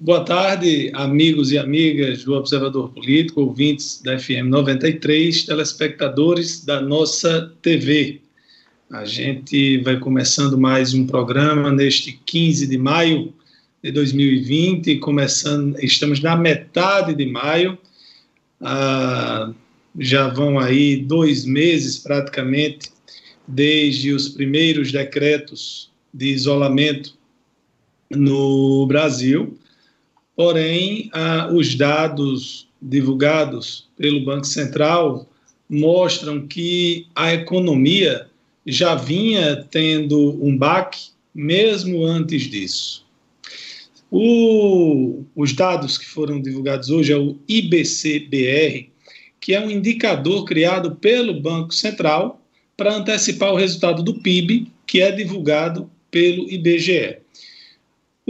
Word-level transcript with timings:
Boa 0.00 0.24
tarde, 0.24 0.92
amigos 0.94 1.50
e 1.50 1.58
amigas 1.58 2.22
do 2.22 2.34
Observador 2.34 2.88
Político, 2.90 3.40
ouvintes 3.40 4.00
da 4.00 4.16
FM 4.16 4.46
93, 4.46 5.42
telespectadores 5.42 6.64
da 6.64 6.80
nossa 6.80 7.52
TV. 7.60 8.20
A 8.92 9.04
gente 9.04 9.78
vai 9.78 9.98
começando 9.98 10.56
mais 10.56 10.94
um 10.94 11.04
programa 11.04 11.72
neste 11.72 12.12
15 12.12 12.68
de 12.68 12.78
maio 12.78 13.34
de 13.82 13.90
2020, 13.90 14.98
começando, 14.98 15.76
estamos 15.82 16.20
na 16.20 16.36
metade 16.36 17.12
de 17.12 17.26
maio, 17.26 17.76
ah, 18.60 19.52
já 19.98 20.28
vão 20.28 20.60
aí 20.60 20.94
dois 20.94 21.44
meses 21.44 21.98
praticamente 21.98 22.88
desde 23.48 24.12
os 24.12 24.28
primeiros 24.28 24.92
decretos 24.92 25.90
de 26.14 26.28
isolamento 26.28 27.14
no 28.08 28.86
Brasil 28.86 29.58
porém, 30.38 31.10
ah, 31.12 31.50
os 31.52 31.74
dados 31.74 32.68
divulgados 32.80 33.88
pelo 33.96 34.24
Banco 34.24 34.46
Central 34.46 35.28
mostram 35.68 36.46
que 36.46 37.08
a 37.12 37.34
economia 37.34 38.28
já 38.64 38.94
vinha 38.94 39.66
tendo 39.68 40.38
um 40.40 40.56
baque 40.56 41.08
mesmo 41.34 42.04
antes 42.04 42.42
disso. 42.42 43.04
O, 44.12 45.24
os 45.34 45.52
dados 45.54 45.98
que 45.98 46.06
foram 46.06 46.40
divulgados 46.40 46.88
hoje 46.88 47.12
é 47.12 47.16
o 47.16 47.36
IBC-BR, 47.48 48.90
que 49.40 49.54
é 49.54 49.60
um 49.60 49.68
indicador 49.68 50.44
criado 50.44 50.94
pelo 50.94 51.40
Banco 51.40 51.74
Central 51.74 52.40
para 52.76 52.94
antecipar 52.94 53.52
o 53.52 53.56
resultado 53.56 54.04
do 54.04 54.20
PIB, 54.20 54.70
que 54.86 55.00
é 55.00 55.10
divulgado 55.10 55.90
pelo 56.12 56.48
IBGE. 56.48 57.16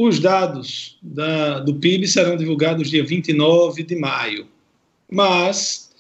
Os 0.01 0.21
dados 0.21 0.97
da, 1.03 1.59
do 1.59 1.75
PIB 1.75 2.07
serão 2.07 2.37
divulgados 2.37 2.89
dia 2.89 3.05
29 3.05 3.83
de 3.83 3.97
maio, 3.97 4.47
mas 5.11 5.91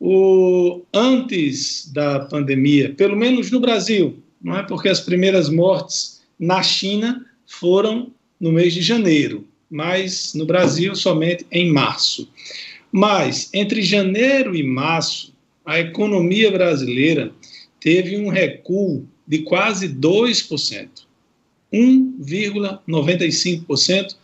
o, 0.00 0.80
antes 0.94 1.92
da 1.92 2.20
pandemia, 2.20 2.94
pelo 2.94 3.14
menos 3.14 3.50
no 3.50 3.60
Brasil, 3.60 4.16
não 4.42 4.56
é 4.56 4.62
porque 4.62 4.88
as 4.88 5.00
primeiras 5.00 5.50
mortes 5.50 6.22
na 6.40 6.62
China 6.62 7.22
foram 7.46 8.10
no 8.40 8.50
mês 8.50 8.72
de 8.72 8.80
janeiro, 8.80 9.46
mas 9.70 10.32
no 10.32 10.46
Brasil 10.46 10.96
somente 10.96 11.44
em 11.52 11.70
março. 11.70 12.26
Mas 12.90 13.50
entre 13.52 13.82
janeiro 13.82 14.56
e 14.56 14.62
março, 14.62 15.34
a 15.66 15.78
economia 15.78 16.50
brasileira 16.50 17.30
teve 17.78 18.16
um 18.16 18.30
recuo 18.30 19.06
de 19.28 19.40
quase 19.40 19.86
2%. 19.86 21.03
1,95%, 21.74 24.16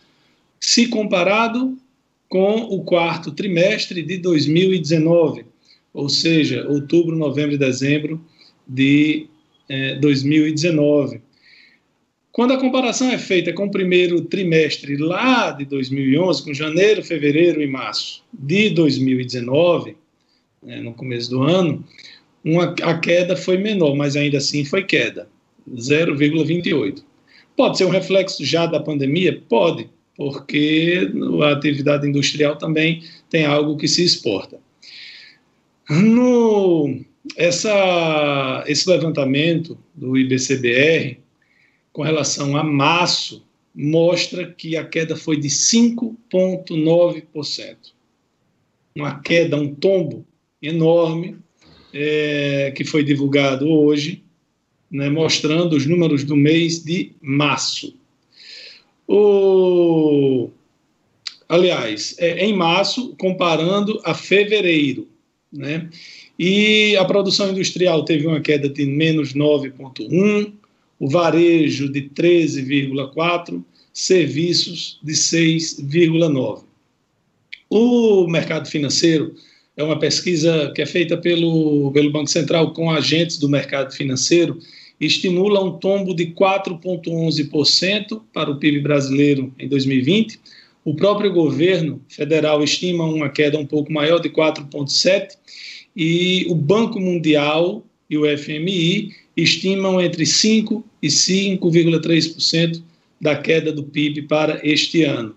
se 0.59 0.87
comparado 0.87 1.77
com 2.29 2.61
o 2.61 2.83
quarto 2.83 3.31
trimestre 3.31 4.01
de 4.01 4.17
2019, 4.17 5.45
ou 5.93 6.07
seja, 6.07 6.65
outubro, 6.69 7.17
novembro 7.17 7.55
e 7.55 7.57
dezembro 7.57 8.23
de 8.65 9.27
eh, 9.67 9.95
2019. 9.95 11.19
Quando 12.31 12.53
a 12.53 12.57
comparação 12.57 13.09
é 13.09 13.17
feita 13.17 13.51
com 13.51 13.65
o 13.65 13.71
primeiro 13.71 14.21
trimestre 14.21 14.95
lá 14.95 15.51
de 15.51 15.65
2011, 15.65 16.45
com 16.45 16.53
janeiro, 16.53 17.03
fevereiro 17.03 17.61
e 17.61 17.67
março 17.67 18.23
de 18.31 18.69
2019, 18.69 19.97
né, 20.63 20.79
no 20.79 20.93
começo 20.93 21.29
do 21.29 21.43
ano, 21.43 21.83
uma, 22.43 22.73
a 22.81 22.97
queda 22.97 23.35
foi 23.35 23.57
menor, 23.57 23.95
mas 23.95 24.15
ainda 24.15 24.37
assim 24.37 24.63
foi 24.63 24.83
queda, 24.83 25.27
0,28. 25.69 27.03
Pode 27.61 27.77
ser 27.77 27.85
um 27.85 27.91
reflexo 27.91 28.43
já 28.43 28.65
da 28.65 28.79
pandemia? 28.79 29.39
Pode, 29.47 29.87
porque 30.17 31.11
a 31.43 31.51
atividade 31.51 32.07
industrial 32.07 32.55
também 32.55 33.03
tem 33.29 33.45
algo 33.45 33.77
que 33.77 33.87
se 33.87 34.03
exporta. 34.03 34.57
No, 35.87 37.01
essa, 37.37 38.63
esse 38.65 38.89
levantamento 38.89 39.77
do 39.93 40.17
IBCBR 40.17 41.19
com 41.93 42.01
relação 42.01 42.57
a 42.57 42.63
março 42.63 43.45
mostra 43.75 44.51
que 44.51 44.75
a 44.75 44.83
queda 44.83 45.15
foi 45.15 45.37
de 45.37 45.49
5,9%. 45.49 47.75
Uma 48.95 49.19
queda, 49.19 49.55
um 49.55 49.75
tombo 49.75 50.25
enorme 50.59 51.37
é, 51.93 52.73
que 52.75 52.83
foi 52.83 53.03
divulgado 53.03 53.69
hoje 53.69 54.23
né, 54.91 55.09
mostrando 55.09 55.75
os 55.75 55.85
números 55.85 56.23
do 56.23 56.35
mês 56.35 56.83
de 56.83 57.13
março. 57.21 57.95
O, 59.07 60.49
aliás, 61.47 62.15
é, 62.19 62.45
em 62.45 62.53
março, 62.53 63.15
comparando 63.17 64.01
a 64.03 64.13
fevereiro, 64.13 65.07
né? 65.51 65.89
E 66.37 66.95
a 66.97 67.05
produção 67.05 67.51
industrial 67.51 68.03
teve 68.03 68.25
uma 68.25 68.41
queda 68.41 68.67
de 68.67 68.85
menos 68.85 69.33
9,1, 69.33 70.51
o 70.99 71.09
varejo 71.09 71.91
de 71.91 72.09
13,4, 72.09 73.63
serviços 73.93 74.99
de 75.03 75.13
6,9. 75.13 76.63
O 77.69 78.27
mercado 78.27 78.67
financeiro 78.67 79.35
é 79.77 79.83
uma 79.83 79.99
pesquisa 79.99 80.71
que 80.75 80.81
é 80.81 80.85
feita 80.85 81.17
pelo, 81.17 81.91
pelo 81.91 82.11
Banco 82.11 82.29
Central 82.29 82.73
com 82.73 82.89
agentes 82.89 83.37
do 83.37 83.49
mercado 83.49 83.93
financeiro 83.93 84.59
estimula 85.01 85.63
um 85.63 85.71
tombo 85.71 86.13
de 86.13 86.27
4,11% 86.27 88.21
para 88.31 88.51
o 88.51 88.57
PIB 88.57 88.81
brasileiro 88.81 89.51
em 89.57 89.67
2020. 89.67 90.39
O 90.85 90.95
próprio 90.95 91.33
governo 91.33 91.99
federal 92.07 92.63
estima 92.63 93.03
uma 93.03 93.27
queda 93.29 93.57
um 93.57 93.65
pouco 93.65 93.91
maior, 93.91 94.19
de 94.19 94.29
4,7%, 94.29 95.37
e 95.95 96.45
o 96.47 96.55
Banco 96.55 96.99
Mundial 96.99 97.83
e 98.09 98.17
o 98.17 98.37
FMI 98.37 99.13
estimam 99.35 99.99
entre 99.99 100.23
5% 100.23 100.83
e 101.01 101.07
5,3% 101.07 102.81
da 103.19 103.35
queda 103.35 103.71
do 103.71 103.83
PIB 103.83 104.23
para 104.23 104.59
este 104.63 105.03
ano. 105.03 105.35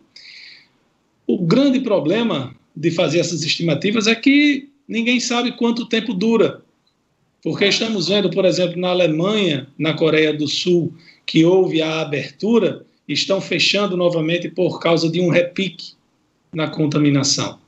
O 1.26 1.38
grande 1.38 1.80
problema 1.80 2.54
de 2.76 2.90
fazer 2.90 3.20
essas 3.20 3.42
estimativas 3.42 4.06
é 4.06 4.14
que 4.14 4.68
ninguém 4.86 5.18
sabe 5.20 5.52
quanto 5.52 5.86
tempo 5.86 6.12
dura 6.12 6.63
porque 7.44 7.66
estamos 7.66 8.08
vendo, 8.08 8.30
por 8.30 8.46
exemplo, 8.46 8.80
na 8.80 8.88
Alemanha, 8.88 9.66
na 9.78 9.92
Coreia 9.92 10.32
do 10.32 10.48
Sul, 10.48 10.94
que 11.26 11.44
houve 11.44 11.82
a 11.82 12.00
abertura, 12.00 12.86
estão 13.06 13.38
fechando 13.38 13.98
novamente 13.98 14.48
por 14.48 14.80
causa 14.80 15.10
de 15.10 15.20
um 15.20 15.28
repique 15.28 15.92
na 16.54 16.68
contaminação. 16.68 17.58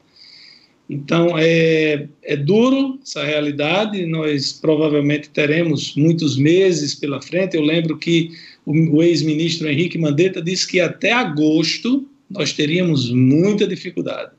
Então, 0.88 1.36
é, 1.36 2.08
é 2.22 2.36
duro 2.36 2.98
essa 3.02 3.22
realidade, 3.22 4.06
nós 4.06 4.54
provavelmente 4.54 5.28
teremos 5.28 5.94
muitos 5.94 6.38
meses 6.38 6.94
pela 6.94 7.20
frente. 7.20 7.54
Eu 7.54 7.62
lembro 7.62 7.98
que 7.98 8.30
o, 8.64 8.72
o 8.96 9.02
ex-ministro 9.02 9.68
Henrique 9.68 9.98
Mandetta 9.98 10.40
disse 10.40 10.66
que 10.66 10.80
até 10.80 11.12
agosto 11.12 12.08
nós 12.30 12.54
teríamos 12.54 13.10
muita 13.10 13.66
dificuldade. 13.66 14.30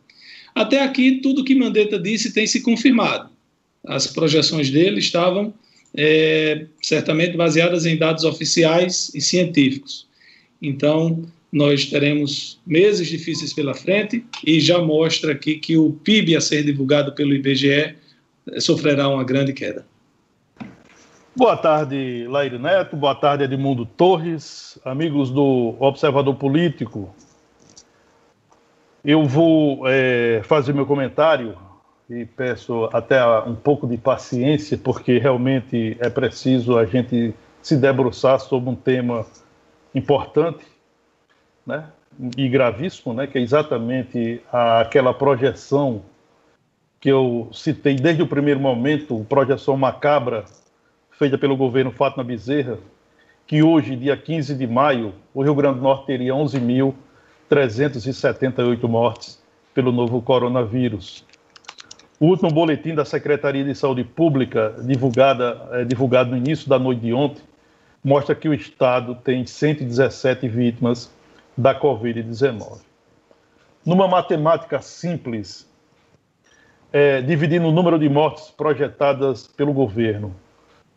Até 0.55 0.81
aqui, 0.81 1.19
tudo 1.21 1.43
que 1.43 1.53
Mandetta 1.53 1.99
disse 1.99 2.33
tem 2.33 2.47
se 2.47 2.61
confirmado 2.61 3.36
as 3.87 4.05
projeções 4.07 4.69
dele 4.69 4.99
estavam 4.99 5.53
é, 5.95 6.65
certamente 6.81 7.35
baseadas 7.37 7.85
em 7.85 7.97
dados 7.97 8.23
oficiais 8.23 9.11
e 9.15 9.21
científicos. 9.21 10.07
Então, 10.61 11.23
nós 11.51 11.85
teremos 11.85 12.59
meses 12.67 13.07
difíceis 13.07 13.53
pela 13.53 13.73
frente 13.73 14.23
e 14.45 14.59
já 14.59 14.79
mostra 14.79 15.31
aqui 15.31 15.55
que 15.55 15.77
o 15.77 15.93
PIB 16.03 16.35
a 16.35 16.41
ser 16.41 16.63
divulgado 16.63 17.13
pelo 17.13 17.33
IBGE 17.33 17.71
é, 17.71 17.95
sofrerá 18.59 19.07
uma 19.07 19.23
grande 19.23 19.53
queda. 19.53 19.85
Boa 21.35 21.55
tarde, 21.55 22.25
Laire 22.27 22.57
Neto. 22.57 22.97
Boa 22.97 23.13
tarde, 23.15 23.43
Edmundo 23.43 23.85
Torres, 23.85 24.79
amigos 24.83 25.29
do 25.29 25.75
Observador 25.79 26.35
Político. 26.35 27.13
Eu 29.05 29.23
vou 29.25 29.83
é, 29.85 30.41
fazer 30.43 30.73
meu 30.73 30.85
comentário 30.85 31.55
e 32.09 32.25
peço 32.25 32.89
até 32.93 33.21
um 33.41 33.55
pouco 33.55 33.85
de 33.85 33.97
paciência, 33.97 34.77
porque 34.77 35.17
realmente 35.17 35.97
é 35.99 36.09
preciso 36.09 36.77
a 36.77 36.85
gente 36.85 37.35
se 37.61 37.75
debruçar 37.75 38.39
sobre 38.39 38.69
um 38.69 38.75
tema 38.75 39.25
importante 39.93 40.65
né, 41.65 41.89
e 42.37 42.47
gravíssimo, 42.47 43.13
né, 43.13 43.27
que 43.27 43.37
é 43.37 43.41
exatamente 43.41 44.41
aquela 44.51 45.13
projeção 45.13 46.03
que 46.99 47.09
eu 47.09 47.49
citei 47.51 47.95
desde 47.95 48.23
o 48.23 48.27
primeiro 48.27 48.59
momento, 48.59 49.25
projeção 49.27 49.75
macabra 49.75 50.45
feita 51.11 51.37
pelo 51.37 51.57
governo 51.57 51.91
Fátima 51.91 52.23
Bezerra, 52.23 52.79
que 53.45 53.61
hoje, 53.61 53.95
dia 53.95 54.15
15 54.15 54.55
de 54.55 54.65
maio, 54.65 55.13
o 55.33 55.43
Rio 55.43 55.55
Grande 55.55 55.79
do 55.79 55.83
Norte 55.83 56.05
teria 56.05 56.31
11.378 56.33 58.87
mortes 58.87 59.43
pelo 59.73 59.91
novo 59.91 60.21
coronavírus. 60.21 61.26
O 62.19 62.25
último 62.25 62.49
boletim 62.49 62.95
da 62.95 63.05
Secretaria 63.05 63.63
de 63.63 63.75
Saúde 63.75 64.03
Pública, 64.03 64.75
divulgada, 64.83 65.69
é, 65.71 65.85
divulgado 65.85 66.31
no 66.31 66.37
início 66.37 66.67
da 66.67 66.79
noite 66.79 67.01
de 67.01 67.13
ontem, 67.13 67.43
mostra 68.03 68.33
que 68.33 68.49
o 68.49 68.55
Estado 68.55 69.13
tem 69.13 69.45
117 69.45 70.47
vítimas 70.47 71.13
da 71.55 71.79
Covid-19. 71.79 72.81
numa 73.85 74.07
matemática 74.07 74.81
simples, 74.81 75.71
é, 76.91 77.21
dividindo 77.21 77.67
o 77.67 77.71
número 77.71 77.99
de 77.99 78.09
mortes 78.09 78.49
projetadas 78.49 79.47
pelo 79.47 79.71
governo 79.71 80.35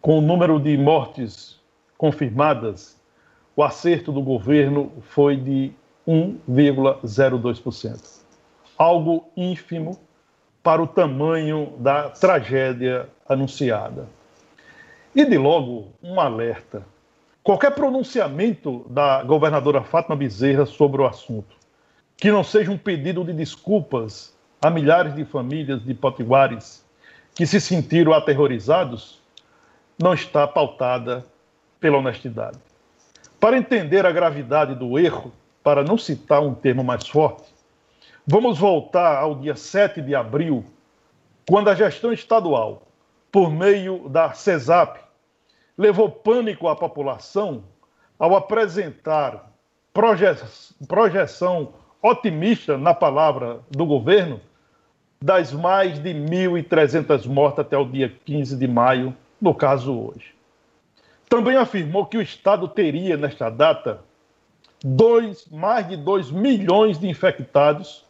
com 0.01 0.17
o 0.19 0.23
número 0.23 0.59
de 0.59 0.79
mortes 0.79 1.61
confirmadas, 1.99 2.99
o 3.55 3.63
acerto 3.63 4.11
do 4.11 4.23
governo 4.23 4.91
foi 5.03 5.37
de 5.37 5.71
1,02%. 6.09 8.23
Algo 8.79 9.29
ínfimo 9.37 10.01
para 10.63 10.83
o 10.83 10.87
tamanho 10.87 11.75
da 11.79 12.11
tragédia 12.11 13.09
anunciada. 13.29 14.07
E 15.15 15.25
de 15.25 15.39
logo, 15.39 15.93
um 16.03 16.21
alerta. 16.21 16.85
Qualquer 17.43 17.75
pronunciamento 17.75 18.87
da 18.89 19.23
governadora 19.23 19.83
Fátima 19.83 20.15
Bezerra 20.15 20.67
sobre 20.67 21.01
o 21.01 21.07
assunto, 21.07 21.57
que 22.17 22.31
não 22.31 22.45
seja 22.45 22.71
um 22.71 22.77
pedido 22.77 23.25
de 23.25 23.33
desculpas 23.33 24.35
a 24.61 24.69
milhares 24.69 25.15
de 25.15 25.25
famílias 25.25 25.83
de 25.83 25.95
potiguares 25.95 26.85
que 27.35 27.47
se 27.47 27.61
sentiram 27.61 28.13
aterrorizados, 28.13 29.19
não 29.99 30.13
está 30.13 30.47
pautada 30.47 31.25
pela 31.81 31.99
honestidade. 31.99 32.59
Para 33.41 33.57
entender 33.57 34.05
a 34.05 34.13
gravidade 34.13 34.75
do 34.75 34.99
erro, 34.99 35.33
para 35.63 35.83
não 35.83 35.97
citar 35.97 36.43
um 36.43 36.55
termo 36.55 36.85
mais 36.85 37.09
forte, 37.09 37.45
vamos 38.27 38.59
voltar 38.59 39.17
ao 39.17 39.35
dia 39.35 39.57
7 39.57 40.01
de 40.01 40.15
abril, 40.15 40.65
quando 41.49 41.69
a 41.69 41.75
gestão 41.75 42.13
estadual, 42.13 42.83
por 43.31 43.51
meio 43.51 44.09
da 44.09 44.33
CESAP, 44.33 44.99
levou 45.77 46.11
pânico 46.11 46.69
à 46.69 46.77
população 46.77 47.65
ao 48.19 48.37
apresentar 48.37 49.51
projeção 50.87 51.73
otimista 52.03 52.77
na 52.77 52.95
palavra 52.95 53.61
do 53.71 53.85
governo 53.85 54.41
das 55.23 55.53
mais 55.53 55.99
de 55.99 56.15
1.300 56.15 57.27
mortes 57.27 57.59
até 57.59 57.77
o 57.77 57.85
dia 57.85 58.15
15 58.25 58.57
de 58.57 58.67
maio, 58.67 59.15
no 59.41 59.55
caso 59.55 59.95
hoje. 59.95 60.35
Também 61.29 61.57
afirmou 61.57 62.07
que 62.07 62.17
o 62.17 62.23
Estado 62.23 62.67
teria, 62.67 63.17
nesta 63.17 63.51
data, 63.51 64.03
dois, 64.83 65.47
mais 65.51 65.87
de 65.89 65.97
2 65.97 66.31
milhões 66.31 66.99
de 66.99 67.09
infectados 67.09 68.05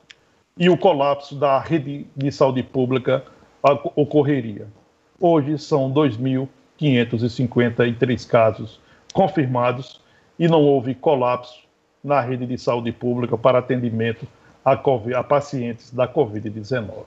e 0.59 0.69
o 0.69 0.77
colapso 0.77 1.35
da 1.35 1.59
rede 1.59 2.07
de 2.17 2.31
saúde 2.31 2.63
pública 2.63 3.25
ocorreria. 3.97 4.69
Hoje 5.19 5.59
são 5.59 5.91
2.553 5.93 8.29
casos 8.29 8.79
confirmados 9.13 10.01
e 10.39 10.47
não 10.49 10.63
houve 10.63 10.95
colapso 10.95 11.69
na 12.03 12.19
rede 12.21 12.47
de 12.47 12.57
saúde 12.57 12.93
pública 12.93 13.37
para 13.37 13.59
atendimento 13.59 14.27
a, 14.65 14.75
COVID, 14.77 15.15
a 15.15 15.23
pacientes 15.23 15.93
da 15.93 16.09
Covid-19. 16.09 17.05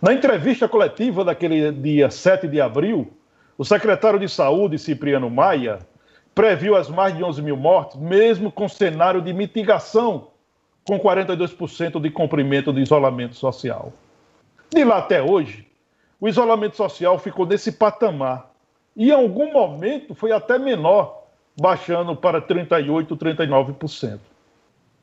Na 0.00 0.12
entrevista 0.12 0.68
coletiva 0.68 1.24
daquele 1.24 1.72
dia 1.72 2.10
7 2.10 2.46
de 2.48 2.60
abril, 2.60 3.10
o 3.56 3.64
secretário 3.64 4.18
de 4.18 4.28
Saúde, 4.28 4.78
Cipriano 4.78 5.30
Maia, 5.30 5.78
previu 6.34 6.76
as 6.76 6.90
mais 6.90 7.16
de 7.16 7.24
11 7.24 7.40
mil 7.40 7.56
mortes, 7.56 7.96
mesmo 7.96 8.52
com 8.52 8.68
cenário 8.68 9.22
de 9.22 9.32
mitigação, 9.32 10.28
com 10.86 10.98
42% 11.00 12.00
de 12.00 12.10
cumprimento 12.10 12.72
do 12.72 12.80
isolamento 12.80 13.34
social. 13.34 13.92
De 14.70 14.84
lá 14.84 14.98
até 14.98 15.22
hoje, 15.22 15.66
o 16.20 16.28
isolamento 16.28 16.76
social 16.76 17.18
ficou 17.18 17.44
nesse 17.44 17.72
patamar 17.72 18.50
e, 18.96 19.10
em 19.10 19.14
algum 19.14 19.52
momento, 19.52 20.14
foi 20.14 20.32
até 20.32 20.58
menor, 20.58 21.24
baixando 21.60 22.14
para 22.14 22.40
38%, 22.40 23.16
39%. 23.16 24.18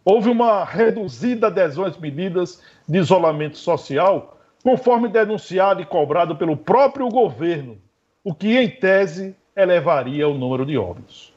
Houve 0.06 0.30
uma 0.30 0.64
reduzida 0.64 1.48
adesão 1.48 1.86
às 1.86 1.98
medidas 1.98 2.62
de 2.88 2.98
isolamento 2.98 3.58
social, 3.58 4.38
conforme 4.64 5.08
denunciado 5.08 5.82
e 5.82 5.86
cobrado 5.86 6.36
pelo 6.36 6.58
próprio 6.58 7.08
governo, 7.10 7.78
o 8.24 8.34
que, 8.34 8.58
em 8.58 8.70
tese, 8.70 9.36
elevaria 9.56 10.28
o 10.28 10.34
número 10.34 10.66
de 10.66 10.78
óbitos. 10.78 11.34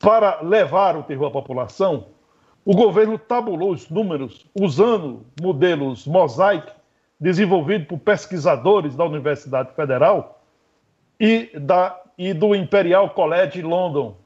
Para 0.00 0.40
levar 0.40 0.96
o 0.96 1.02
terror 1.02 1.28
à 1.28 1.30
população, 1.30 2.06
o 2.64 2.74
governo 2.74 3.18
tabulou 3.18 3.72
os 3.72 3.88
números 3.88 4.46
usando 4.54 5.26
modelos 5.40 6.06
mosaic 6.06 6.70
desenvolvido 7.18 7.86
por 7.86 7.98
pesquisadores 7.98 8.94
da 8.94 9.04
Universidade 9.04 9.74
Federal 9.74 10.42
e, 11.18 11.50
da, 11.58 12.00
e 12.16 12.32
do 12.32 12.54
Imperial 12.54 13.10
College 13.10 13.62
London, 13.62 14.16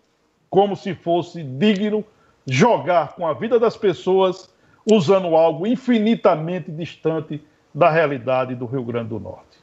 como 0.49 0.77
se 0.77 0.95
fosse 0.95 1.43
digno 1.43 2.05
jogar 2.47 3.15
com 3.15 3.27
a 3.27 3.35
vida 3.35 3.59
das 3.59 3.77
pessoas 3.77 4.55
usando 4.91 5.35
algo 5.35 5.67
infinitamente 5.67 6.71
distante 6.71 7.43
da 7.75 7.91
realidade 7.91 8.55
do 8.55 8.65
Rio 8.65 8.85
Grande 8.85 9.11
do 9.11 9.21
Norte. 9.21 9.59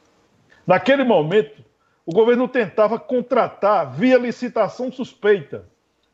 Naquele 0.66 1.02
momento, 1.02 1.64
o 2.06 2.12
governo 2.12 2.46
tentava 2.46 2.98
contratar, 2.98 3.90
via 3.92 4.18
licitação 4.18 4.92
suspeita, 4.92 5.64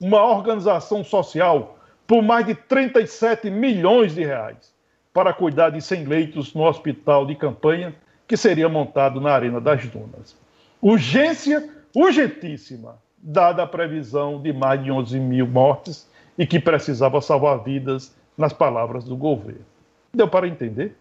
uma 0.01 0.25
organização 0.25 1.05
social 1.05 1.80
por 2.11 2.23
mais 2.23 2.45
de 2.45 2.57
37 2.57 3.49
milhões 3.49 4.17
de 4.17 4.25
reais 4.25 4.75
para 5.12 5.33
cuidar 5.33 5.71
de 5.71 5.81
100 5.81 6.07
leitos 6.07 6.53
no 6.53 6.65
hospital 6.65 7.25
de 7.25 7.37
campanha 7.37 7.95
que 8.27 8.37
seria 8.37 8.69
montado 8.69 9.21
na 9.21 9.31
Arena 9.31 9.61
das 9.61 9.87
Dunas. 9.87 10.37
Urgência 10.83 11.71
urgentíssima, 11.95 12.99
dada 13.17 13.62
a 13.62 13.67
previsão 13.67 14.43
de 14.43 14.53
mais 14.53 14.83
de 14.83 14.91
11 14.91 15.21
mil 15.21 15.47
mortes 15.47 16.11
e 16.37 16.45
que 16.45 16.59
precisava 16.59 17.21
salvar 17.21 17.62
vidas, 17.62 18.13
nas 18.37 18.53
palavras 18.53 19.05
do 19.05 19.17
governo. 19.17 19.65
Deu 20.13 20.27
para 20.27 20.49
entender? 20.49 20.97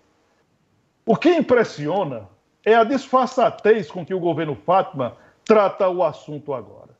O 1.07 1.15
que 1.15 1.29
impressiona 1.29 2.29
é 2.63 2.75
a 2.75 2.83
disfarçatez 2.83 3.89
com 3.89 4.05
que 4.05 4.13
o 4.13 4.19
governo 4.19 4.53
Fátima 4.53 5.17
trata 5.43 5.89
o 5.89 6.03
assunto 6.03 6.53
agora. 6.53 6.91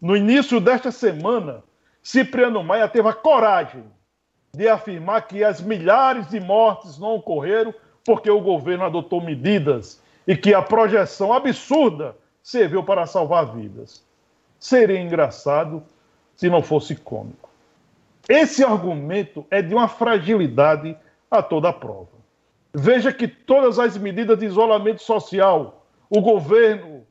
No 0.00 0.16
início 0.16 0.60
desta 0.60 0.92
semana, 0.92 1.64
Cipriano 2.08 2.64
Maia 2.64 2.88
teve 2.88 3.06
a 3.06 3.12
coragem 3.12 3.84
de 4.54 4.66
afirmar 4.66 5.26
que 5.26 5.44
as 5.44 5.60
milhares 5.60 6.26
de 6.30 6.40
mortes 6.40 6.98
não 6.98 7.16
ocorreram 7.16 7.74
porque 8.02 8.30
o 8.30 8.40
governo 8.40 8.86
adotou 8.86 9.20
medidas 9.20 10.02
e 10.26 10.34
que 10.34 10.54
a 10.54 10.62
projeção 10.62 11.34
absurda 11.34 12.16
serviu 12.42 12.82
para 12.82 13.04
salvar 13.04 13.54
vidas. 13.54 14.02
Seria 14.58 14.98
engraçado 14.98 15.82
se 16.34 16.48
não 16.48 16.62
fosse 16.62 16.96
cômico. 16.96 17.50
Esse 18.26 18.64
argumento 18.64 19.44
é 19.50 19.60
de 19.60 19.74
uma 19.74 19.86
fragilidade 19.86 20.96
a 21.30 21.42
toda 21.42 21.68
a 21.68 21.74
prova. 21.74 22.08
Veja 22.72 23.12
que 23.12 23.28
todas 23.28 23.78
as 23.78 23.98
medidas 23.98 24.38
de 24.38 24.46
isolamento 24.46 25.02
social, 25.02 25.84
o 26.08 26.22
governo 26.22 27.06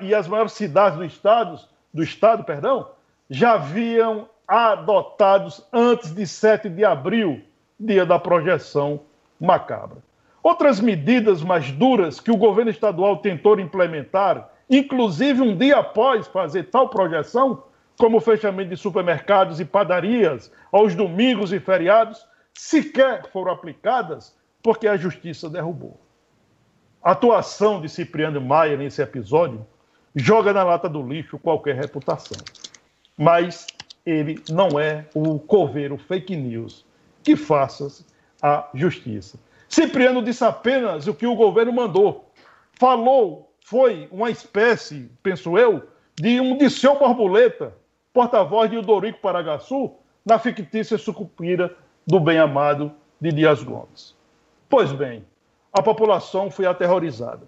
e 0.00 0.14
as 0.14 0.26
maiores 0.26 0.52
cidades 0.52 0.96
do 0.96 1.04
estado, 1.04 1.60
do 1.92 2.02
estado, 2.02 2.42
perdão, 2.42 2.95
já 3.28 3.54
haviam 3.54 4.28
adotados 4.46 5.64
antes 5.72 6.14
de 6.14 6.26
7 6.26 6.68
de 6.68 6.84
abril, 6.84 7.42
dia 7.78 8.06
da 8.06 8.18
projeção 8.18 9.00
macabra. 9.40 9.98
Outras 10.42 10.80
medidas 10.80 11.42
mais 11.42 11.72
duras 11.72 12.20
que 12.20 12.30
o 12.30 12.36
governo 12.36 12.70
estadual 12.70 13.16
tentou 13.16 13.58
implementar, 13.58 14.48
inclusive 14.70 15.42
um 15.42 15.56
dia 15.56 15.78
após 15.78 16.26
fazer 16.28 16.64
tal 16.64 16.88
projeção, 16.88 17.64
como 17.98 18.18
o 18.18 18.20
fechamento 18.20 18.70
de 18.70 18.76
supermercados 18.76 19.58
e 19.58 19.64
padarias 19.64 20.52
aos 20.70 20.94
domingos 20.94 21.52
e 21.52 21.58
feriados, 21.58 22.24
sequer 22.54 23.28
foram 23.32 23.52
aplicadas 23.52 24.36
porque 24.62 24.86
a 24.86 24.96
justiça 24.96 25.50
derrubou. 25.50 25.98
A 27.02 27.12
atuação 27.12 27.80
de 27.80 27.88
Cipriano 27.88 28.40
Maia 28.40 28.76
nesse 28.76 29.02
episódio 29.02 29.66
joga 30.14 30.52
na 30.52 30.64
lata 30.64 30.88
do 30.88 31.02
lixo 31.02 31.38
qualquer 31.38 31.76
reputação. 31.76 32.38
Mas 33.16 33.66
ele 34.04 34.42
não 34.50 34.78
é 34.78 35.06
o 35.14 35.38
coveiro 35.38 35.96
fake 35.96 36.36
news 36.36 36.84
que 37.22 37.34
faça 37.34 38.04
a 38.42 38.68
justiça. 38.74 39.38
Cipriano 39.68 40.22
disse 40.22 40.44
apenas 40.44 41.06
o 41.06 41.14
que 41.14 41.26
o 41.26 41.34
governo 41.34 41.72
mandou. 41.72 42.30
Falou, 42.74 43.52
foi 43.64 44.08
uma 44.12 44.30
espécie, 44.30 45.10
penso 45.22 45.58
eu, 45.58 45.82
de 46.14 46.40
um 46.40 46.56
Disseu 46.56 46.98
Borboleta, 46.98 47.74
porta-voz 48.12 48.70
de 48.70 48.76
Udorico 48.76 49.20
Paragaçu, 49.20 49.92
na 50.24 50.38
fictícia 50.38 50.96
sucupira 50.96 51.74
do 52.06 52.20
bem-amado 52.20 52.92
de 53.20 53.32
Dias 53.32 53.62
Gomes. 53.62 54.14
Pois 54.68 54.92
bem, 54.92 55.24
a 55.72 55.82
população 55.82 56.50
foi 56.50 56.66
aterrorizada. 56.66 57.42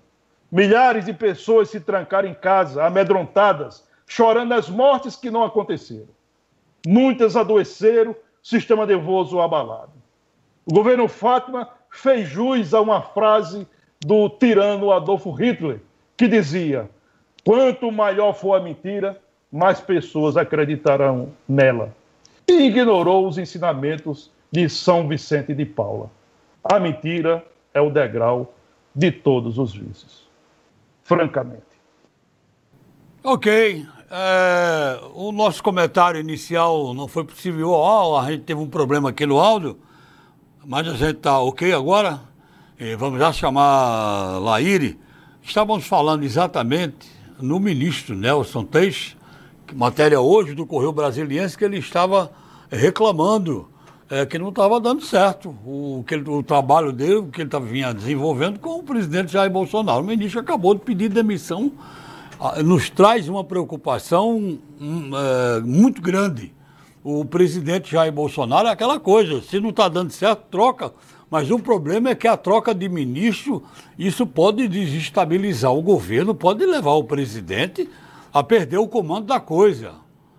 Milhares 0.51 1.05
de 1.05 1.13
pessoas 1.13 1.71
se 1.71 1.81
trancaram 1.81 2.29
em 2.29 2.35
casa, 2.35 2.85
amedrontadas, 2.85 3.88
chorando 4.09 4.55
as 4.55 4.69
mortes 4.69 5.15
que 5.15 5.31
não 5.31 5.45
aconteceram. 5.45 6.09
Muitas 6.87 7.37
adoeceram, 7.37 8.17
sistema 8.43 8.87
nervoso 8.87 9.39
abalado. 9.39 9.93
O 10.65 10.73
governo 10.73 11.07
Fátima 11.07 11.69
fez 11.91 12.29
jus 12.29 12.73
a 12.73 12.81
uma 12.81 13.03
frase 13.03 13.67
do 14.01 14.29
tirano 14.31 14.91
Adolfo 14.91 15.31
Hitler, 15.31 15.81
que 16.17 16.27
dizia: 16.27 16.91
quanto 17.45 17.93
maior 17.93 18.33
for 18.33 18.55
a 18.55 18.61
mentira, 18.61 19.21
mais 19.53 19.81
pessoas 19.81 20.37
acreditarão 20.37 21.33
nela. 21.47 21.95
E 22.47 22.67
ignorou 22.67 23.29
os 23.29 23.37
ensinamentos 23.37 24.31
de 24.51 24.69
São 24.69 25.07
Vicente 25.07 25.53
de 25.55 25.67
Paula. 25.67 26.11
A 26.65 26.81
mentira 26.81 27.45
é 27.75 27.81
o 27.81 27.91
degrau 27.91 28.55
de 28.95 29.13
todos 29.13 29.59
os 29.59 29.75
vícios. 29.75 30.27
Francamente. 31.03 31.63
Ok. 33.23 33.87
É, 34.11 35.01
o 35.15 35.31
nosso 35.33 35.63
comentário 35.63 36.19
inicial 36.19 36.95
não 36.95 37.07
foi 37.07 37.25
possível. 37.25 37.71
Oh, 37.71 38.17
a 38.17 38.31
gente 38.31 38.45
teve 38.45 38.61
um 38.61 38.69
problema 38.69 39.11
aqui 39.11 39.27
no 39.27 39.39
áudio, 39.39 39.79
mas 40.65 40.89
a 40.89 40.95
gente 40.95 41.19
está 41.19 41.39
ok 41.41 41.73
agora. 41.73 42.21
E 42.81 42.97
vamos 42.97 43.19
já 43.19 43.33
chamar 43.33 44.39
Laíre. 44.39 44.99
Estávamos 45.43 45.87
falando 45.87 46.23
exatamente 46.23 47.11
no 47.39 47.61
ministro 47.61 48.17
Nelson 48.17 48.65
Teixe, 48.65 49.17
matéria 49.75 50.21
hoje 50.21 50.55
do 50.55 50.65
Correio 50.65 50.93
Brasiliense, 50.93 51.57
que 51.57 51.65
ele 51.65 51.79
estava 51.79 52.31
reclamando 52.71 53.69
é, 54.11 54.25
que 54.25 54.39
não 54.39 54.49
estava 54.49 54.81
dando 54.81 55.05
certo 55.05 55.51
o, 55.67 56.03
que 56.07 56.15
ele, 56.15 56.29
o 56.31 56.43
trabalho 56.43 56.93
dele, 56.93 57.29
que 57.31 57.43
ele 57.43 57.51
tava, 57.51 57.67
vinha 57.67 57.93
desenvolvendo 57.93 58.59
com 58.59 58.79
o 58.79 58.83
presidente 58.83 59.33
Jair 59.33 59.51
Bolsonaro. 59.51 60.01
O 60.01 60.07
ministro 60.07 60.41
acabou 60.41 60.75
de 60.75 60.81
pedir 60.81 61.11
demissão, 61.11 61.73
nos 62.65 62.89
traz 62.91 63.29
uma 63.29 63.43
preocupação 63.43 64.59
um, 64.81 65.11
é, 65.17 65.61
muito 65.61 66.01
grande. 66.01 66.53
O 67.03 67.25
presidente 67.25 67.93
Jair 67.93 68.13
Bolsonaro 68.13 68.69
é 68.69 68.71
aquela 68.71 69.01
coisa, 69.01 69.41
se 69.43 69.59
não 69.61 69.71
está 69.71 69.89
dando 69.89 70.11
certo, 70.11 70.45
troca. 70.51 70.93
Mas 71.31 71.51
o 71.51 71.59
problema 71.59 72.11
é 72.11 72.15
que 72.15 72.27
a 72.27 72.37
troca 72.37 72.75
de 72.75 72.89
ministro, 72.89 73.63
isso 73.99 74.27
pode 74.27 74.67
desestabilizar 74.67 75.73
o 75.73 75.83
governo, 75.83 76.35
pode 76.35 76.65
levar 76.65 76.93
o 76.93 77.05
presidente 77.05 77.89
a 78.33 78.43
perder 78.43 78.79
o 78.79 78.89
comando 78.89 79.27
da 79.27 79.39
coisa. 79.39 79.93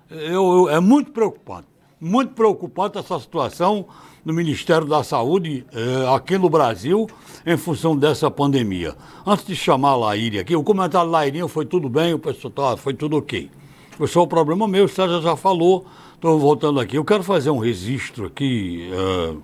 Eu, 0.10 0.68
eu, 0.68 0.70
é 0.70 0.80
muito 0.80 1.12
preocupante 1.12 1.70
muito 2.00 2.34
preocupante 2.34 2.98
essa 2.98 3.20
situação 3.20 3.86
no 4.30 4.36
Ministério 4.36 4.86
da 4.86 5.04
Saúde 5.04 5.66
eh, 5.74 6.16
aqui 6.16 6.38
no 6.38 6.52
Brasil 6.52 7.10
em 7.44 7.58
função 7.58 7.98
dessa 7.98 8.30
pandemia. 8.30 8.96
Antes 9.26 9.44
de 9.44 9.56
chamar 9.56 9.90
a 9.90 9.96
Laíri 9.96 10.38
aqui, 10.38 10.56
o 10.56 10.64
comentário 10.64 11.10
da 11.10 11.18
Lairinha 11.18 11.48
foi 11.48 11.66
tudo 11.66 11.90
bem, 11.90 12.14
o 12.14 12.20
pessoal 12.20 12.52
tá, 12.52 12.78
foi 12.78 12.94
tudo 12.94 13.18
ok. 13.18 13.50
Foi 13.98 14.08
só 14.08 14.22
o 14.22 14.28
problema 14.28 14.68
meu, 14.68 14.86
o 14.86 14.88
Sérgio 14.88 15.20
já 15.20 15.36
falou, 15.36 15.84
estou 16.14 16.38
voltando 16.38 16.80
aqui. 16.80 16.96
Eu 16.96 17.04
quero 17.04 17.24
fazer 17.24 17.50
um 17.50 17.58
registro 17.58 18.28
aqui, 18.28 18.88
eh, 18.94 19.36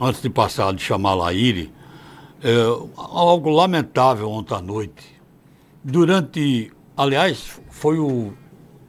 antes 0.00 0.22
de 0.22 0.30
passar, 0.30 0.72
de 0.72 0.82
chamar 0.82 1.10
a 1.10 1.14
Laíri, 1.16 1.70
eh, 2.42 2.64
algo 2.96 3.50
lamentável 3.50 4.30
ontem 4.30 4.54
à 4.54 4.62
noite. 4.62 5.20
Durante, 5.84 6.72
aliás, 6.96 7.60
foi 7.68 7.98
o 7.98 8.32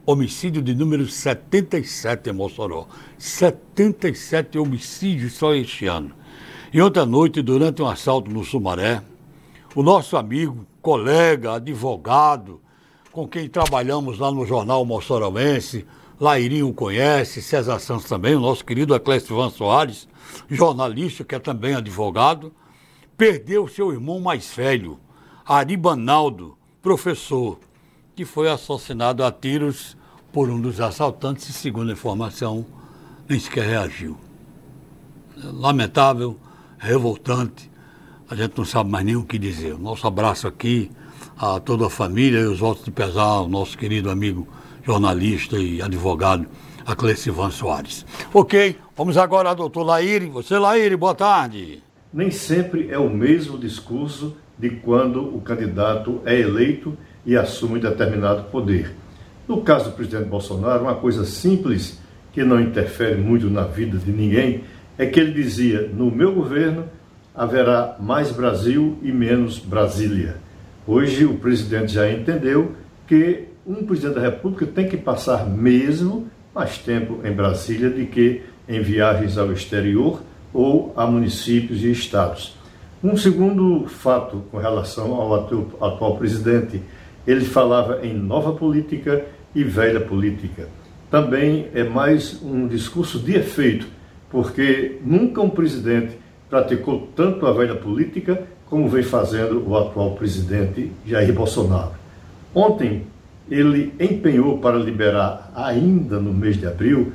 homicídio 0.05 0.61
de 0.61 0.73
número 0.73 1.07
77 1.07 2.29
em 2.29 2.33
Mossoró. 2.33 2.87
77 3.17 4.57
homicídios 4.57 5.33
só 5.33 5.53
este 5.53 5.87
ano. 5.87 6.13
E 6.73 6.81
outra 6.81 7.05
noite, 7.05 7.41
durante 7.41 7.81
um 7.81 7.87
assalto 7.87 8.31
no 8.31 8.43
Sumaré, 8.43 9.01
o 9.75 9.83
nosso 9.83 10.17
amigo, 10.17 10.65
colega, 10.81 11.53
advogado, 11.55 12.61
com 13.11 13.27
quem 13.27 13.49
trabalhamos 13.49 14.19
lá 14.19 14.31
no 14.31 14.45
jornal 14.45 14.85
Mossoroense, 14.85 15.85
Lairinho 16.19 16.73
conhece, 16.73 17.41
César 17.41 17.79
Santos 17.79 18.05
também, 18.05 18.35
o 18.35 18.39
nosso 18.39 18.63
querido 18.63 18.95
Eclésio 18.95 19.35
Van 19.35 19.49
Soares, 19.49 20.07
jornalista 20.49 21.23
que 21.23 21.35
é 21.35 21.39
também 21.39 21.73
advogado, 21.73 22.53
perdeu 23.17 23.67
seu 23.67 23.91
irmão 23.91 24.19
mais 24.19 24.53
velho, 24.53 24.99
Aribanaldo, 25.45 26.57
professor, 26.81 27.59
que 28.15 28.25
foi 28.25 28.49
assassinado 28.49 29.23
a 29.23 29.31
tiros 29.31 29.97
por 30.31 30.49
um 30.49 30.59
dos 30.59 30.79
assaltantes 30.79 31.47
e, 31.49 31.53
segundo 31.53 31.89
a 31.89 31.93
informação, 31.93 32.65
nem 33.27 33.39
sequer 33.39 33.65
reagiu. 33.65 34.17
Lamentável, 35.37 36.37
revoltante, 36.77 37.69
a 38.29 38.35
gente 38.35 38.57
não 38.57 38.65
sabe 38.65 38.89
mais 38.89 39.05
nem 39.05 39.15
o 39.15 39.23
que 39.23 39.37
dizer. 39.37 39.77
Nosso 39.77 40.07
abraço 40.07 40.47
aqui 40.47 40.91
a 41.37 41.59
toda 41.59 41.87
a 41.87 41.89
família 41.89 42.39
e 42.39 42.45
os 42.45 42.59
votos 42.59 42.85
de 42.85 42.91
pesar 42.91 43.23
ao 43.23 43.49
nosso 43.49 43.77
querido 43.77 44.09
amigo 44.09 44.47
jornalista 44.83 45.57
e 45.57 45.81
advogado 45.81 46.47
Aclecivan 46.85 47.51
Soares. 47.51 48.05
Ok, 48.33 48.77
vamos 48.95 49.17
agora 49.17 49.49
ao 49.49 49.55
doutor 49.55 49.83
Laíre. 49.83 50.27
Você, 50.27 50.57
Laíre, 50.57 50.95
boa 50.95 51.15
tarde. 51.15 51.83
Nem 52.13 52.29
sempre 52.29 52.89
é 52.89 52.97
o 52.97 53.09
mesmo 53.09 53.57
discurso 53.57 54.35
de 54.57 54.69
quando 54.69 55.35
o 55.35 55.41
candidato 55.41 56.21
é 56.25 56.39
eleito 56.39 56.97
e 57.25 57.35
assume 57.35 57.79
determinado 57.79 58.43
poder. 58.43 58.95
No 59.47 59.61
caso 59.61 59.89
do 59.89 59.95
presidente 59.95 60.29
Bolsonaro, 60.29 60.83
uma 60.83 60.95
coisa 60.95 61.25
simples 61.25 61.99
que 62.33 62.43
não 62.43 62.59
interfere 62.59 63.15
muito 63.19 63.49
na 63.49 63.63
vida 63.63 63.97
de 63.97 64.11
ninguém 64.11 64.63
é 64.97 65.05
que 65.05 65.19
ele 65.19 65.31
dizia: 65.31 65.89
no 65.93 66.09
meu 66.09 66.33
governo 66.33 66.85
haverá 67.35 67.95
mais 67.99 68.31
Brasil 68.31 68.97
e 69.01 69.11
menos 69.11 69.59
Brasília. 69.59 70.37
Hoje 70.85 71.25
o 71.25 71.35
presidente 71.35 71.93
já 71.93 72.11
entendeu 72.11 72.73
que 73.07 73.45
um 73.65 73.85
presidente 73.85 74.15
da 74.15 74.21
República 74.21 74.65
tem 74.65 74.87
que 74.87 74.97
passar 74.97 75.47
mesmo 75.47 76.27
mais 76.53 76.77
tempo 76.77 77.19
em 77.23 77.31
Brasília 77.31 77.89
do 77.89 78.05
que 78.07 78.41
em 78.67 78.81
viagens 78.81 79.37
ao 79.37 79.51
exterior 79.51 80.21
ou 80.53 80.93
a 80.95 81.05
municípios 81.05 81.83
e 81.83 81.91
estados. 81.91 82.55
Um 83.03 83.15
segundo 83.17 83.87
fato 83.87 84.43
com 84.51 84.57
relação 84.57 85.13
ao 85.15 85.33
atual, 85.33 85.67
atual 85.81 86.17
presidente, 86.17 86.81
ele 87.25 87.45
falava 87.45 88.05
em 88.05 88.13
nova 88.13 88.53
política 88.53 89.25
e 89.53 89.63
velha 89.63 89.99
política. 89.99 90.67
Também 91.09 91.67
é 91.73 91.83
mais 91.83 92.41
um 92.41 92.67
discurso 92.67 93.19
de 93.19 93.35
efeito, 93.35 93.87
porque 94.29 94.99
nunca 95.03 95.41
um 95.41 95.49
presidente 95.49 96.17
praticou 96.49 97.09
tanto 97.15 97.45
a 97.45 97.51
velha 97.51 97.75
política 97.75 98.47
como 98.65 98.87
vem 98.87 99.03
fazendo 99.03 99.67
o 99.67 99.77
atual 99.77 100.11
presidente 100.11 100.91
Jair 101.05 101.33
Bolsonaro. 101.33 101.91
Ontem, 102.55 103.05
ele 103.49 103.93
empenhou 103.99 104.59
para 104.59 104.77
liberar, 104.77 105.51
ainda 105.53 106.19
no 106.19 106.33
mês 106.33 106.57
de 106.57 106.65
abril, 106.65 107.11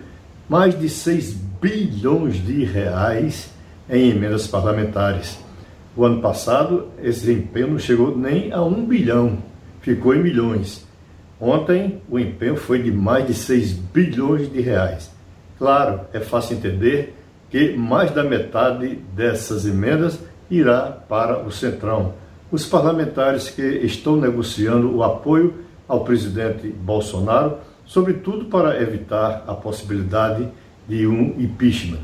mais 0.49 0.79
de 0.79 0.89
6 0.89 1.33
bilhões 1.61 2.45
de 2.45 2.65
reais 2.65 3.51
em 3.89 4.11
emendas 4.11 4.47
parlamentares. 4.47 5.39
O 5.97 6.05
ano 6.05 6.21
passado, 6.21 6.89
esse 7.03 7.33
empenho 7.33 7.69
não 7.69 7.79
chegou 7.79 8.15
nem 8.15 8.53
a 8.53 8.63
um 8.63 8.85
bilhão, 8.85 9.39
ficou 9.87 10.13
em 10.13 10.21
milhões. 10.21 10.85
Ontem, 11.41 12.03
o 12.11 12.19
empenho 12.19 12.57
foi 12.57 12.83
de 12.83 12.91
mais 12.91 13.25
de 13.25 13.35
6 13.35 13.71
bilhões 13.71 14.53
de 14.53 14.61
reais. 14.61 15.13
Claro, 15.57 16.01
é 16.13 16.19
fácil 16.19 16.57
entender 16.57 17.15
que 17.49 17.77
mais 17.77 18.11
da 18.11 18.25
metade 18.25 18.99
dessas 19.15 19.65
emendas 19.65 20.19
irá 20.51 20.91
para 20.91 21.39
o 21.39 21.53
Centrão. 21.53 22.15
Os 22.51 22.67
parlamentares 22.67 23.49
que 23.49 23.63
estão 23.63 24.17
negociando 24.17 24.93
o 24.93 25.05
apoio 25.05 25.55
ao 25.87 26.03
presidente 26.03 26.67
Bolsonaro, 26.67 27.59
sobretudo 27.85 28.47
para 28.47 28.83
evitar 28.83 29.45
a 29.47 29.55
possibilidade 29.55 30.49
de 30.89 31.07
um 31.07 31.41
impeachment. 31.41 32.01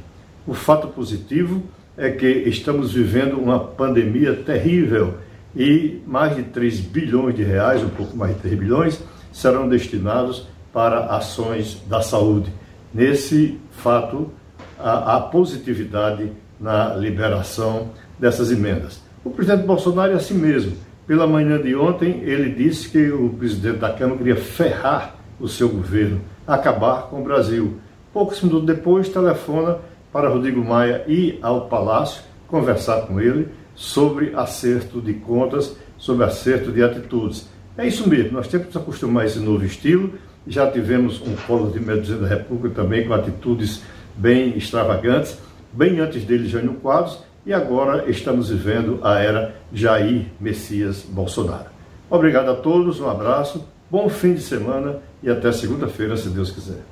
O 0.47 0.55
fato 0.55 0.87
positivo 0.87 1.61
é 1.97 2.11
que 2.11 2.29
estamos 2.29 2.93
vivendo 2.93 3.41
uma 3.41 3.59
pandemia 3.59 4.35
terrível 4.35 5.15
e 5.55 6.01
mais 6.07 6.35
de 6.35 6.43
3 6.45 6.81
bilhões 6.81 7.35
de 7.35 7.43
reais, 7.43 7.83
um 7.83 7.89
pouco 7.89 8.17
mais 8.17 8.35
de 8.35 8.41
3 8.41 8.59
bilhões, 8.59 9.03
serão 9.33 9.69
destinados 9.69 10.47
para 10.73 11.07
ações 11.07 11.83
da 11.87 12.01
saúde. 12.01 12.53
Nesse 12.93 13.59
fato, 13.71 14.31
há, 14.79 15.21
positividade 15.21 16.33
na 16.59 16.95
liberação 16.95 17.91
dessas 18.19 18.51
emendas. 18.51 19.03
O 19.25 19.31
presidente 19.31 19.67
Bolsonaro 19.67 20.13
é 20.13 20.17
assim 20.17 20.35
mesmo. 20.35 20.73
Pela 21.07 21.27
manhã 21.27 21.61
de 21.61 21.75
ontem, 21.75 22.21
ele 22.23 22.51
disse 22.51 22.89
que 22.89 23.11
o 23.11 23.31
presidente 23.31 23.79
da 23.79 23.93
Câmara 23.93 24.19
queria 24.19 24.37
ferrar 24.37 25.17
o 25.41 25.49
seu 25.49 25.69
governo, 25.69 26.21
acabar 26.47 27.09
com 27.09 27.21
o 27.21 27.25
Brasil. 27.25 27.79
Poucos 28.13 28.41
minutos 28.43 28.67
depois, 28.67 29.09
telefona 29.09 29.79
para 30.13 30.29
Rodrigo 30.29 30.63
Maia 30.65 31.05
ir 31.09 31.39
ao 31.43 31.69
Palácio 31.69 32.23
conversar 32.47 33.07
com 33.07 33.19
ele 33.19 33.49
sobre 33.75 34.35
acerto 34.35 35.01
de 35.01 35.15
contas, 35.15 35.77
sobre 35.99 36.25
acerto 36.25 36.71
de 36.71 36.83
atitudes. 36.83 37.49
É 37.77 37.87
isso 37.87 38.09
mesmo, 38.09 38.33
nós 38.33 38.49
temos 38.49 38.67
que 38.69 38.75
nos 38.75 38.83
acostumar 38.83 39.25
a 39.25 39.27
esse 39.27 39.39
novo 39.39 39.65
estilo. 39.65 40.15
Já 40.47 40.71
tivemos 40.71 41.21
um 41.21 41.35
polo 41.47 41.71
de 41.71 41.81
presidente 41.81 42.21
da 42.21 42.29
República 42.29 42.83
também 42.83 43.07
com 43.07 43.15
atitudes 43.15 43.83
bem 44.17 44.57
extravagantes, 44.57 45.39
bem 45.73 46.01
antes 46.01 46.25
dele, 46.25 46.49
Jânio 46.49 46.75
Quadros, 46.75 47.19
e 47.47 47.53
agora 47.53 48.11
estamos 48.11 48.51
vivendo 48.51 49.01
a 49.03 49.19
era 49.19 49.55
Jair 49.73 50.27
Messias 50.39 51.03
Bolsonaro. 51.09 51.71
Obrigado 52.11 52.51
a 52.51 52.55
todos, 52.55 53.01
um 53.01 53.09
abraço, 53.09 53.67
bom 53.91 54.09
fim 54.09 54.35
de 54.35 54.43
semana 54.43 55.01
e 55.23 55.31
até 55.31 55.51
segunda-feira, 55.51 56.17
se 56.17 56.29
Deus 56.29 56.51
quiser. 56.51 56.83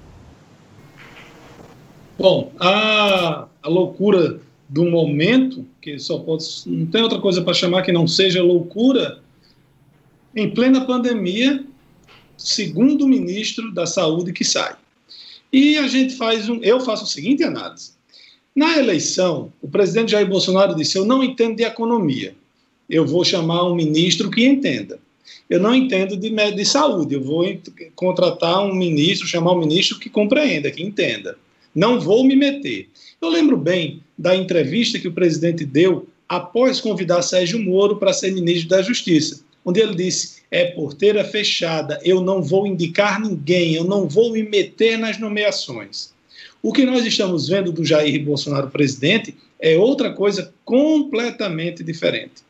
Bom, 2.18 2.52
a, 2.58 3.46
a 3.62 3.68
loucura 3.68 4.40
do 4.70 4.84
momento, 4.88 5.66
que 5.82 5.98
só 5.98 6.18
pode. 6.20 6.44
não 6.64 6.86
tem 6.86 7.02
outra 7.02 7.18
coisa 7.18 7.42
para 7.42 7.52
chamar 7.52 7.82
que 7.82 7.90
não 7.90 8.06
seja 8.06 8.40
loucura, 8.40 9.20
em 10.34 10.48
plena 10.48 10.86
pandemia, 10.86 11.64
segundo 12.38 13.04
o 13.04 13.08
ministro 13.08 13.74
da 13.74 13.84
Saúde 13.84 14.32
que 14.32 14.44
sai. 14.44 14.76
E 15.52 15.76
a 15.76 15.88
gente 15.88 16.14
faz 16.14 16.48
um, 16.48 16.62
eu 16.62 16.78
faço 16.80 17.02
a 17.02 17.06
seguinte 17.08 17.42
análise. 17.42 17.90
Na 18.54 18.78
eleição, 18.78 19.52
o 19.60 19.68
presidente 19.68 20.12
Jair 20.12 20.28
Bolsonaro 20.28 20.76
disse: 20.76 20.96
Eu 20.96 21.04
não 21.04 21.24
entendo 21.24 21.56
de 21.56 21.64
economia, 21.64 22.36
eu 22.88 23.04
vou 23.04 23.24
chamar 23.24 23.68
um 23.68 23.74
ministro 23.74 24.30
que 24.30 24.46
entenda. 24.46 25.00
Eu 25.48 25.58
não 25.58 25.74
entendo 25.74 26.16
de, 26.16 26.30
de 26.30 26.64
saúde, 26.64 27.16
eu 27.16 27.22
vou 27.22 27.44
contratar 27.96 28.62
um 28.62 28.72
ministro, 28.72 29.26
chamar 29.26 29.52
um 29.52 29.58
ministro 29.58 29.98
que 29.98 30.08
compreenda, 30.08 30.70
que 30.70 30.80
entenda. 30.80 31.36
Não 31.74 32.00
vou 32.00 32.24
me 32.24 32.34
meter. 32.34 32.88
Eu 33.20 33.28
lembro 33.28 33.56
bem 33.56 34.02
da 34.18 34.34
entrevista 34.34 34.98
que 34.98 35.08
o 35.08 35.12
presidente 35.12 35.64
deu 35.64 36.08
após 36.28 36.80
convidar 36.80 37.22
Sérgio 37.22 37.58
Moro 37.58 37.96
para 37.96 38.12
ser 38.12 38.32
ministro 38.32 38.68
da 38.68 38.82
Justiça, 38.82 39.42
onde 39.64 39.80
ele 39.80 39.94
disse: 39.94 40.42
é 40.50 40.66
porteira 40.66 41.24
fechada, 41.24 42.00
eu 42.04 42.20
não 42.20 42.42
vou 42.42 42.66
indicar 42.66 43.20
ninguém, 43.20 43.74
eu 43.74 43.84
não 43.84 44.08
vou 44.08 44.32
me 44.32 44.42
meter 44.42 44.98
nas 44.98 45.18
nomeações. 45.18 46.12
O 46.62 46.72
que 46.72 46.84
nós 46.84 47.04
estamos 47.06 47.48
vendo 47.48 47.72
do 47.72 47.84
Jair 47.84 48.22
Bolsonaro 48.24 48.68
presidente 48.68 49.34
é 49.58 49.76
outra 49.78 50.12
coisa 50.12 50.52
completamente 50.64 51.82
diferente. 51.82 52.42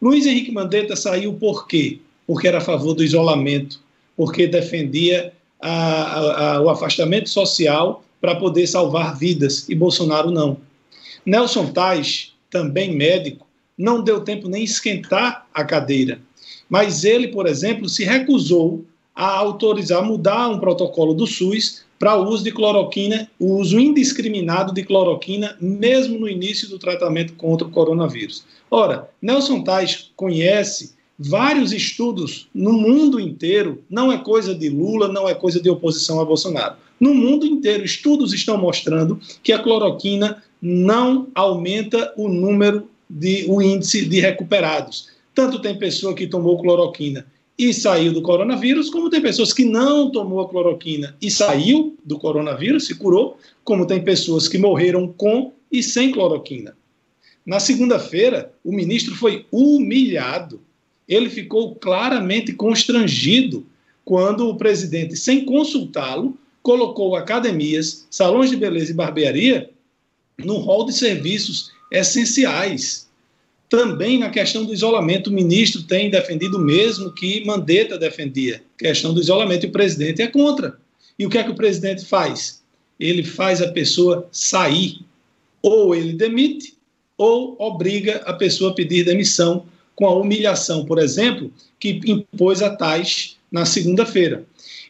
Luiz 0.00 0.26
Henrique 0.26 0.52
Mandetta 0.52 0.96
saiu 0.96 1.34
por 1.34 1.66
quê? 1.66 1.98
Porque 2.26 2.48
era 2.48 2.58
a 2.58 2.60
favor 2.60 2.94
do 2.94 3.04
isolamento, 3.04 3.80
porque 4.16 4.46
defendia 4.46 5.32
a, 5.60 5.70
a, 5.70 6.54
a, 6.56 6.60
o 6.62 6.70
afastamento 6.70 7.28
social 7.28 8.04
para 8.24 8.36
poder 8.36 8.66
salvar 8.66 9.18
vidas, 9.18 9.68
e 9.68 9.74
Bolsonaro 9.74 10.30
não. 10.30 10.56
Nelson 11.26 11.66
Tais, 11.66 12.32
também 12.48 12.96
médico, 12.96 13.46
não 13.76 14.02
deu 14.02 14.22
tempo 14.22 14.48
nem 14.48 14.64
esquentar 14.64 15.46
a 15.52 15.62
cadeira. 15.62 16.18
Mas 16.66 17.04
ele, 17.04 17.28
por 17.28 17.46
exemplo, 17.46 17.86
se 17.86 18.02
recusou 18.02 18.82
a 19.14 19.26
autorizar, 19.26 20.02
mudar 20.02 20.48
um 20.48 20.58
protocolo 20.58 21.12
do 21.12 21.26
SUS 21.26 21.84
para 21.98 22.16
o 22.16 22.26
uso 22.26 22.42
de 22.42 22.50
cloroquina, 22.50 23.30
o 23.38 23.58
uso 23.58 23.78
indiscriminado 23.78 24.72
de 24.72 24.82
cloroquina, 24.84 25.54
mesmo 25.60 26.18
no 26.18 26.26
início 26.26 26.66
do 26.70 26.78
tratamento 26.78 27.34
contra 27.34 27.66
o 27.66 27.70
coronavírus. 27.70 28.46
Ora, 28.70 29.10
Nelson 29.20 29.62
Tais 29.62 30.10
conhece 30.16 30.94
vários 31.18 31.74
estudos 31.74 32.48
no 32.54 32.72
mundo 32.72 33.20
inteiro, 33.20 33.84
não 33.90 34.10
é 34.10 34.16
coisa 34.16 34.54
de 34.54 34.70
Lula, 34.70 35.08
não 35.08 35.28
é 35.28 35.34
coisa 35.34 35.60
de 35.60 35.68
oposição 35.68 36.20
a 36.20 36.24
Bolsonaro. 36.24 36.76
No 37.04 37.14
mundo 37.14 37.44
inteiro, 37.44 37.84
estudos 37.84 38.32
estão 38.32 38.56
mostrando 38.56 39.20
que 39.42 39.52
a 39.52 39.58
cloroquina 39.58 40.42
não 40.62 41.28
aumenta 41.34 42.14
o 42.16 42.28
número 42.30 42.88
de 43.10 43.44
o 43.46 43.60
índice 43.60 44.06
de 44.06 44.20
recuperados. 44.20 45.10
Tanto 45.34 45.60
tem 45.60 45.78
pessoa 45.78 46.14
que 46.14 46.26
tomou 46.26 46.58
cloroquina 46.62 47.26
e 47.58 47.74
saiu 47.74 48.10
do 48.10 48.22
coronavírus, 48.22 48.88
como 48.88 49.10
tem 49.10 49.20
pessoas 49.20 49.52
que 49.52 49.66
não 49.66 50.10
tomou 50.10 50.40
a 50.40 50.48
cloroquina 50.48 51.14
e 51.20 51.30
saiu 51.30 51.94
do 52.02 52.18
coronavírus, 52.18 52.86
se 52.86 52.94
curou, 52.94 53.36
como 53.62 53.86
tem 53.86 54.02
pessoas 54.02 54.48
que 54.48 54.56
morreram 54.56 55.06
com 55.06 55.52
e 55.70 55.82
sem 55.82 56.10
cloroquina. 56.10 56.74
Na 57.44 57.60
segunda-feira, 57.60 58.50
o 58.64 58.72
ministro 58.72 59.14
foi 59.14 59.44
humilhado. 59.52 60.58
Ele 61.06 61.28
ficou 61.28 61.74
claramente 61.74 62.54
constrangido 62.54 63.66
quando 64.06 64.48
o 64.48 64.56
presidente, 64.56 65.14
sem 65.16 65.44
consultá-lo, 65.44 66.38
colocou 66.64 67.14
academias, 67.14 68.08
salões 68.10 68.50
de 68.50 68.56
beleza 68.56 68.90
e 68.90 68.94
barbearia 68.94 69.70
no 70.36 70.56
rol 70.56 70.84
de 70.84 70.92
serviços 70.92 71.70
essenciais 71.92 73.04
também 73.74 74.20
na 74.20 74.30
questão 74.30 74.64
do 74.64 74.72
isolamento, 74.72 75.30
o 75.30 75.32
ministro 75.32 75.82
tem 75.82 76.08
defendido 76.08 76.58
o 76.58 76.60
mesmo 76.60 77.12
que 77.12 77.44
Mandetta 77.44 77.98
defendia, 77.98 78.62
questão 78.78 79.12
do 79.12 79.20
isolamento, 79.20 79.66
e 79.66 79.68
o 79.68 79.72
presidente 79.72 80.22
é 80.22 80.28
contra. 80.28 80.78
E 81.18 81.26
o 81.26 81.28
que 81.28 81.38
é 81.38 81.42
que 81.42 81.50
o 81.50 81.56
presidente 81.56 82.04
faz? 82.04 82.62
Ele 83.00 83.24
faz 83.24 83.60
a 83.60 83.72
pessoa 83.72 84.28
sair. 84.30 85.00
Ou 85.60 85.92
ele 85.92 86.12
demite, 86.12 86.74
ou 87.18 87.56
obriga 87.58 88.22
a 88.26 88.32
pessoa 88.34 88.70
a 88.70 88.74
pedir 88.74 89.04
demissão 89.04 89.66
com 89.96 90.06
a 90.06 90.14
humilhação, 90.14 90.84
por 90.84 91.00
exemplo, 91.00 91.52
que 91.80 92.00
impôs 92.06 92.62
a 92.62 92.70
Tais 92.76 93.36
na 93.50 93.64
segunda-feira. 93.64 94.44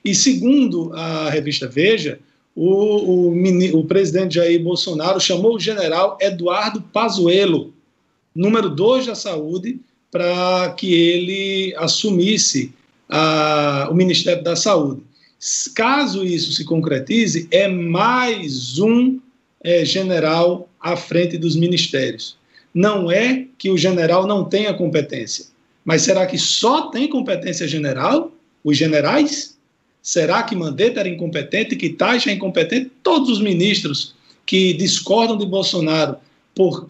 E 0.05 0.15
segundo 0.15 0.93
a 0.93 1.31
revista 1.31 1.67
Veja, 1.67 2.19
o, 2.55 3.31
o, 3.31 3.79
o 3.79 3.85
presidente 3.85 4.35
Jair 4.35 4.63
Bolsonaro 4.63 5.19
chamou 5.19 5.57
o 5.57 5.61
general 5.61 6.19
Eduardo 6.21 6.81
Pazuello 6.81 7.73
número 8.35 8.69
dois 8.69 9.07
da 9.07 9.15
saúde 9.15 9.81
para 10.11 10.75
que 10.77 10.93
ele 10.93 11.75
assumisse 11.77 12.73
a, 13.09 13.89
o 13.91 13.95
Ministério 13.95 14.43
da 14.43 14.57
Saúde. 14.57 15.03
Caso 15.75 16.25
isso 16.25 16.53
se 16.53 16.65
concretize, 16.65 17.49
é 17.51 17.69
mais 17.69 18.79
um 18.79 19.19
é, 19.63 19.85
general 19.85 20.69
à 20.81 20.97
frente 20.97 21.37
dos 21.37 21.57
ministérios. 21.57 22.37
Não 22.73 23.11
é 23.11 23.47
que 23.59 23.71
o 23.71 23.77
general 23.77 24.27
não 24.27 24.45
tenha 24.45 24.75
competência, 24.75 25.47
mas 25.85 26.03
será 26.03 26.27
que 26.27 26.39
só 26.39 26.89
tem 26.91 27.09
competência 27.09 27.69
general? 27.69 28.33
Os 28.63 28.77
generais? 28.77 29.54
Será 30.05 30.43
que 30.43 30.55
Mandetta 30.55 31.01
era 31.01 31.09
incompetente, 31.09 31.77
que 31.77 31.89
Taxa 31.89 32.29
é 32.29 32.35
incompetente? 32.35 32.93
Todos 33.03 33.31
os 33.31 33.41
ministros 33.41 34.15
que 34.45 34.75
discordam 34.75 35.39
de 35.39 35.47
Bolsonaro 35.47 36.17
por, 36.55 36.87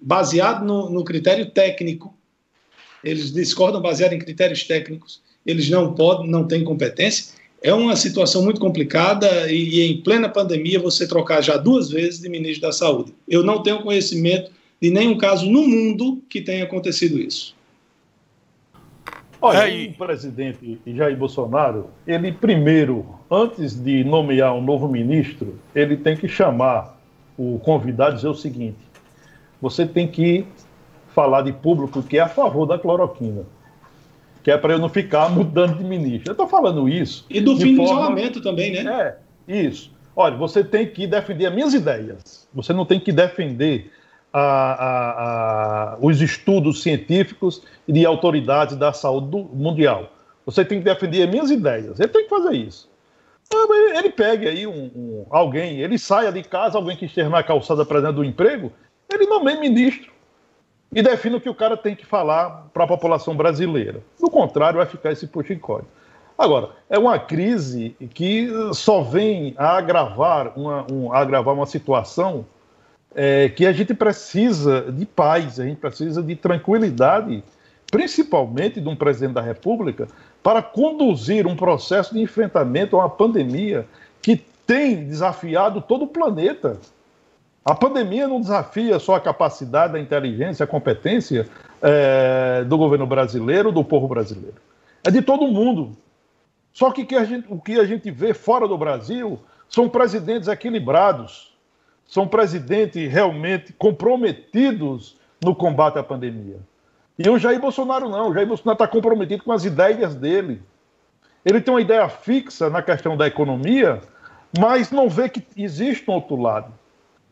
baseado 0.00 0.64
no, 0.64 0.88
no 0.88 1.04
critério 1.04 1.50
técnico, 1.50 2.14
eles 3.04 3.30
discordam 3.30 3.82
baseado 3.82 4.14
em 4.14 4.18
critérios 4.18 4.64
técnicos, 4.64 5.20
eles 5.44 5.68
não 5.68 5.92
podem, 5.92 6.30
não 6.30 6.48
têm 6.48 6.64
competência. 6.64 7.34
É 7.62 7.74
uma 7.74 7.94
situação 7.94 8.42
muito 8.42 8.58
complicada 8.58 9.52
e, 9.52 9.80
e, 9.80 9.82
em 9.82 10.00
plena 10.00 10.26
pandemia 10.26 10.80
você 10.80 11.06
trocar 11.06 11.42
já 11.42 11.58
duas 11.58 11.90
vezes 11.90 12.20
de 12.20 12.28
ministro 12.30 12.62
da 12.62 12.72
Saúde. 12.72 13.12
Eu 13.28 13.42
não 13.42 13.62
tenho 13.62 13.82
conhecimento 13.82 14.50
de 14.80 14.90
nenhum 14.90 15.18
caso 15.18 15.44
no 15.44 15.68
mundo 15.68 16.22
que 16.26 16.40
tenha 16.40 16.64
acontecido 16.64 17.20
isso. 17.20 17.54
Olha, 19.42 19.68
é, 19.68 19.88
o 19.88 19.94
presidente 19.94 20.80
Jair 20.86 21.16
Bolsonaro, 21.16 21.90
ele 22.06 22.30
primeiro, 22.30 23.06
antes 23.30 23.74
de 23.74 24.04
nomear 24.04 24.54
um 24.54 24.60
novo 24.60 24.86
ministro, 24.86 25.58
ele 25.74 25.96
tem 25.96 26.16
que 26.16 26.28
chamar 26.28 26.98
o 27.38 27.58
convidado 27.58 28.12
e 28.12 28.16
dizer 28.16 28.28
o 28.28 28.34
seguinte: 28.34 28.78
você 29.60 29.86
tem 29.86 30.06
que 30.06 30.46
falar 31.14 31.42
de 31.42 31.52
público 31.52 32.02
que 32.02 32.18
é 32.18 32.20
a 32.20 32.28
favor 32.28 32.66
da 32.66 32.78
cloroquina. 32.78 33.44
Que 34.42 34.50
é 34.50 34.56
para 34.56 34.72
eu 34.72 34.78
não 34.78 34.88
ficar 34.88 35.28
mudando 35.30 35.76
de 35.76 35.84
ministro. 35.84 36.30
Eu 36.30 36.32
estou 36.32 36.48
falando 36.48 36.88
isso. 36.88 37.26
E 37.28 37.40
do 37.40 37.56
fim 37.56 37.76
forma... 37.76 37.92
do 37.92 38.00
isolamento 38.00 38.40
também, 38.40 38.82
né? 38.82 39.14
É, 39.46 39.62
isso. 39.62 39.92
Olha, 40.16 40.36
você 40.36 40.64
tem 40.64 40.86
que 40.86 41.06
defender 41.06 41.46
as 41.46 41.54
minhas 41.54 41.74
ideias. 41.74 42.48
Você 42.54 42.72
não 42.72 42.86
tem 42.86 42.98
que 42.98 43.12
defender 43.12 43.90
a, 44.32 44.40
a, 44.40 45.92
a, 45.94 45.98
os 46.00 46.20
estudos 46.20 46.82
científicos 46.82 47.62
e 47.86 47.92
de 47.92 48.06
autoridades 48.06 48.76
da 48.76 48.92
saúde 48.92 49.46
mundial. 49.52 50.10
Você 50.46 50.64
tem 50.64 50.78
que 50.78 50.84
defender 50.84 51.24
as 51.24 51.30
minhas 51.30 51.50
ideias. 51.50 51.98
Ele 51.98 52.08
tem 52.08 52.24
que 52.24 52.30
fazer 52.30 52.56
isso. 52.56 52.88
Ah, 53.52 53.98
ele 53.98 54.10
pegue 54.10 54.48
aí 54.48 54.66
um, 54.66 54.90
um, 54.94 55.26
alguém, 55.28 55.80
ele 55.80 55.98
saia 55.98 56.30
de 56.30 56.42
casa, 56.42 56.78
alguém 56.78 56.96
que 56.96 57.06
esteja 57.06 57.28
na 57.28 57.42
calçada 57.42 57.84
presente 57.84 58.14
do 58.14 58.24
emprego, 58.24 58.72
ele 59.12 59.26
nomeia 59.26 59.58
ministro 59.58 60.12
e 60.94 61.02
define 61.02 61.36
o 61.36 61.40
que 61.40 61.48
o 61.48 61.54
cara 61.54 61.76
tem 61.76 61.96
que 61.96 62.06
falar 62.06 62.68
para 62.72 62.84
a 62.84 62.86
população 62.86 63.36
brasileira. 63.36 64.02
Do 64.20 64.30
contrário, 64.30 64.78
vai 64.78 64.86
ficar 64.86 65.10
esse 65.10 65.26
puxa-encolhe. 65.26 65.84
Agora, 66.38 66.70
é 66.88 66.98
uma 66.98 67.18
crise 67.18 67.94
que 68.14 68.48
só 68.72 69.02
vem 69.02 69.54
a 69.58 69.76
agravar 69.76 70.52
uma, 70.56 70.86
um, 70.90 71.12
a 71.12 71.18
agravar 71.18 71.54
uma 71.54 71.66
situação 71.66 72.46
é, 73.14 73.48
que 73.48 73.66
a 73.66 73.72
gente 73.72 73.94
precisa 73.94 74.92
de 74.92 75.04
paz, 75.04 75.58
a 75.58 75.64
gente 75.64 75.78
precisa 75.78 76.22
de 76.22 76.36
tranquilidade, 76.36 77.42
principalmente 77.90 78.80
de 78.80 78.88
um 78.88 78.94
presidente 78.94 79.34
da 79.34 79.40
República, 79.40 80.08
para 80.42 80.62
conduzir 80.62 81.46
um 81.46 81.56
processo 81.56 82.14
de 82.14 82.20
enfrentamento 82.20 82.96
a 82.96 83.00
uma 83.00 83.10
pandemia 83.10 83.86
que 84.22 84.36
tem 84.66 85.04
desafiado 85.04 85.80
todo 85.80 86.04
o 86.04 86.08
planeta. 86.08 86.78
A 87.64 87.74
pandemia 87.74 88.28
não 88.28 88.40
desafia 88.40 88.98
só 88.98 89.16
a 89.16 89.20
capacidade, 89.20 89.96
a 89.96 90.00
inteligência, 90.00 90.64
a 90.64 90.66
competência 90.66 91.48
é, 91.82 92.64
do 92.64 92.78
governo 92.78 93.06
brasileiro, 93.06 93.72
do 93.72 93.84
povo 93.84 94.08
brasileiro. 94.08 94.56
É 95.04 95.10
de 95.10 95.20
todo 95.20 95.46
mundo. 95.48 95.92
Só 96.72 96.90
que, 96.90 97.04
que 97.04 97.22
gente, 97.24 97.46
o 97.50 97.60
que 97.60 97.78
a 97.78 97.84
gente 97.84 98.10
vê 98.10 98.32
fora 98.32 98.68
do 98.68 98.78
Brasil 98.78 99.38
são 99.68 99.88
presidentes 99.88 100.48
equilibrados, 100.48 101.49
são 102.10 102.26
presidentes 102.26 103.10
realmente 103.10 103.72
comprometidos 103.72 105.16
no 105.42 105.54
combate 105.54 105.96
à 105.96 106.02
pandemia. 106.02 106.58
E 107.16 107.30
o 107.30 107.38
Jair 107.38 107.60
Bolsonaro 107.60 108.08
não. 108.08 108.30
O 108.30 108.34
Jair 108.34 108.48
Bolsonaro 108.48 108.74
está 108.74 108.88
comprometido 108.88 109.44
com 109.44 109.52
as 109.52 109.64
ideias 109.64 110.12
dele. 110.16 110.60
Ele 111.44 111.60
tem 111.60 111.72
uma 111.72 111.80
ideia 111.80 112.08
fixa 112.08 112.68
na 112.68 112.82
questão 112.82 113.16
da 113.16 113.28
economia, 113.28 114.00
mas 114.58 114.90
não 114.90 115.08
vê 115.08 115.28
que 115.28 115.40
existe 115.56 116.10
um 116.10 116.14
outro 116.14 116.34
lado. 116.34 116.72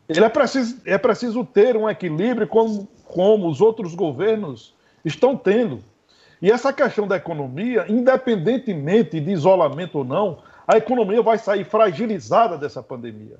Ele 0.07 0.23
é 0.23 0.29
preciso, 0.29 0.81
é 0.85 0.97
preciso 0.97 1.43
ter 1.43 1.75
um 1.75 1.89
equilíbrio 1.89 2.47
como, 2.47 2.87
como 3.03 3.49
os 3.49 3.59
outros 3.59 3.93
governos 3.93 4.73
estão 5.03 5.35
tendo. 5.35 5.83
E 6.41 6.49
essa 6.49 6.71
questão 6.71 7.05
da 7.05 7.17
economia, 7.17 7.85
independentemente 7.89 9.19
de 9.19 9.29
isolamento 9.29 9.97
ou 9.97 10.05
não, 10.05 10.37
a 10.65 10.77
economia 10.77 11.21
vai 11.21 11.37
sair 11.37 11.65
fragilizada 11.65 12.57
dessa 12.57 12.81
pandemia. 12.81 13.39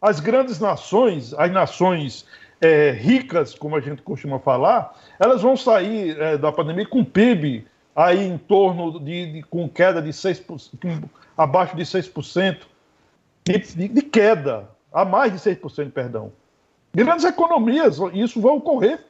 As 0.00 0.18
grandes 0.18 0.58
nações, 0.58 1.34
as 1.34 1.50
nações 1.52 2.26
é, 2.60 2.90
ricas, 2.90 3.54
como 3.54 3.76
a 3.76 3.80
gente 3.80 4.02
costuma 4.02 4.38
falar, 4.38 4.98
elas 5.18 5.42
vão 5.42 5.56
sair 5.56 6.18
é, 6.20 6.38
da 6.38 6.50
pandemia 6.50 6.86
com 6.86 7.04
PIB 7.04 7.66
aí 7.94 8.26
em 8.26 8.38
torno 8.38 8.98
de, 8.98 9.32
de 9.32 9.42
com 9.42 9.68
queda 9.68 10.00
de 10.00 10.10
6%, 10.10 11.04
abaixo 11.36 11.76
de 11.76 11.82
6% 11.82 12.60
de, 13.44 13.58
de, 13.58 13.88
de 13.88 14.02
queda, 14.02 14.68
a 14.92 15.04
mais 15.04 15.32
de 15.32 15.38
6%, 15.38 15.90
perdão. 15.92 16.32
Grandes 16.94 17.24
economias, 17.24 17.98
isso 18.14 18.40
vai 18.40 18.52
ocorrer. 18.52 19.04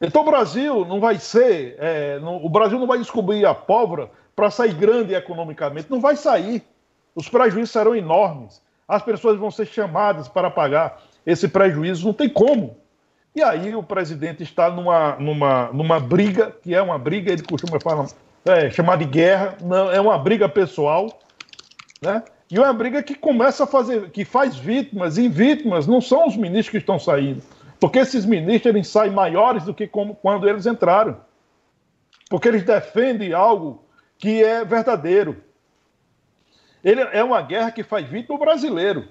Então 0.00 0.22
o 0.22 0.24
Brasil 0.24 0.84
não 0.84 1.00
vai 1.00 1.18
ser, 1.18 1.76
é, 1.78 2.20
não, 2.20 2.44
o 2.44 2.48
Brasil 2.48 2.78
não 2.78 2.86
vai 2.86 2.98
descobrir 2.98 3.44
a 3.44 3.54
pólvora 3.54 4.10
para 4.36 4.50
sair 4.50 4.72
grande 4.74 5.14
economicamente, 5.14 5.90
não 5.90 6.00
vai 6.00 6.14
sair. 6.14 6.62
Os 7.14 7.28
prejuízos 7.28 7.70
serão 7.70 7.96
enormes. 7.96 8.62
As 8.88 9.02
pessoas 9.02 9.38
vão 9.38 9.50
ser 9.50 9.66
chamadas 9.66 10.26
para 10.28 10.50
pagar 10.50 11.02
esse 11.26 11.46
prejuízo, 11.46 12.06
não 12.06 12.14
tem 12.14 12.28
como. 12.28 12.76
E 13.34 13.42
aí 13.42 13.74
o 13.74 13.82
presidente 13.82 14.42
está 14.42 14.70
numa, 14.70 15.16
numa, 15.16 15.70
numa 15.72 16.00
briga, 16.00 16.56
que 16.62 16.74
é 16.74 16.80
uma 16.80 16.98
briga, 16.98 17.30
ele 17.30 17.42
costuma 17.42 17.78
falar, 17.78 18.06
é, 18.44 18.70
chamar 18.70 18.96
de 18.96 19.04
guerra, 19.04 19.56
não, 19.62 19.92
é 19.92 20.00
uma 20.00 20.18
briga 20.18 20.48
pessoal, 20.48 21.20
né? 22.00 22.22
E 22.50 22.56
é 22.56 22.60
uma 22.60 22.72
briga 22.72 23.02
que 23.02 23.14
começa 23.14 23.64
a 23.64 23.66
fazer, 23.66 24.10
que 24.10 24.24
faz 24.24 24.56
vítimas, 24.56 25.18
e 25.18 25.28
vítimas 25.28 25.86
não 25.86 26.00
são 26.00 26.26
os 26.26 26.34
ministros 26.34 26.70
que 26.70 26.78
estão 26.78 26.98
saindo, 26.98 27.42
porque 27.78 27.98
esses 27.98 28.24
ministros 28.24 28.74
eles 28.74 28.88
saem 28.88 29.12
maiores 29.12 29.64
do 29.64 29.74
que 29.74 29.86
como, 29.86 30.14
quando 30.14 30.48
eles 30.48 30.66
entraram. 30.66 31.20
Porque 32.28 32.48
eles 32.48 32.62
defendem 32.62 33.32
algo 33.32 33.84
que 34.18 34.42
é 34.42 34.64
verdadeiro. 34.64 35.36
Ele 36.84 37.00
é 37.00 37.22
uma 37.22 37.42
guerra 37.42 37.70
que 37.70 37.82
faz 37.82 38.08
vítima 38.08 38.36
o 38.36 38.38
brasileiro. 38.38 39.04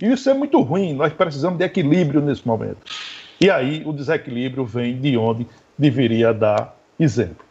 E 0.00 0.12
isso 0.12 0.30
é 0.30 0.34
muito 0.34 0.60
ruim. 0.60 0.94
Nós 0.94 1.12
precisamos 1.12 1.58
de 1.58 1.64
equilíbrio 1.64 2.20
nesse 2.20 2.46
momento. 2.46 2.78
E 3.40 3.50
aí 3.50 3.82
o 3.84 3.92
desequilíbrio 3.92 4.64
vem 4.64 4.98
de 4.98 5.16
onde 5.16 5.46
deveria 5.76 6.32
dar 6.32 6.76
exemplo. 6.98 7.44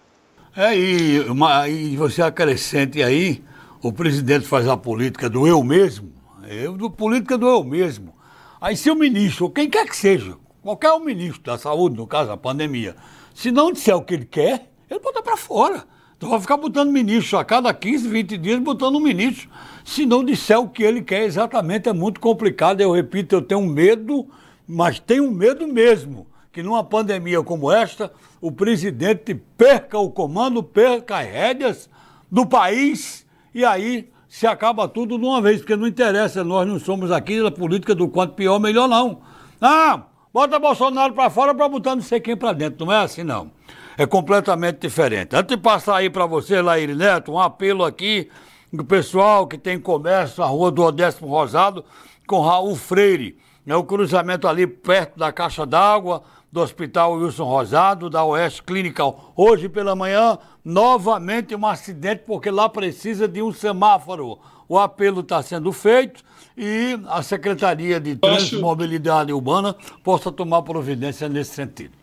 É, 0.55 0.75
e, 0.77 1.19
uma, 1.21 1.67
e 1.67 1.95
você 1.95 2.21
acrescente 2.21 3.01
aí, 3.01 3.43
o 3.81 3.93
presidente 3.93 4.45
faz 4.45 4.67
a 4.67 4.75
política 4.75 5.29
do 5.29 5.47
eu 5.47 5.63
mesmo, 5.63 6.11
eu, 6.47 6.75
do 6.75 6.89
política 6.89 7.37
do 7.37 7.47
eu 7.47 7.63
mesmo. 7.63 8.13
Aí 8.59 8.75
se 8.75 8.89
o 8.91 8.95
ministro, 8.95 9.49
quem 9.49 9.69
quer 9.69 9.87
que 9.87 9.95
seja, 9.95 10.35
qualquer 10.61 10.91
um 10.91 10.99
ministro 10.99 11.43
da 11.43 11.57
saúde, 11.57 11.95
no 11.95 12.05
caso, 12.05 12.31
a 12.31 12.37
pandemia, 12.37 12.95
se 13.33 13.51
não 13.51 13.71
disser 13.71 13.95
o 13.95 14.01
que 14.01 14.15
ele 14.15 14.25
quer, 14.25 14.69
ele 14.89 14.99
bota 14.99 15.21
para 15.21 15.37
fora. 15.37 15.85
Então 16.19 16.31
vai 16.31 16.41
ficar 16.41 16.57
botando 16.57 16.91
ministro 16.91 17.37
a 17.37 17.45
cada 17.45 17.73
15, 17.73 18.09
20 18.09 18.37
dias, 18.37 18.59
botando 18.59 18.97
um 18.97 18.99
ministro. 18.99 19.49
Se 19.85 20.05
não 20.05 20.21
disser 20.21 20.59
o 20.59 20.67
que 20.67 20.83
ele 20.83 21.01
quer 21.01 21.23
exatamente, 21.23 21.87
é 21.87 21.93
muito 21.93 22.19
complicado. 22.19 22.81
Eu 22.81 22.91
repito, 22.91 23.35
eu 23.35 23.41
tenho 23.41 23.65
medo, 23.65 24.27
mas 24.67 24.99
tenho 24.99 25.31
medo 25.31 25.65
mesmo 25.65 26.27
que 26.51 26.61
numa 26.61 26.83
pandemia 26.83 27.41
como 27.41 27.71
esta, 27.71 28.11
o 28.41 28.51
presidente 28.51 29.33
perca 29.33 29.97
o 29.97 30.11
comando, 30.11 30.61
perca 30.61 31.19
as 31.19 31.25
rédeas 31.25 31.89
do 32.29 32.45
país 32.45 33.25
e 33.55 33.63
aí 33.63 34.09
se 34.27 34.45
acaba 34.45 34.89
tudo 34.89 35.17
de 35.17 35.23
uma 35.23 35.41
vez, 35.41 35.59
porque 35.59 35.77
não 35.77 35.87
interessa, 35.87 36.43
nós 36.43 36.67
não 36.67 36.79
somos 36.79 37.13
aqui 37.13 37.41
da 37.41 37.49
política 37.49 37.95
do 37.95 38.09
quanto 38.09 38.33
pior, 38.33 38.59
melhor 38.59 38.89
não. 38.89 39.21
Ah, 39.61 40.03
bota 40.33 40.59
Bolsonaro 40.59 41.13
para 41.13 41.29
fora 41.29 41.55
para 41.55 41.69
botar 41.69 41.95
não 41.95 42.03
sei 42.03 42.19
quem 42.19 42.35
para 42.35 42.51
dentro, 42.51 42.85
não 42.85 42.91
é 42.91 42.97
assim 42.97 43.23
não. 43.23 43.57
É 43.99 44.05
completamente 44.05 44.79
diferente. 44.79 45.35
Antes 45.35 45.57
de 45.57 45.61
passar 45.61 45.97
aí 45.97 46.09
para 46.09 46.25
você, 46.25 46.61
Laíri 46.61 46.95
Neto, 46.95 47.33
um 47.33 47.37
apelo 47.37 47.83
aqui 47.83 48.29
do 48.71 48.85
pessoal 48.85 49.45
que 49.45 49.57
tem 49.57 49.77
comércio 49.77 50.41
na 50.41 50.47
rua 50.47 50.71
do 50.71 50.81
Odécimo 50.81 51.27
Rosado 51.27 51.83
com 52.25 52.39
Raul 52.39 52.77
Freire. 52.77 53.37
É 53.67 53.75
o 53.75 53.83
cruzamento 53.83 54.47
ali 54.47 54.65
perto 54.65 55.19
da 55.19 55.33
caixa 55.33 55.65
d'água, 55.65 56.23
do 56.49 56.61
Hospital 56.61 57.15
Wilson 57.15 57.43
Rosado, 57.43 58.09
da 58.09 58.23
Oeste 58.23 58.63
Clinical. 58.63 59.33
Hoje 59.35 59.67
pela 59.67 59.93
manhã, 59.97 60.37
novamente 60.63 61.53
um 61.53 61.67
acidente, 61.67 62.23
porque 62.25 62.49
lá 62.49 62.69
precisa 62.69 63.27
de 63.27 63.41
um 63.41 63.51
semáforo. 63.51 64.39
O 64.69 64.79
apelo 64.79 65.19
está 65.19 65.43
sendo 65.43 65.73
feito 65.73 66.23
e 66.55 66.97
a 67.09 67.21
Secretaria 67.21 67.99
de 67.99 68.15
Trânsito 68.15 68.55
e 68.55 68.61
Mobilidade 68.61 69.33
Urbana 69.33 69.75
possa 70.05 70.31
tomar 70.31 70.61
providência 70.61 71.27
nesse 71.27 71.53
sentido. 71.53 71.98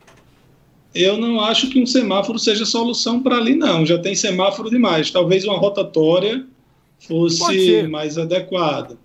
Eu 0.96 1.16
não 1.16 1.40
acho 1.40 1.68
que 1.68 1.80
um 1.80 1.86
semáforo 1.86 2.38
seja 2.38 2.64
solução 2.64 3.22
para 3.22 3.36
ali, 3.36 3.54
não. 3.54 3.84
Já 3.84 3.98
tem 3.98 4.14
semáforo 4.14 4.70
demais. 4.70 5.10
Talvez 5.10 5.44
uma 5.44 5.58
rotatória 5.58 6.44
fosse 6.98 7.82
mais 7.84 8.16
adequada. 8.18 8.96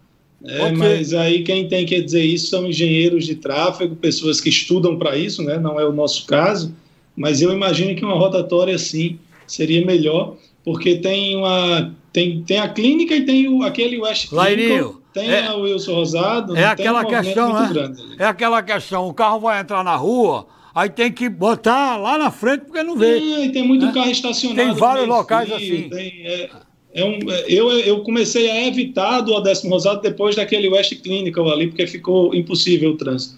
É, 0.43 0.71
mas 0.71 1.13
aí 1.13 1.43
quem 1.43 1.67
tem 1.67 1.85
que 1.85 2.01
dizer 2.01 2.23
isso 2.23 2.47
são 2.47 2.65
engenheiros 2.65 3.25
de 3.25 3.35
tráfego, 3.35 3.95
pessoas 3.95 4.41
que 4.41 4.49
estudam 4.49 4.97
para 4.97 5.15
isso, 5.15 5.43
né? 5.43 5.59
não 5.59 5.79
é 5.79 5.85
o 5.85 5.93
nosso 5.93 6.25
caso, 6.25 6.73
mas 7.15 7.41
eu 7.41 7.53
imagino 7.53 7.95
que 7.95 8.03
uma 8.03 8.15
rotatória 8.15 8.75
sim 8.77 9.19
seria 9.45 9.85
melhor, 9.85 10.35
porque 10.63 10.95
tem 10.95 11.35
uma 11.35 11.93
tem, 12.11 12.41
tem 12.41 12.57
a 12.57 12.67
clínica 12.67 13.15
e 13.15 13.23
tem 13.23 13.47
o, 13.47 13.61
aquele 13.61 13.99
West 13.99 14.29
Clinical, 14.29 14.95
tem 15.13 15.29
é, 15.29 15.51
o 15.51 15.61
Wilson 15.61 15.93
Rosado, 15.93 16.57
é 16.57 16.65
aquela 16.65 17.05
questão, 17.05 17.53
né? 17.53 17.93
É 18.17 18.25
aquela 18.25 18.63
questão, 18.63 19.07
o 19.07 19.13
carro 19.13 19.41
vai 19.41 19.61
entrar 19.61 19.83
na 19.83 19.95
rua, 19.95 20.47
aí 20.73 20.89
tem 20.89 21.11
que 21.11 21.29
botar 21.29 21.97
lá 21.97 22.17
na 22.17 22.31
frente 22.31 22.65
porque 22.65 22.83
não 22.83 22.95
vê. 22.95 23.19
Tem, 23.19 23.51
tem 23.51 23.67
muito 23.67 23.85
né? 23.85 23.91
carro 23.93 24.11
estacionado. 24.11 24.69
Tem 24.69 24.73
vários 24.73 25.07
locais 25.07 25.51
assim. 25.51 25.89
Tem, 25.89 26.25
é, 26.25 26.49
é 26.93 27.05
um, 27.05 27.19
eu, 27.47 27.71
eu 27.79 28.03
comecei 28.03 28.49
a 28.49 28.67
evitar 28.67 29.21
do 29.21 29.33
Odécimo 29.33 29.71
Rosado 29.71 30.01
depois 30.01 30.35
daquele 30.35 30.69
West 30.69 30.93
Clinical 31.01 31.49
ali, 31.49 31.67
porque 31.67 31.87
ficou 31.87 32.33
impossível 32.35 32.91
o 32.91 32.97
trânsito. 32.97 33.35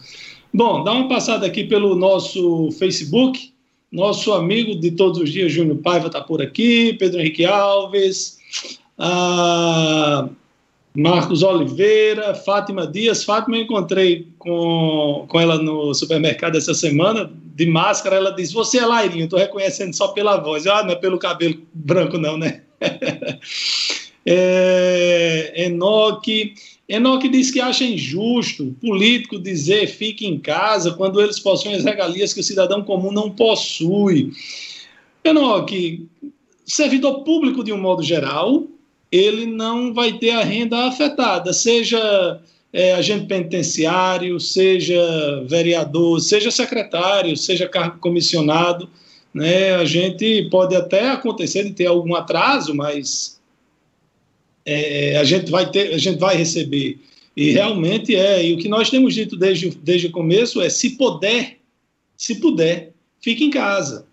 Bom, 0.54 0.84
dá 0.84 0.92
uma 0.92 1.08
passada 1.08 1.46
aqui 1.46 1.64
pelo 1.64 1.96
nosso 1.96 2.72
Facebook. 2.74 3.52
Nosso 3.92 4.34
amigo 4.34 4.76
de 4.80 4.90
todos 4.90 5.20
os 5.20 5.32
dias, 5.32 5.52
Júnior 5.52 5.78
Paiva, 5.78 6.08
está 6.08 6.20
por 6.20 6.42
aqui. 6.42 6.94
Pedro 6.94 7.20
Henrique 7.20 7.46
Alves. 7.46 8.40
Ah, 8.98 10.28
Marcos 10.96 11.42
Oliveira, 11.42 12.36
Fátima 12.36 12.86
Dias. 12.86 13.24
Fátima, 13.24 13.58
eu 13.58 13.64
encontrei 13.64 14.28
com, 14.38 15.26
com 15.28 15.40
ela 15.40 15.58
no 15.58 15.94
supermercado 15.94 16.56
essa 16.56 16.74
semana, 16.74 17.32
de 17.56 17.66
máscara. 17.66 18.16
Ela 18.16 18.32
disse: 18.32 18.54
Você 18.54 18.78
é 18.78 18.86
Lairinho, 18.86 19.24
estou 19.24 19.40
reconhecendo 19.40 19.94
só 19.94 20.10
pela 20.10 20.38
voz. 20.38 20.68
Ah, 20.68 20.84
não 20.84 20.92
é 20.92 20.96
pelo 20.96 21.18
cabelo 21.18 21.60
branco, 21.74 22.18
não, 22.20 22.38
né? 22.38 22.62
é, 24.26 25.66
Enoque. 25.66 26.54
Enoque 26.88 27.30
diz 27.30 27.50
que 27.50 27.60
acha 27.60 27.84
injusto 27.84 28.76
político 28.80 29.40
dizer 29.40 29.88
fique 29.88 30.28
em 30.28 30.38
casa 30.38 30.92
quando 30.92 31.22
eles 31.22 31.40
possuem 31.40 31.76
as 31.76 31.84
regalias 31.84 32.34
que 32.34 32.42
o 32.42 32.44
cidadão 32.44 32.84
comum 32.84 33.12
não 33.12 33.32
possui. 33.32 34.32
Enoque, 35.24 36.08
servidor 36.66 37.24
público 37.24 37.64
de 37.64 37.72
um 37.72 37.80
modo 37.80 38.04
geral, 38.04 38.68
ele 39.16 39.46
não 39.46 39.94
vai 39.94 40.14
ter 40.14 40.32
a 40.32 40.44
renda 40.44 40.88
afetada, 40.88 41.54
seja 41.54 42.42
é, 42.72 42.94
agente 42.94 43.26
penitenciário, 43.28 44.40
seja 44.40 45.44
vereador, 45.48 46.20
seja 46.20 46.50
secretário, 46.50 47.38
seja 47.38 47.68
cargo 47.68 48.00
comissionado 48.00 48.90
né? 49.34 49.76
A 49.76 49.86
gente 49.86 50.48
pode 50.50 50.76
até 50.76 51.10
acontecer 51.10 51.64
de 51.64 51.72
ter 51.72 51.88
algum 51.88 52.14
atraso, 52.14 52.76
mas 52.76 53.42
é, 54.66 55.18
a 55.18 55.24
gente 55.24 55.50
vai 55.50 55.70
ter, 55.70 55.94
a 55.94 55.98
gente 55.98 56.20
vai 56.20 56.36
receber. 56.36 57.00
E 57.36 57.50
realmente 57.50 58.16
é. 58.16 58.46
E 58.46 58.54
o 58.54 58.58
que 58.58 58.70
nós 58.70 58.90
temos 58.90 59.16
dito 59.16 59.36
desde, 59.36 59.72
desde 59.72 60.08
o 60.08 60.12
começo 60.12 60.62
é: 60.62 60.70
se 60.70 60.92
puder, 60.92 61.58
se 62.16 62.36
puder, 62.36 62.94
fique 63.20 63.44
em 63.44 63.50
casa. 63.50 64.06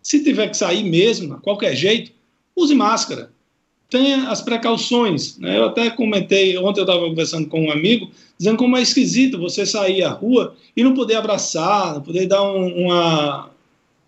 Se 0.00 0.22
tiver 0.22 0.48
que 0.48 0.56
sair 0.56 0.84
mesmo, 0.84 1.34
a 1.34 1.40
qualquer 1.40 1.74
jeito, 1.74 2.12
use 2.54 2.74
máscara. 2.74 3.32
Tenha 3.90 4.28
as 4.28 4.42
precauções. 4.42 5.38
Né? 5.38 5.56
Eu 5.58 5.66
até 5.66 5.88
comentei, 5.90 6.58
ontem 6.58 6.80
eu 6.80 6.84
estava 6.84 7.06
conversando 7.06 7.48
com 7.48 7.66
um 7.66 7.70
amigo, 7.70 8.10
dizendo 8.36 8.58
como 8.58 8.76
é 8.76 8.82
esquisito 8.82 9.38
você 9.38 9.64
sair 9.64 10.02
à 10.02 10.10
rua 10.10 10.54
e 10.76 10.84
não 10.84 10.94
poder 10.94 11.16
abraçar, 11.16 11.94
não 11.94 12.02
poder 12.02 12.26
dar 12.26 12.42
um, 12.42 12.84
uma, 12.84 13.50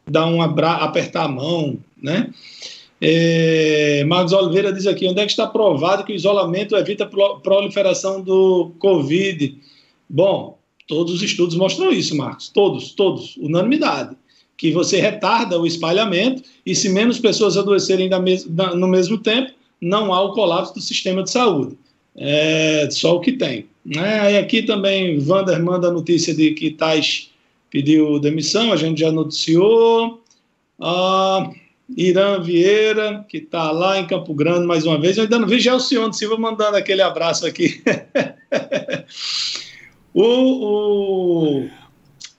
dar 0.06 0.26
um 0.26 0.42
abra 0.42 0.72
apertar 0.72 1.24
a 1.24 1.28
mão, 1.28 1.78
né? 2.00 2.30
É, 3.00 4.04
Marcos 4.06 4.32
Oliveira 4.34 4.72
diz 4.72 4.86
aqui, 4.86 5.08
onde 5.08 5.20
é 5.20 5.24
que 5.24 5.30
está 5.30 5.46
provado 5.46 6.04
que 6.04 6.12
o 6.12 6.14
isolamento 6.14 6.76
evita 6.76 7.04
a 7.04 7.40
proliferação 7.40 8.20
do 8.20 8.72
Covid? 8.78 9.56
Bom, 10.08 10.58
todos 10.86 11.14
os 11.14 11.22
estudos 11.22 11.56
mostram 11.56 11.90
isso, 11.90 12.14
Marcos, 12.14 12.50
todos, 12.50 12.92
todos, 12.92 13.36
unanimidade, 13.38 14.14
que 14.54 14.70
você 14.70 15.00
retarda 15.00 15.58
o 15.58 15.66
espalhamento 15.66 16.42
e 16.66 16.74
se 16.74 16.90
menos 16.90 17.18
pessoas 17.18 17.56
adoecerem 17.56 18.10
mes 18.20 18.44
no 18.46 18.86
mesmo 18.86 19.16
tempo, 19.16 19.52
não 19.80 20.12
há 20.12 20.22
o 20.22 20.32
colapso 20.32 20.74
do 20.74 20.80
sistema 20.80 21.22
de 21.22 21.30
saúde. 21.30 21.78
É 22.16 22.88
só 22.90 23.16
o 23.16 23.20
que 23.20 23.32
tem. 23.32 23.66
Né? 23.84 24.32
E 24.32 24.38
aqui 24.38 24.62
também, 24.62 25.18
Vander 25.18 25.62
manda 25.62 25.88
a 25.88 25.92
notícia 25.92 26.34
de 26.34 26.52
que 26.52 26.70
tais 26.70 27.30
pediu 27.70 28.18
demissão, 28.18 28.72
a 28.72 28.76
gente 28.76 29.00
já 29.00 29.12
noticiou. 29.12 30.22
Ah, 30.80 31.50
Irã 31.96 32.40
Vieira, 32.40 33.24
que 33.28 33.38
está 33.38 33.70
lá 33.70 33.98
em 33.98 34.06
Campo 34.06 34.34
Grande 34.34 34.66
mais 34.66 34.84
uma 34.84 35.00
vez. 35.00 35.16
Eu 35.16 35.24
ainda 35.24 35.38
não 35.38 35.48
vi 35.48 35.68
o 35.68 35.80
senhor 35.80 36.12
Silva 36.12 36.36
mandando 36.36 36.76
aquele 36.76 37.02
abraço 37.02 37.46
aqui. 37.46 37.82
o, 40.14 40.22
o, 40.22 41.68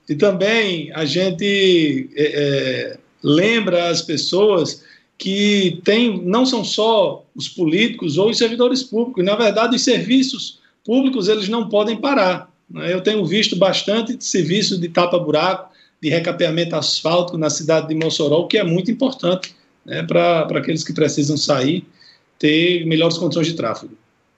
e 0.10 0.16
também 0.16 0.92
a 0.94 1.06
gente 1.06 2.10
é, 2.16 2.24
é, 2.24 2.98
lembra 3.24 3.90
as 3.90 4.02
pessoas 4.02 4.84
que 5.22 5.80
tem, 5.84 6.20
não 6.24 6.48
são 6.48 6.64
só 6.64 7.24
os 7.36 7.48
políticos 7.48 8.18
ou 8.18 8.32
os 8.32 8.40
servidores 8.40 8.82
públicos, 8.82 9.24
na 9.24 9.36
verdade 9.36 9.76
os 9.76 9.84
serviços 9.84 10.60
públicos 10.84 11.28
eles 11.28 11.48
não 11.48 11.70
podem 11.70 11.96
parar. 11.96 12.52
Né? 12.68 12.92
Eu 12.92 13.02
tenho 13.02 13.24
visto 13.24 13.56
bastante 13.56 14.18
serviço 14.20 14.82
de 14.82 14.90
tapa-buraco, 14.90 15.72
de 16.02 16.10
recapeamento 16.10 16.76
asfáltico 16.76 17.38
na 17.38 17.52
cidade 17.52 17.88
de 17.88 17.94
Mossoró, 17.94 18.40
o 18.40 18.48
que 18.48 18.58
é 18.58 18.64
muito 18.64 18.90
importante 18.90 19.54
né, 19.86 20.02
para 20.02 20.58
aqueles 20.58 20.84
que 20.84 20.92
precisam 20.92 21.38
sair 21.38 21.86
ter 22.40 22.84
melhores 22.88 23.16
condições 23.16 23.46
de 23.46 23.54
tráfego. 23.54 23.94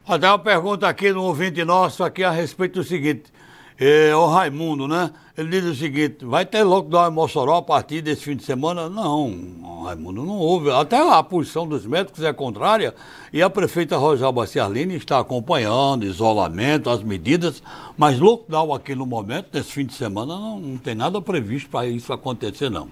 Uma 0.06 0.38
pergunta 0.38 0.86
aqui 0.86 1.14
no 1.14 1.24
ouvinte 1.24 1.64
nosso 1.64 2.04
aqui 2.04 2.26
a 2.26 2.32
respeito 2.32 2.82
do 2.82 2.84
seguinte. 2.84 3.32
É, 3.80 4.16
o 4.16 4.28
Raimundo, 4.28 4.88
né? 4.88 5.12
Ele 5.38 5.50
diz 5.50 5.66
o 5.66 5.76
seguinte: 5.76 6.24
vai 6.24 6.46
ter 6.46 6.64
lockdown 6.64 7.10
em 7.10 7.14
Mossoró 7.14 7.58
a 7.58 7.62
partir 7.62 8.02
desse 8.02 8.24
fim 8.24 8.36
de 8.36 8.44
semana? 8.44 8.88
Não, 8.88 9.84
Raimundo, 9.84 10.24
não 10.24 10.38
houve. 10.38 10.70
Até 10.70 10.98
a 10.98 11.24
posição 11.24 11.68
dos 11.68 11.86
médicos 11.86 12.24
é 12.24 12.32
contrária 12.32 12.94
e 13.32 13.42
a 13.42 13.50
prefeita 13.50 13.98
Rosalba 13.98 14.46
Ciarline 14.46 14.96
está 14.96 15.20
acompanhando 15.20 16.06
isolamento, 16.06 16.90
as 16.90 17.02
medidas, 17.02 17.64
mas 17.98 18.20
lockdown 18.20 18.74
aqui 18.74 18.94
no 18.94 19.06
momento, 19.06 19.48
nesse 19.54 19.72
fim 19.72 19.86
de 19.86 19.94
semana, 19.94 20.36
não, 20.36 20.60
não 20.60 20.78
tem 20.78 20.94
nada 20.94 21.20
previsto 21.20 21.70
para 21.70 21.88
isso 21.88 22.14
acontecer, 22.14 22.70
não. 22.70 22.88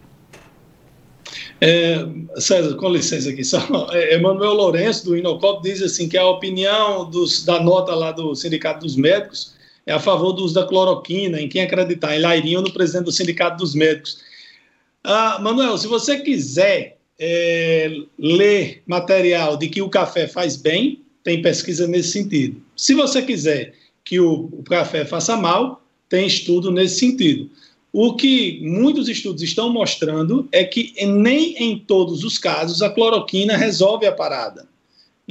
É, 1.61 2.05
César, 2.37 2.75
com 2.75 2.89
licença 2.89 3.29
aqui, 3.29 3.43
só, 3.43 3.59
é, 3.91 4.15
Emanuel 4.15 4.53
Lourenço, 4.53 5.05
do 5.05 5.15
Inocop, 5.15 5.61
diz 5.61 5.81
assim 5.81 6.09
que 6.09 6.17
a 6.17 6.27
opinião 6.27 7.07
dos, 7.09 7.45
da 7.45 7.61
nota 7.61 7.93
lá 7.93 8.11
do 8.11 8.35
Sindicato 8.35 8.79
dos 8.79 8.95
Médicos 8.95 9.53
é 9.85 9.93
a 9.93 9.99
favor 9.99 10.33
do 10.33 10.43
uso 10.43 10.53
da 10.53 10.65
cloroquina, 10.65 11.39
em 11.39 11.49
quem 11.49 11.61
acreditar, 11.61 12.15
em 12.15 12.21
Lairinho 12.21 12.59
ou 12.59 12.65
no 12.65 12.73
presidente 12.73 13.05
do 13.05 13.11
Sindicato 13.11 13.57
dos 13.57 13.73
Médicos. 13.73 14.19
Ah, 15.03 15.39
Manuel, 15.41 15.77
se 15.77 15.87
você 15.87 16.19
quiser 16.19 16.97
é, 17.19 17.91
ler 18.17 18.83
material 18.85 19.57
de 19.57 19.67
que 19.69 19.81
o 19.81 19.89
café 19.89 20.27
faz 20.27 20.55
bem, 20.55 21.01
tem 21.23 21.41
pesquisa 21.41 21.87
nesse 21.87 22.11
sentido. 22.11 22.61
Se 22.75 22.93
você 22.93 23.21
quiser 23.21 23.73
que 24.03 24.19
o, 24.19 24.49
o 24.51 24.63
café 24.63 25.05
faça 25.05 25.37
mal, 25.37 25.83
tem 26.09 26.27
estudo 26.27 26.71
nesse 26.71 26.99
sentido. 26.99 27.49
O 27.93 28.15
que 28.15 28.61
muitos 28.63 29.09
estudos 29.09 29.41
estão 29.41 29.71
mostrando 29.71 30.47
é 30.51 30.63
que 30.63 30.93
nem 31.05 31.55
em 31.57 31.77
todos 31.77 32.23
os 32.23 32.37
casos 32.37 32.81
a 32.81 32.89
cloroquina 32.89 33.57
resolve 33.57 34.05
a 34.05 34.11
parada. 34.11 34.67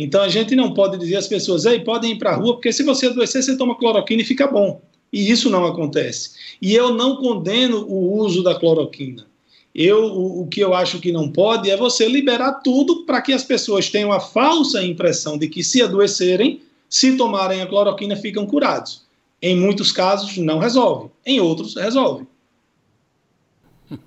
Então 0.03 0.23
a 0.23 0.31
gente 0.31 0.57
não 0.57 0.73
pode 0.73 0.97
dizer 0.97 1.17
às 1.17 1.29
pessoas, 1.29 1.67
ei, 1.67 1.81
podem 1.81 2.13
ir 2.13 2.19
para 2.19 2.31
a 2.31 2.35
rua, 2.35 2.55
porque 2.55 2.73
se 2.73 2.83
você 2.83 3.09
adoecer, 3.09 3.43
você 3.43 3.55
toma 3.55 3.77
cloroquina 3.77 4.23
e 4.23 4.25
fica 4.25 4.47
bom. 4.47 4.81
E 5.13 5.31
isso 5.31 5.51
não 5.51 5.67
acontece. 5.67 6.31
E 6.63 6.75
eu 6.75 6.95
não 6.95 7.17
condeno 7.17 7.85
o 7.87 8.17
uso 8.17 8.43
da 8.43 8.59
cloroquina. 8.59 9.27
Eu, 9.75 10.05
o, 10.05 10.41
o 10.43 10.47
que 10.47 10.61
eu 10.61 10.73
acho 10.73 11.01
que 11.01 11.13
não 11.13 11.31
pode 11.31 11.69
é 11.69 11.77
você 11.77 12.09
liberar 12.09 12.63
tudo 12.65 13.05
para 13.05 13.21
que 13.21 13.35
as 13.35 13.45
pessoas 13.45 13.91
tenham 13.91 14.11
a 14.11 14.19
falsa 14.19 14.83
impressão 14.83 15.37
de 15.37 15.49
que 15.49 15.63
se 15.63 15.83
adoecerem, 15.83 16.63
se 16.89 17.15
tomarem 17.19 17.61
a 17.61 17.67
cloroquina, 17.67 18.17
ficam 18.17 18.47
curados. 18.47 19.03
Em 19.43 19.55
muitos 19.55 19.93
casos 19.93 20.35
não 20.39 20.59
resolve, 20.59 21.11
em 21.27 21.41
outros 21.41 21.77
resolve. 21.77 22.27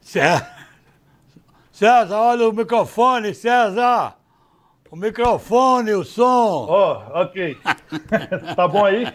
César, 0.00 0.46
olha 2.16 2.48
o 2.48 2.54
microfone, 2.54 3.34
César! 3.34 4.18
O 4.90 4.96
microfone, 4.96 5.92
o 5.92 6.02
som! 6.02 6.66
Ó, 6.68 7.02
oh, 7.14 7.20
ok. 7.20 7.56
tá 8.56 8.66
bom 8.66 8.84
aí? 8.84 9.06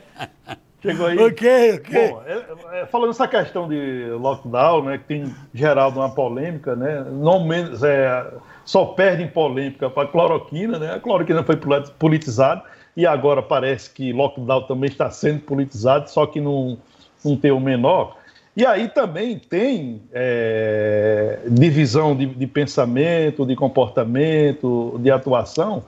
Chegou 0.81 1.07
aí? 1.07 1.19
Ok, 1.19 1.73
ok. 1.73 2.09
Bom, 2.09 2.21
é, 2.25 2.79
é, 2.79 2.85
falando 2.85 3.09
essa 3.09 3.27
questão 3.27 3.67
de 3.67 4.09
lockdown, 4.11 4.85
né, 4.85 4.97
que 4.97 5.03
tem 5.03 5.35
gerado 5.53 5.99
uma 5.99 6.09
polêmica, 6.15 6.77
né, 6.77 7.05
não 7.11 7.45
menos, 7.45 7.83
é, 7.83 8.25
só 8.63 8.85
perde 8.85 9.23
em 9.23 9.27
polêmica 9.27 9.89
para 9.89 10.03
a 10.03 10.07
cloroquina, 10.07 10.79
né, 10.79 10.93
a 10.93 10.99
cloroquina 11.01 11.43
foi 11.43 11.59
politizada 11.99 12.63
e 12.95 13.05
agora 13.05 13.41
parece 13.41 13.89
que 13.89 14.13
lockdown 14.13 14.61
também 14.67 14.89
está 14.89 15.11
sendo 15.11 15.41
politizado, 15.41 16.09
só 16.09 16.25
que 16.25 16.39
num, 16.39 16.77
num 17.23 17.37
o 17.53 17.59
menor. 17.59 18.15
E 18.55 18.65
aí 18.65 18.87
também 18.87 19.37
tem 19.37 20.01
é, 20.13 21.39
divisão 21.49 22.15
de, 22.15 22.25
de, 22.25 22.47
pensamento, 22.47 23.45
de 23.45 23.53
comportamento, 23.53 24.97
de 24.99 25.11
atuação, 25.11 25.83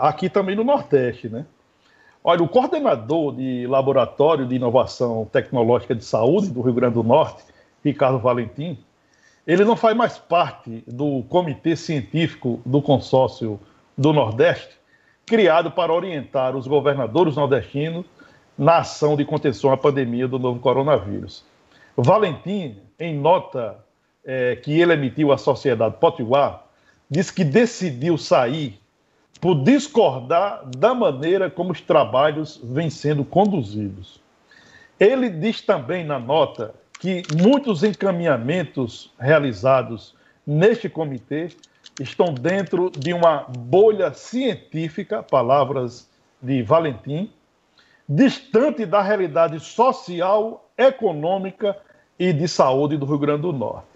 aqui 0.00 0.28
também 0.28 0.56
no 0.56 0.64
Nordeste, 0.64 1.28
né? 1.28 1.46
Olha, 2.22 2.42
o 2.42 2.48
coordenador 2.48 3.34
de 3.34 3.66
Laboratório 3.66 4.44
de 4.44 4.56
Inovação 4.56 5.26
Tecnológica 5.32 5.94
de 5.94 6.04
Saúde 6.04 6.50
do 6.50 6.60
Rio 6.60 6.74
Grande 6.74 6.94
do 6.94 7.02
Norte, 7.02 7.42
Ricardo 7.82 8.18
Valentim, 8.18 8.76
ele 9.46 9.64
não 9.64 9.74
faz 9.74 9.96
mais 9.96 10.18
parte 10.18 10.84
do 10.86 11.22
comitê 11.28 11.74
científico 11.76 12.60
do 12.66 12.82
consórcio 12.82 13.58
do 13.96 14.12
Nordeste, 14.12 14.78
criado 15.24 15.70
para 15.70 15.92
orientar 15.92 16.54
os 16.56 16.66
governadores 16.66 17.36
nordestinos 17.36 18.04
na 18.60 18.80
ação 18.80 19.16
de 19.16 19.24
contenção 19.24 19.72
à 19.72 19.76
pandemia 19.76 20.28
do 20.28 20.38
novo 20.38 20.60
coronavírus. 20.60 21.42
Valentim, 21.96 22.76
em 22.98 23.18
nota 23.18 23.78
é, 24.22 24.54
que 24.54 24.78
ele 24.78 24.92
emitiu 24.92 25.32
à 25.32 25.38
Sociedade 25.38 25.96
Potiguar, 25.98 26.66
diz 27.08 27.30
que 27.30 27.42
decidiu 27.42 28.18
sair 28.18 28.78
por 29.40 29.54
discordar 29.64 30.62
da 30.76 30.94
maneira 30.94 31.48
como 31.48 31.72
os 31.72 31.80
trabalhos 31.80 32.60
vêm 32.62 32.90
sendo 32.90 33.24
conduzidos. 33.24 34.20
Ele 34.98 35.30
diz 35.30 35.62
também 35.62 36.04
na 36.04 36.18
nota 36.18 36.74
que 37.00 37.22
muitos 37.42 37.82
encaminhamentos 37.82 39.10
realizados 39.18 40.14
neste 40.46 40.86
comitê 40.86 41.48
estão 41.98 42.34
dentro 42.34 42.90
de 42.90 43.14
uma 43.14 43.46
bolha 43.48 44.12
científica, 44.12 45.22
palavras 45.22 46.06
de 46.42 46.62
Valentim, 46.62 47.30
distante 48.12 48.84
da 48.84 49.00
realidade 49.00 49.60
social, 49.60 50.68
econômica 50.76 51.76
e 52.18 52.32
de 52.32 52.48
saúde 52.48 52.96
do 52.96 53.06
Rio 53.06 53.18
Grande 53.18 53.42
do 53.42 53.52
Norte. 53.52 53.86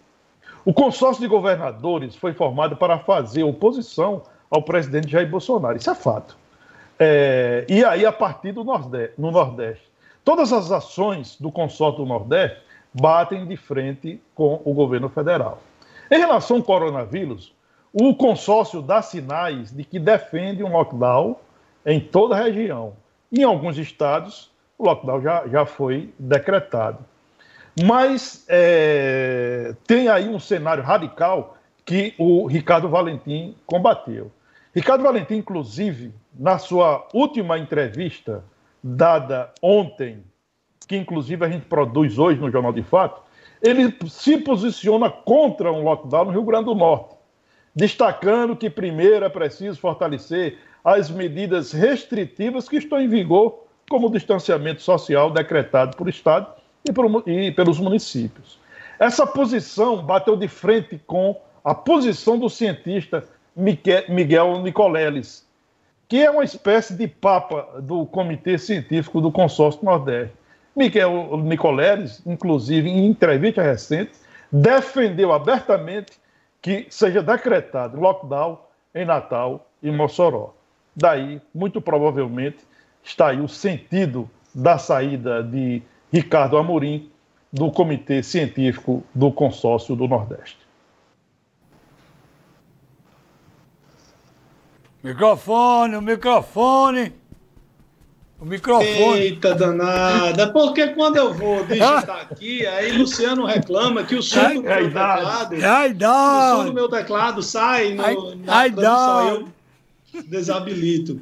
O 0.64 0.72
consórcio 0.72 1.20
de 1.20 1.26
governadores 1.26 2.14
foi 2.14 2.32
formado 2.32 2.76
para 2.76 3.00
fazer 3.00 3.42
oposição 3.42 4.22
ao 4.48 4.62
presidente 4.62 5.10
Jair 5.10 5.28
Bolsonaro, 5.28 5.76
isso 5.76 5.90
é 5.90 5.96
fato. 5.96 6.36
É, 6.96 7.66
e 7.68 7.84
aí, 7.84 8.06
a 8.06 8.12
partir 8.12 8.52
do 8.52 8.62
Nordeste, 8.62 9.20
no 9.20 9.32
Nordeste. 9.32 9.82
Todas 10.24 10.52
as 10.52 10.70
ações 10.70 11.36
do 11.40 11.50
consórcio 11.50 12.04
do 12.04 12.08
Nordeste 12.08 12.58
batem 12.94 13.44
de 13.46 13.56
frente 13.56 14.22
com 14.32 14.62
o 14.64 14.72
governo 14.72 15.08
federal. 15.08 15.58
Em 16.08 16.18
relação 16.18 16.58
ao 16.58 16.62
coronavírus, 16.62 17.52
o 17.92 18.14
consórcio 18.14 18.80
dá 18.80 19.02
sinais 19.02 19.72
de 19.72 19.82
que 19.82 19.98
defende 19.98 20.62
um 20.62 20.70
lockdown 20.70 21.36
em 21.84 21.98
toda 21.98 22.36
a 22.36 22.44
região, 22.44 22.94
em 23.40 23.44
alguns 23.44 23.78
estados, 23.78 24.50
o 24.78 24.84
lockdown 24.84 25.20
já, 25.20 25.46
já 25.48 25.66
foi 25.66 26.12
decretado. 26.18 26.98
Mas 27.82 28.44
é, 28.48 29.74
tem 29.86 30.08
aí 30.08 30.28
um 30.28 30.38
cenário 30.38 30.82
radical 30.82 31.56
que 31.84 32.14
o 32.18 32.46
Ricardo 32.46 32.88
Valentim 32.88 33.56
combateu. 33.66 34.30
Ricardo 34.74 35.02
Valentim, 35.02 35.34
inclusive, 35.36 36.12
na 36.32 36.58
sua 36.58 37.06
última 37.12 37.58
entrevista 37.58 38.44
dada 38.82 39.52
ontem, 39.62 40.22
que 40.86 40.96
inclusive 40.96 41.44
a 41.44 41.48
gente 41.48 41.66
produz 41.66 42.18
hoje 42.18 42.40
no 42.40 42.50
Jornal 42.50 42.72
de 42.72 42.82
Fato, 42.82 43.22
ele 43.62 43.96
se 44.08 44.38
posiciona 44.38 45.08
contra 45.10 45.72
um 45.72 45.82
lockdown 45.82 46.26
no 46.26 46.30
Rio 46.32 46.42
Grande 46.42 46.66
do 46.66 46.74
Norte, 46.74 47.14
destacando 47.74 48.56
que 48.56 48.68
primeiro 48.68 49.24
é 49.24 49.28
preciso 49.28 49.80
fortalecer 49.80 50.58
as 50.84 51.10
medidas 51.10 51.72
restritivas 51.72 52.68
que 52.68 52.76
estão 52.76 53.00
em 53.00 53.08
vigor, 53.08 53.64
como 53.88 54.08
o 54.08 54.12
distanciamento 54.12 54.82
social 54.82 55.30
decretado 55.30 55.96
por 55.96 56.08
Estado 56.08 56.46
e, 56.86 56.92
por, 56.92 57.26
e 57.26 57.50
pelos 57.52 57.80
municípios. 57.80 58.58
Essa 58.98 59.26
posição 59.26 60.04
bateu 60.04 60.36
de 60.36 60.46
frente 60.46 61.00
com 61.06 61.40
a 61.64 61.74
posição 61.74 62.38
do 62.38 62.50
cientista 62.50 63.24
Miguel 63.56 64.60
Nicoleles, 64.62 65.46
que 66.06 66.22
é 66.22 66.30
uma 66.30 66.44
espécie 66.44 66.94
de 66.94 67.08
papa 67.08 67.80
do 67.80 68.04
Comitê 68.06 68.58
Científico 68.58 69.20
do 69.20 69.32
Consórcio 69.32 69.84
Nordeste. 69.84 70.34
Miguel 70.76 71.38
Nicoleles, 71.38 72.20
inclusive 72.26 72.90
em 72.90 73.06
entrevista 73.06 73.62
recente, 73.62 74.12
defendeu 74.52 75.32
abertamente 75.32 76.12
que 76.60 76.86
seja 76.90 77.22
decretado 77.22 77.98
lockdown 77.98 78.58
em 78.94 79.04
Natal 79.04 79.68
e 79.82 79.90
Mossoró. 79.90 80.54
Daí, 80.96 81.40
muito 81.54 81.80
provavelmente, 81.80 82.58
está 83.02 83.28
aí 83.28 83.40
o 83.40 83.48
sentido 83.48 84.30
da 84.54 84.78
saída 84.78 85.42
de 85.42 85.82
Ricardo 86.12 86.56
Amorim 86.56 87.10
do 87.52 87.70
Comitê 87.70 88.22
Científico 88.22 89.04
do 89.14 89.32
Consórcio 89.32 89.94
do 89.96 90.06
Nordeste. 90.06 90.58
Microfone, 95.02 95.96
o 95.96 96.02
microfone. 96.02 97.12
O 98.40 98.44
microfone. 98.44 99.20
Eita 99.20 99.54
danada, 99.54 100.50
porque 100.50 100.88
quando 100.88 101.16
eu 101.16 101.34
vou 101.34 101.64
digitar 101.64 102.26
aqui, 102.30 102.66
aí 102.66 102.92
Luciano 102.92 103.44
reclama 103.44 104.02
que 104.02 104.14
o 104.14 104.22
som 104.22 104.54
do 104.54 104.62
meu 104.62 104.62
teclado. 104.62 105.56
O 105.56 106.56
som 106.56 106.64
do 106.64 106.72
meu 106.72 106.88
teclado 106.88 107.42
sai 107.42 107.94
no, 107.94 108.34
na 108.36 108.68
tradução, 108.70 109.28
eu 109.28 109.48
desabilito. 110.22 111.20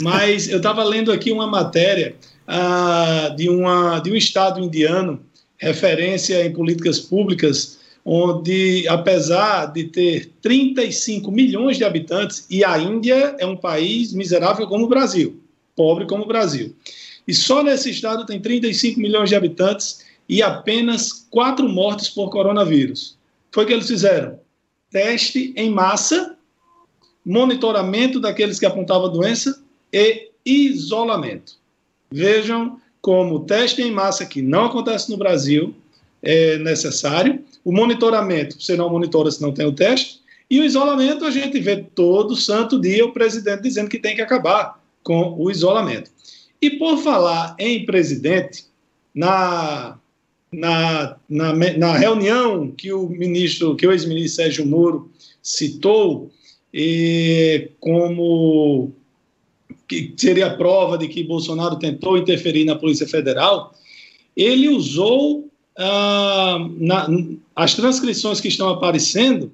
Mas 0.00 0.48
eu 0.48 0.58
estava 0.58 0.82
lendo 0.84 1.12
aqui 1.12 1.30
uma 1.32 1.46
matéria 1.46 2.16
ah, 2.46 3.34
de, 3.36 3.48
uma, 3.48 3.98
de 4.00 4.10
um 4.10 4.16
estado 4.16 4.60
indiano, 4.60 5.20
referência 5.58 6.44
em 6.44 6.52
políticas 6.52 6.98
públicas, 6.98 7.78
onde, 8.04 8.86
apesar 8.88 9.66
de 9.66 9.84
ter 9.84 10.32
35 10.42 11.30
milhões 11.30 11.78
de 11.78 11.84
habitantes, 11.84 12.46
e 12.50 12.64
a 12.64 12.78
Índia 12.78 13.36
é 13.38 13.46
um 13.46 13.56
país 13.56 14.12
miserável 14.12 14.66
como 14.66 14.86
o 14.86 14.88
Brasil, 14.88 15.40
pobre 15.76 16.06
como 16.06 16.24
o 16.24 16.28
Brasil. 16.28 16.74
E 17.26 17.32
só 17.32 17.62
nesse 17.62 17.90
estado 17.90 18.26
tem 18.26 18.40
35 18.40 18.98
milhões 18.98 19.28
de 19.28 19.36
habitantes 19.36 20.04
e 20.28 20.42
apenas 20.42 21.26
quatro 21.30 21.68
mortes 21.68 22.08
por 22.08 22.30
coronavírus. 22.30 23.16
Foi 23.52 23.64
o 23.64 23.66
que 23.66 23.72
eles 23.72 23.86
fizeram: 23.86 24.40
teste 24.90 25.52
em 25.56 25.70
massa, 25.70 26.31
monitoramento 27.24 28.20
daqueles 28.20 28.58
que 28.58 28.66
apontavam 28.66 29.10
doença 29.10 29.62
e 29.92 30.30
isolamento. 30.44 31.54
Vejam 32.10 32.80
como 33.00 33.36
o 33.36 33.40
teste 33.40 33.82
em 33.82 33.90
massa, 33.90 34.26
que 34.26 34.40
não 34.40 34.66
acontece 34.66 35.10
no 35.10 35.16
Brasil, 35.16 35.74
é 36.22 36.56
necessário. 36.58 37.42
O 37.64 37.72
monitoramento, 37.72 38.60
você 38.60 38.76
não 38.76 38.90
monitora 38.90 39.30
se 39.30 39.42
não 39.42 39.52
tem 39.52 39.66
o 39.66 39.72
teste. 39.72 40.20
E 40.48 40.60
o 40.60 40.64
isolamento, 40.64 41.24
a 41.24 41.30
gente 41.30 41.58
vê 41.58 41.76
todo 41.76 42.36
santo 42.36 42.80
dia 42.80 43.04
o 43.04 43.12
presidente 43.12 43.62
dizendo 43.62 43.88
que 43.88 43.98
tem 43.98 44.14
que 44.14 44.20
acabar 44.20 44.80
com 45.02 45.34
o 45.36 45.50
isolamento. 45.50 46.10
E 46.60 46.70
por 46.70 46.98
falar 46.98 47.56
em 47.58 47.84
presidente, 47.84 48.66
na, 49.14 49.98
na, 50.52 51.16
na, 51.28 51.52
na 51.52 51.92
reunião 51.96 52.70
que 52.70 52.92
o 52.92 53.08
ministro, 53.08 53.74
que 53.74 53.86
o 53.86 53.92
ex-ministro 53.92 54.44
Sérgio 54.44 54.66
Moro 54.66 55.10
citou, 55.42 56.30
como 57.80 58.92
que 59.86 60.14
seria 60.16 60.56
prova 60.56 60.96
de 60.96 61.06
que 61.06 61.22
Bolsonaro 61.22 61.78
tentou 61.78 62.16
interferir 62.16 62.64
na 62.64 62.76
Polícia 62.76 63.06
Federal, 63.06 63.74
ele 64.34 64.68
usou 64.68 65.50
ah, 65.76 66.58
na, 66.76 67.06
as 67.54 67.74
transcrições 67.74 68.40
que 68.40 68.48
estão 68.48 68.68
aparecendo. 68.68 69.52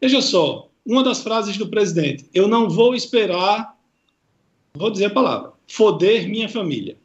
Veja 0.00 0.20
só, 0.20 0.68
uma 0.84 1.02
das 1.02 1.22
frases 1.22 1.56
do 1.56 1.68
presidente: 1.68 2.26
Eu 2.32 2.46
não 2.48 2.68
vou 2.68 2.94
esperar, 2.94 3.74
vou 4.74 4.90
dizer 4.90 5.06
a 5.06 5.10
palavra, 5.10 5.52
foder 5.66 6.28
minha 6.28 6.48
família. 6.48 6.96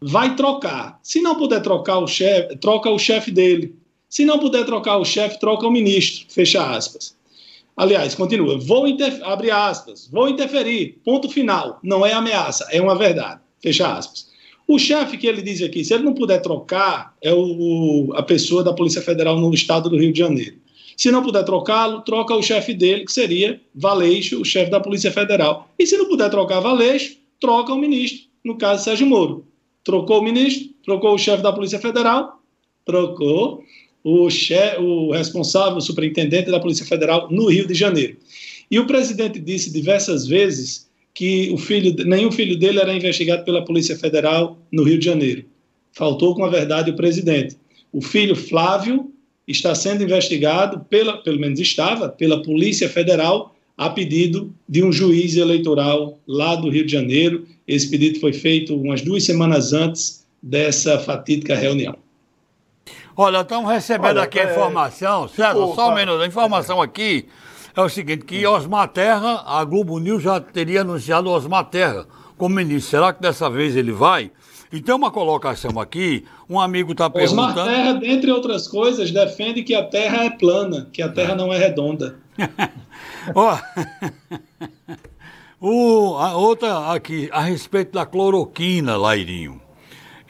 Vai 0.00 0.34
trocar. 0.34 0.98
Se 1.02 1.20
não 1.20 1.34
puder 1.34 1.60
trocar 1.60 1.98
o 1.98 2.06
chefe, 2.06 2.56
troca 2.56 2.88
o 2.88 2.98
chefe 2.98 3.30
dele. 3.30 3.74
Se 4.08 4.24
não 4.24 4.38
puder 4.38 4.64
trocar 4.64 4.96
o 4.96 5.04
chefe, 5.04 5.38
troca 5.38 5.66
o 5.66 5.70
ministro. 5.70 6.26
Fecha 6.30 6.70
aspas. 6.70 7.14
Aliás, 7.80 8.14
continua. 8.14 8.58
Vou 8.58 8.84
abre 9.22 9.50
aspas. 9.50 10.06
Vou 10.12 10.28
interferir. 10.28 10.98
Ponto 11.02 11.30
final. 11.30 11.80
Não 11.82 12.04
é 12.04 12.12
ameaça, 12.12 12.68
é 12.70 12.78
uma 12.78 12.94
verdade. 12.94 13.40
Fecha 13.58 13.90
aspas. 13.96 14.28
O 14.68 14.78
chefe 14.78 15.16
que 15.16 15.26
ele 15.26 15.40
diz 15.40 15.62
aqui, 15.62 15.82
se 15.82 15.94
ele 15.94 16.02
não 16.02 16.12
puder 16.12 16.42
trocar, 16.42 17.16
é 17.22 17.32
o, 17.32 18.12
a 18.14 18.22
pessoa 18.22 18.62
da 18.62 18.74
Polícia 18.74 19.00
Federal 19.00 19.40
no 19.40 19.54
estado 19.54 19.88
do 19.88 19.96
Rio 19.96 20.12
de 20.12 20.18
Janeiro. 20.18 20.56
Se 20.94 21.10
não 21.10 21.22
puder 21.22 21.42
trocá-lo, 21.42 22.02
troca 22.02 22.36
o 22.36 22.42
chefe 22.42 22.74
dele, 22.74 23.06
que 23.06 23.12
seria 23.14 23.58
Valeixo, 23.74 24.42
o 24.42 24.44
chefe 24.44 24.70
da 24.70 24.78
Polícia 24.78 25.10
Federal. 25.10 25.66
E 25.78 25.86
se 25.86 25.96
não 25.96 26.06
puder 26.06 26.28
trocar 26.28 26.60
Valeixo, 26.60 27.16
troca 27.40 27.72
o 27.72 27.78
ministro, 27.78 28.26
no 28.44 28.58
caso 28.58 28.84
Sérgio 28.84 29.06
Moro. 29.06 29.46
Trocou 29.82 30.18
o 30.18 30.22
ministro, 30.22 30.68
trocou 30.84 31.14
o 31.14 31.18
chefe 31.18 31.42
da 31.42 31.50
Polícia 31.50 31.78
Federal, 31.78 32.42
trocou 32.84 33.64
o, 34.02 34.30
chefe, 34.30 34.80
o 34.80 35.12
responsável, 35.12 35.76
o 35.78 35.80
superintendente 35.80 36.50
da 36.50 36.60
Polícia 36.60 36.86
Federal 36.86 37.28
no 37.30 37.48
Rio 37.48 37.66
de 37.66 37.74
Janeiro. 37.74 38.16
E 38.70 38.78
o 38.78 38.86
presidente 38.86 39.38
disse 39.38 39.72
diversas 39.72 40.26
vezes 40.26 40.88
que 41.12 41.50
o 41.52 41.58
filho, 41.58 41.94
nenhum 42.06 42.30
filho 42.30 42.56
dele 42.56 42.78
era 42.78 42.94
investigado 42.94 43.44
pela 43.44 43.64
Polícia 43.64 43.96
Federal 43.96 44.58
no 44.70 44.84
Rio 44.84 44.98
de 44.98 45.04
Janeiro. 45.04 45.44
Faltou 45.92 46.34
com 46.34 46.44
a 46.44 46.48
verdade 46.48 46.90
o 46.90 46.96
presidente. 46.96 47.56
O 47.92 48.00
filho 48.00 48.36
Flávio 48.36 49.12
está 49.46 49.74
sendo 49.74 50.04
investigado, 50.04 50.86
pela, 50.88 51.18
pelo 51.18 51.40
menos 51.40 51.58
estava, 51.58 52.08
pela 52.08 52.42
Polícia 52.42 52.88
Federal 52.88 53.54
a 53.76 53.90
pedido 53.90 54.54
de 54.68 54.84
um 54.84 54.92
juiz 54.92 55.36
eleitoral 55.36 56.20
lá 56.26 56.54
do 56.54 56.68
Rio 56.68 56.86
de 56.86 56.92
Janeiro. 56.92 57.46
Esse 57.66 57.88
pedido 57.88 58.20
foi 58.20 58.32
feito 58.32 58.76
umas 58.76 59.02
duas 59.02 59.24
semanas 59.24 59.72
antes 59.72 60.24
dessa 60.42 60.98
fatídica 60.98 61.56
reunião. 61.56 61.96
Olha, 63.22 63.42
estamos 63.42 63.70
recebendo 63.70 64.16
Olha, 64.16 64.22
aqui 64.22 64.40
a 64.40 64.44
é... 64.44 64.50
informação, 64.50 65.28
César, 65.28 65.52
só 65.74 65.90
um 65.90 65.94
minuto, 65.94 66.22
a 66.22 66.26
informação 66.26 66.80
aqui 66.80 67.28
é 67.76 67.80
o 67.82 67.86
seguinte, 67.86 68.24
que 68.24 68.46
Osmar 68.46 68.88
Terra, 68.88 69.44
a 69.44 69.62
Globo 69.62 69.98
News 69.98 70.22
já 70.22 70.40
teria 70.40 70.80
anunciado 70.80 71.28
Osmar 71.28 71.66
Terra 71.66 72.06
como 72.38 72.54
ministro. 72.54 72.92
Será 72.92 73.12
que 73.12 73.20
dessa 73.20 73.50
vez 73.50 73.76
ele 73.76 73.92
vai? 73.92 74.30
E 74.72 74.80
tem 74.80 74.94
uma 74.94 75.10
colocação 75.10 75.78
aqui, 75.78 76.24
um 76.48 76.58
amigo 76.58 76.92
está 76.92 77.10
perguntando... 77.10 77.60
Osmar 77.60 77.66
Terra, 77.66 77.92
dentre 77.92 78.32
outras 78.32 78.66
coisas, 78.66 79.10
defende 79.10 79.64
que 79.64 79.74
a 79.74 79.84
Terra 79.84 80.24
é 80.24 80.30
plana, 80.30 80.88
que 80.90 81.02
a 81.02 81.10
Terra 81.10 81.34
não 81.34 81.52
é 81.52 81.58
redonda. 81.58 82.16
Ó, 83.34 83.58
o, 85.60 86.16
a 86.16 86.38
outra 86.38 86.90
aqui, 86.94 87.28
a 87.30 87.42
respeito 87.42 87.92
da 87.92 88.06
cloroquina, 88.06 88.96
Lairinho. 88.96 89.60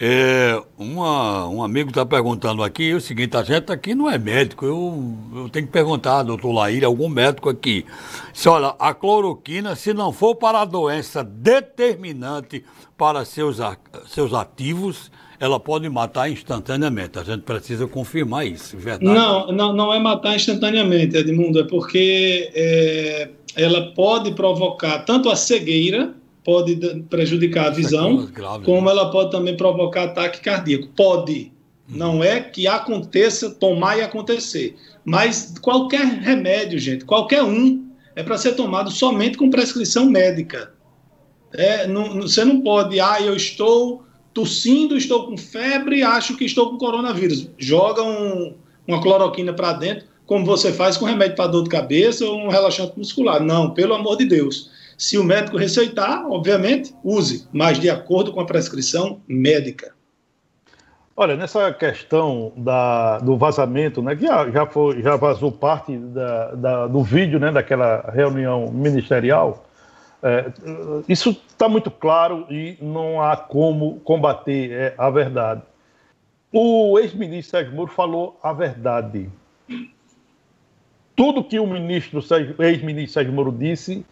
É, 0.03 0.59
uma, 0.79 1.47
um 1.47 1.63
amigo 1.63 1.91
está 1.91 2.07
perguntando 2.07 2.63
aqui 2.63 2.95
o 2.95 3.01
seguinte, 3.03 3.37
a 3.37 3.43
gente 3.43 3.71
aqui 3.71 3.95
não 3.95 4.11
é 4.11 4.17
médico, 4.17 4.65
eu, 4.65 5.15
eu 5.35 5.49
tenho 5.51 5.67
que 5.67 5.73
perguntar, 5.73 6.23
doutor 6.23 6.53
Laíra, 6.53 6.87
algum 6.87 7.07
médico 7.07 7.51
aqui. 7.51 7.85
Se 8.33 8.49
olha, 8.49 8.75
a 8.79 8.95
cloroquina, 8.95 9.77
se 9.77 9.93
não 9.93 10.11
for 10.11 10.37
para 10.37 10.63
a 10.63 10.65
doença 10.65 11.23
determinante 11.23 12.65
para 12.97 13.27
seus, 13.27 13.59
seus 14.07 14.33
ativos, 14.33 15.11
ela 15.39 15.61
pode 15.61 15.87
matar 15.91 16.31
instantaneamente. 16.31 17.19
A 17.19 17.23
gente 17.23 17.43
precisa 17.43 17.87
confirmar 17.87 18.47
isso, 18.47 18.79
verdade? 18.79 19.05
Não, 19.05 19.53
não, 19.53 19.75
não 19.75 19.93
é 19.93 19.99
matar 19.99 20.35
instantaneamente, 20.35 21.15
Edmundo, 21.15 21.61
é 21.61 21.65
porque 21.65 22.51
é, 22.55 23.29
ela 23.55 23.93
pode 23.93 24.33
provocar 24.33 25.01
tanto 25.01 25.29
a 25.29 25.37
cegueira, 25.37 26.15
pode 26.51 27.05
prejudicar 27.09 27.69
a 27.69 27.71
visão, 27.71 28.29
como 28.65 28.87
né? 28.87 28.91
ela 28.91 29.09
pode 29.13 29.31
também 29.31 29.57
provocar 29.57 30.03
ataque 30.03 30.41
cardíaco. 30.41 30.89
Pode. 30.97 31.53
Não 31.89 32.25
é 32.25 32.41
que 32.41 32.67
aconteça, 32.67 33.51
tomar 33.51 33.99
e 33.99 34.03
acontecer. 34.03 34.75
Mas 35.05 35.55
qualquer 35.61 36.05
remédio, 36.05 36.77
gente, 36.81 37.05
qualquer 37.05 37.45
um, 37.45 37.87
é 38.17 38.25
para 38.25 38.37
ser 38.37 38.57
tomado 38.57 38.91
somente 38.91 39.39
com 39.39 39.49
prescrição 39.49 40.07
médica. 40.07 40.73
É, 41.53 41.87
não, 41.87 42.23
você 42.23 42.45
não 42.45 42.61
pode, 42.63 42.99
ah, 42.99 43.21
eu 43.21 43.37
estou 43.37 44.03
tossindo, 44.35 44.97
estou 44.97 45.27
com 45.27 45.37
febre, 45.37 46.03
acho 46.03 46.37
que 46.37 46.45
estou 46.45 46.71
com 46.71 46.79
coronavírus. 46.79 47.49
Joga 47.59 48.03
um, 48.03 48.57
uma 48.89 49.01
cloroquina 49.01 49.53
para 49.53 49.75
dentro, 49.75 50.05
como 50.27 50.45
você 50.45 50.73
faz 50.73 50.97
com 50.97 51.05
remédio 51.05 51.37
para 51.37 51.47
dor 51.47 51.63
de 51.63 51.71
cabeça 51.71 52.25
ou 52.25 52.37
um 52.37 52.49
relaxante 52.49 52.99
muscular. 52.99 53.41
Não, 53.41 53.71
pelo 53.71 53.95
amor 53.95 54.17
de 54.17 54.25
Deus. 54.25 54.80
Se 55.01 55.17
o 55.17 55.25
médico 55.25 55.57
receitar, 55.57 56.27
obviamente, 56.31 56.95
use, 57.03 57.49
mas 57.55 57.79
de 57.79 57.89
acordo 57.89 58.35
com 58.35 58.41
a 58.41 58.45
prescrição 58.45 59.23
médica. 59.27 59.95
Olha, 61.17 61.37
nessa 61.37 61.73
questão 61.73 62.53
da, 62.55 63.17
do 63.17 63.39
vazamento, 63.39 64.03
né, 64.03 64.15
que 64.15 64.27
já, 64.27 64.51
já, 64.51 64.67
foi, 64.67 65.01
já 65.01 65.17
vazou 65.17 65.51
parte 65.51 65.97
da, 65.97 66.55
da, 66.55 66.87
do 66.87 67.03
vídeo 67.03 67.41
né, 67.41 67.51
daquela 67.51 68.11
reunião 68.13 68.71
ministerial, 68.71 69.65
é, 70.23 70.53
isso 71.09 71.31
está 71.49 71.67
muito 71.67 71.91
claro 71.91 72.45
e 72.51 72.77
não 72.79 73.23
há 73.23 73.39
como 73.39 74.01
combater 74.01 74.71
é, 74.71 74.95
a 74.99 75.09
verdade. 75.09 75.63
O 76.53 76.99
ex-ministro 76.99 77.53
Sérgio 77.53 77.75
Moro 77.75 77.91
falou 77.91 78.39
a 78.43 78.53
verdade. 78.53 79.31
Tudo 81.17 81.43
que 81.43 81.59
o 81.59 81.67
ministro, 81.67 82.23
ex-ministro 82.59 83.15
Sérgio 83.15 83.33
Moro 83.33 83.51
disse 83.51 84.05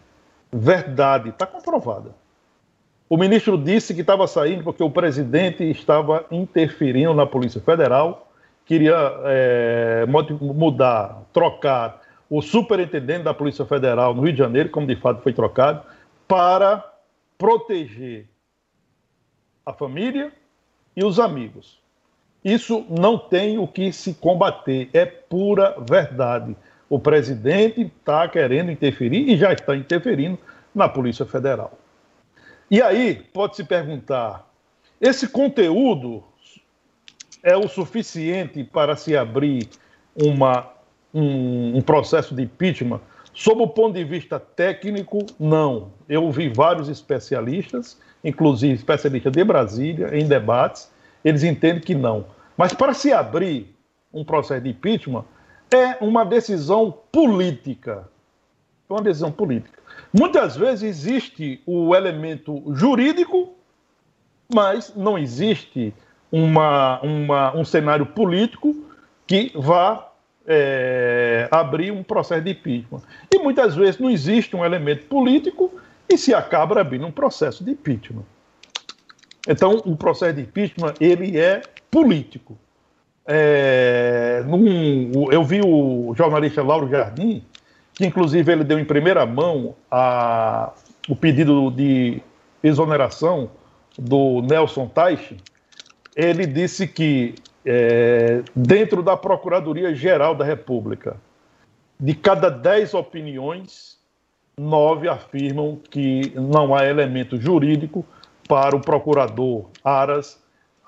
verdade, 0.51 1.29
está 1.29 1.45
comprovada. 1.45 2.13
O 3.09 3.17
ministro 3.17 3.57
disse 3.57 3.93
que 3.93 4.01
estava 4.01 4.27
saindo 4.27 4.63
porque 4.63 4.83
o 4.83 4.91
presidente 4.91 5.63
estava 5.63 6.25
interferindo 6.29 7.13
na 7.13 7.25
Polícia 7.25 7.59
Federal, 7.59 8.31
queria 8.65 8.95
é, 9.25 10.05
mudar, 10.39 11.23
trocar 11.33 12.01
o 12.29 12.41
superintendente 12.41 13.23
da 13.23 13.33
Polícia 13.33 13.65
Federal 13.65 14.13
no 14.13 14.21
Rio 14.21 14.33
de 14.33 14.37
Janeiro, 14.37 14.69
como 14.69 14.85
de 14.85 14.95
fato 14.95 15.23
foi 15.23 15.33
trocado, 15.33 15.81
para 16.27 16.85
proteger 17.35 18.27
a 19.65 19.73
família 19.73 20.31
e 20.95 21.03
os 21.03 21.19
amigos. 21.19 21.79
Isso 22.43 22.85
não 22.89 23.17
tem 23.17 23.57
o 23.57 23.67
que 23.67 23.91
se 23.91 24.13
combater, 24.13 24.89
é 24.93 25.05
pura 25.05 25.75
verdade 25.79 26.55
o 26.89 26.97
presidente 26.99 27.81
está 27.81 28.27
querendo 28.27 28.71
interferir 28.71 29.29
e 29.29 29.37
já 29.37 29.53
está 29.53 29.75
interferindo 29.75 30.39
na 30.73 30.89
Polícia 30.89 31.25
Federal. 31.25 31.77
E 32.69 32.81
aí 32.81 33.15
pode 33.33 33.55
se 33.55 33.63
perguntar: 33.63 34.49
esse 34.99 35.27
conteúdo 35.27 36.23
é 37.43 37.55
o 37.55 37.67
suficiente 37.67 38.63
para 38.63 38.95
se 38.95 39.15
abrir 39.15 39.69
uma, 40.15 40.67
um, 41.13 41.77
um 41.77 41.81
processo 41.81 42.35
de 42.35 42.43
impeachment? 42.43 43.01
Sob 43.33 43.61
o 43.61 43.67
ponto 43.67 43.93
de 43.93 44.03
vista 44.03 44.39
técnico, 44.39 45.25
não. 45.39 45.91
Eu 46.09 46.23
ouvi 46.23 46.49
vários 46.49 46.89
especialistas, 46.89 47.97
inclusive 48.23 48.73
especialistas 48.73 49.31
de 49.31 49.43
Brasília, 49.43 50.09
em 50.17 50.27
debates, 50.27 50.91
eles 51.23 51.43
entendem 51.43 51.81
que 51.81 51.95
não. 51.95 52.25
Mas 52.57 52.73
para 52.73 52.93
se 52.93 53.13
abrir 53.13 53.73
um 54.13 54.25
processo 54.25 54.61
de 54.61 54.71
impeachment, 54.71 55.23
é 55.71 55.97
uma 56.01 56.23
decisão 56.23 56.93
política. 57.11 58.09
É 58.89 58.93
uma 58.93 59.01
decisão 59.01 59.31
política. 59.31 59.79
Muitas 60.11 60.55
vezes 60.55 60.83
existe 60.83 61.61
o 61.65 61.95
elemento 61.95 62.63
jurídico, 62.73 63.53
mas 64.51 64.93
não 64.95 65.17
existe 65.17 65.93
uma, 66.31 66.99
uma, 67.01 67.55
um 67.55 67.63
cenário 67.63 68.05
político 68.05 68.75
que 69.27 69.51
vá 69.55 70.11
é, 70.47 71.47
abrir 71.51 71.91
um 71.91 72.01
processo 72.01 72.41
de 72.41 72.51
impeachment. 72.51 73.01
E 73.31 73.37
muitas 73.37 73.75
vezes 73.75 73.99
não 73.99 74.09
existe 74.09 74.55
um 74.55 74.65
elemento 74.65 75.05
político 75.05 75.71
e 76.09 76.17
se 76.17 76.33
acaba 76.33 76.81
abrindo 76.81 77.05
um 77.05 77.11
processo 77.11 77.63
de 77.63 77.71
impeachment. 77.71 78.25
Então, 79.47 79.81
o 79.85 79.95
processo 79.95 80.33
de 80.33 80.41
impeachment 80.41 80.95
ele 80.99 81.37
é 81.37 81.61
político. 81.91 82.57
É, 83.31 84.43
num, 84.47 85.31
eu 85.31 85.43
vi 85.43 85.61
o 85.63 86.15
jornalista 86.17 86.63
Lauro 86.63 86.89
Jardim, 86.89 87.43
que 87.93 88.03
inclusive 88.03 88.51
ele 88.51 88.63
deu 88.63 88.79
em 88.79 88.85
primeira 88.85 89.23
mão 89.23 89.75
a, 89.91 90.73
o 91.07 91.15
pedido 91.15 91.69
de 91.69 92.23
exoneração 92.63 93.51
do 93.95 94.41
Nelson 94.41 94.87
Teich. 94.87 95.37
Ele 96.15 96.47
disse 96.47 96.87
que 96.87 97.35
é, 97.63 98.41
dentro 98.55 99.03
da 99.03 99.15
Procuradoria-Geral 99.15 100.33
da 100.33 100.43
República, 100.43 101.17
de 101.99 102.15
cada 102.15 102.49
dez 102.49 102.95
opiniões, 102.95 103.99
nove 104.57 105.07
afirmam 105.07 105.79
que 105.91 106.33
não 106.35 106.73
há 106.73 106.85
elemento 106.85 107.39
jurídico 107.39 108.03
para 108.47 108.75
o 108.75 108.81
procurador 108.81 109.69
Aras 109.83 110.41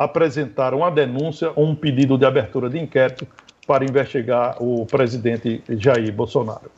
apresentar 0.04 0.74
uma 0.74 0.89
denúncia 0.89 1.52
ou 1.56 1.68
um 1.68 1.76
pedido 1.76 2.18
de 2.18 2.26
abertura 2.26 2.70
de 2.70 2.80
inquérito 2.80 3.28
para 3.68 3.86
investigar 3.86 4.62
o 4.62 4.86
presidente 4.86 5.62
Jair 5.70 6.12
Bolsonaro. 6.12 6.72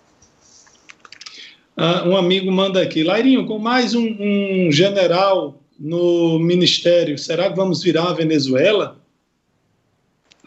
Ah, 1.76 2.04
um 2.06 2.16
amigo 2.16 2.52
manda 2.52 2.82
aqui, 2.82 3.04
Lairinho, 3.04 3.46
com 3.46 3.58
mais 3.58 3.96
um, 3.96 4.16
um 4.20 4.72
general 4.72 5.60
no 5.80 6.38
ministério, 6.40 7.18
será 7.18 7.50
que 7.50 7.56
vamos 7.56 7.82
virar 7.82 8.10
a 8.10 8.14
Venezuela? 8.14 8.98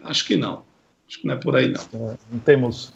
Acho 0.05 0.25
que 0.25 0.37
não. 0.37 0.63
Acho 1.09 1.21
que 1.21 1.27
não 1.27 1.35
é 1.35 1.37
por 1.37 1.57
aí, 1.57 1.69
não. 1.69 2.11
É, 2.11 2.17
não 2.31 2.39
temos. 2.39 2.93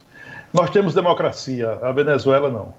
Nós 0.52 0.70
temos 0.70 0.94
democracia, 0.94 1.72
a 1.82 1.90
Venezuela 1.92 2.50
não. 2.50 2.74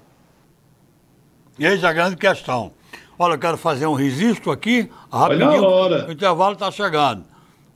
E 1.58 1.66
eis 1.66 1.84
a 1.84 1.92
grande 1.92 2.16
questão. 2.16 2.72
Olha, 3.18 3.34
eu 3.34 3.38
quero 3.38 3.56
fazer 3.56 3.86
um 3.86 3.94
registro 3.94 4.50
aqui, 4.50 4.90
rapidinho. 5.12 5.50
Olha 5.50 5.58
a 5.58 5.68
hora. 5.68 6.08
O 6.08 6.12
intervalo 6.12 6.54
está 6.54 6.70
chegando. 6.70 7.24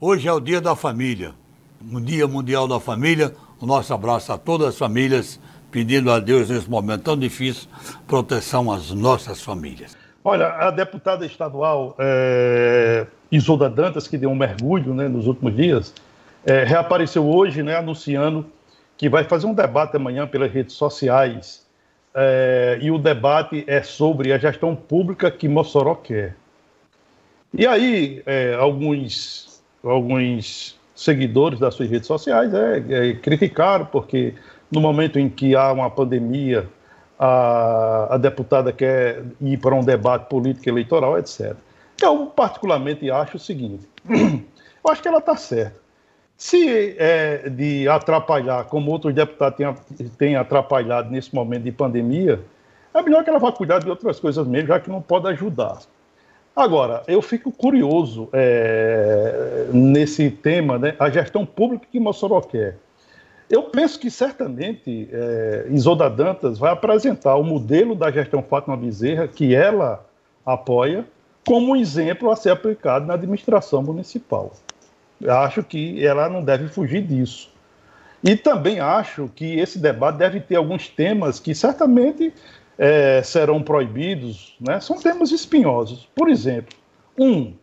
Hoje 0.01 0.27
é 0.27 0.33
o 0.33 0.39
Dia 0.39 0.59
da 0.59 0.75
Família, 0.75 1.33
o 1.91 1.99
Dia 1.99 2.27
Mundial 2.27 2.67
da 2.67 2.79
Família. 2.79 3.33
O 3.59 3.65
nosso 3.65 3.93
abraço 3.93 4.31
a 4.33 4.37
todas 4.37 4.69
as 4.69 4.77
famílias, 4.77 5.39
pedindo 5.71 6.11
a 6.11 6.19
Deus 6.19 6.49
nesse 6.49 6.69
momento 6.69 7.03
tão 7.03 7.17
difícil, 7.17 7.69
proteção 8.07 8.71
às 8.71 8.91
nossas 8.91 9.41
famílias. 9.41 9.95
Olha, 10.23 10.47
a 10.47 10.71
deputada 10.71 11.25
estadual 11.25 11.95
é, 11.99 13.07
Isolda 13.31 13.69
Dantas, 13.69 14.07
que 14.07 14.17
deu 14.17 14.29
um 14.29 14.35
mergulho 14.35 14.93
né, 14.93 15.07
nos 15.07 15.27
últimos 15.27 15.55
dias, 15.55 15.93
é, 16.45 16.63
reapareceu 16.63 17.27
hoje, 17.27 17.63
né, 17.63 17.77
anunciando 17.77 18.45
que 18.97 19.07
vai 19.07 19.23
fazer 19.23 19.45
um 19.45 19.53
debate 19.53 19.95
amanhã 19.95 20.27
pelas 20.27 20.51
redes 20.51 20.73
sociais. 20.75 21.65
É, 22.19 22.79
e 22.81 22.89
o 22.89 22.97
debate 22.97 23.63
é 23.67 23.83
sobre 23.83 24.33
a 24.33 24.39
gestão 24.39 24.75
pública 24.75 25.29
que 25.29 25.47
Mossoró 25.47 25.93
quer. 25.93 26.35
E 27.53 27.67
aí, 27.67 28.23
é, 28.25 28.55
alguns, 28.55 29.61
alguns 29.83 30.75
seguidores 30.95 31.59
das 31.59 31.75
suas 31.75 31.87
redes 31.91 32.07
sociais 32.07 32.51
é, 32.55 32.83
é, 32.89 33.13
criticaram, 33.13 33.85
porque 33.85 34.33
no 34.71 34.81
momento 34.81 35.19
em 35.19 35.29
que 35.29 35.55
há 35.55 35.71
uma 35.71 35.91
pandemia, 35.91 36.67
a, 37.19 38.15
a 38.15 38.17
deputada 38.17 38.73
quer 38.73 39.23
ir 39.39 39.57
para 39.57 39.75
um 39.75 39.83
debate 39.83 40.27
político 40.27 40.67
eleitoral, 40.67 41.19
etc. 41.19 41.55
Eu, 42.01 42.25
particularmente, 42.25 43.11
acho 43.11 43.37
o 43.37 43.39
seguinte: 43.39 43.87
eu 44.09 44.91
acho 44.91 45.03
que 45.03 45.07
ela 45.07 45.19
está 45.19 45.35
certa. 45.35 45.86
Se 46.37 46.95
é 46.99 47.49
de 47.49 47.89
atrapalhar, 47.89 48.65
como 48.65 48.91
outros 48.91 49.13
deputados 49.13 49.57
têm, 50.17 50.35
atrapalhado 50.35 51.09
nesse 51.09 51.33
momento 51.33 51.63
de 51.63 51.71
pandemia, 51.71 52.39
é 52.93 53.01
melhor 53.01 53.23
que 53.23 53.29
ela 53.31 53.39
vá 53.39 53.51
cuidar 53.51 53.79
de 53.79 53.89
outras 53.89 54.19
coisas 54.19 54.45
mesmo, 54.47 54.67
já 54.67 54.79
que 54.79 54.89
não 54.89 55.01
pode 55.01 55.27
ajudar. 55.29 55.79
Agora, 56.55 57.01
eu 57.07 57.21
fico 57.23 57.51
curioso 57.51 58.29
é, 58.33 59.67
nesse 59.73 60.29
tema, 60.29 60.77
né, 60.77 60.95
a 60.99 61.09
gestão 61.09 61.43
pública 61.43 61.87
que 61.91 61.99
Mossoró 61.99 62.39
quer. 62.41 62.77
Eu 63.49 63.63
penso 63.63 63.99
que 63.99 64.11
certamente 64.11 65.09
é, 65.11 65.67
Isolda 65.69 66.09
Dantas 66.09 66.59
vai 66.59 66.71
apresentar 66.71 67.35
o 67.35 67.43
modelo 67.43 67.95
da 67.95 68.11
gestão 68.11 68.43
Fátima 68.43 68.77
Bezerra, 68.77 69.27
que 69.27 69.55
ela 69.55 70.05
apoia, 70.45 71.05
como 71.45 71.71
um 71.71 71.75
exemplo 71.75 72.29
a 72.29 72.35
ser 72.35 72.49
aplicado 72.49 73.05
na 73.05 73.13
administração 73.13 73.81
municipal. 73.81 74.51
Acho 75.25 75.63
que 75.63 76.05
ela 76.05 76.29
não 76.29 76.43
deve 76.43 76.67
fugir 76.67 77.01
disso. 77.01 77.49
E 78.23 78.35
também 78.35 78.79
acho 78.79 79.29
que 79.35 79.59
esse 79.59 79.79
debate 79.79 80.17
deve 80.17 80.39
ter 80.39 80.55
alguns 80.55 80.87
temas 80.89 81.39
que 81.39 81.53
certamente 81.53 82.33
é, 82.77 83.21
serão 83.23 83.61
proibidos, 83.61 84.55
né? 84.59 84.79
são 84.79 84.97
temas 84.97 85.31
espinhosos. 85.31 86.07
Por 86.15 86.29
exemplo, 86.29 86.75
um, 87.17 87.53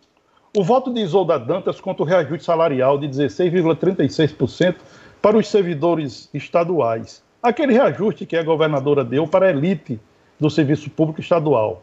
o 0.56 0.62
voto 0.62 0.92
de 0.92 1.00
Isolda 1.00 1.38
Dantas 1.38 1.80
contra 1.80 2.02
o 2.02 2.06
reajuste 2.06 2.44
salarial 2.44 2.98
de 2.98 3.08
16,36% 3.08 4.76
para 5.20 5.36
os 5.36 5.48
servidores 5.48 6.28
estaduais. 6.32 7.22
Aquele 7.42 7.72
reajuste 7.72 8.24
que 8.26 8.36
a 8.36 8.42
governadora 8.42 9.04
deu 9.04 9.26
para 9.26 9.46
a 9.46 9.50
elite 9.50 10.00
do 10.38 10.48
serviço 10.48 10.90
público 10.90 11.20
estadual. 11.20 11.82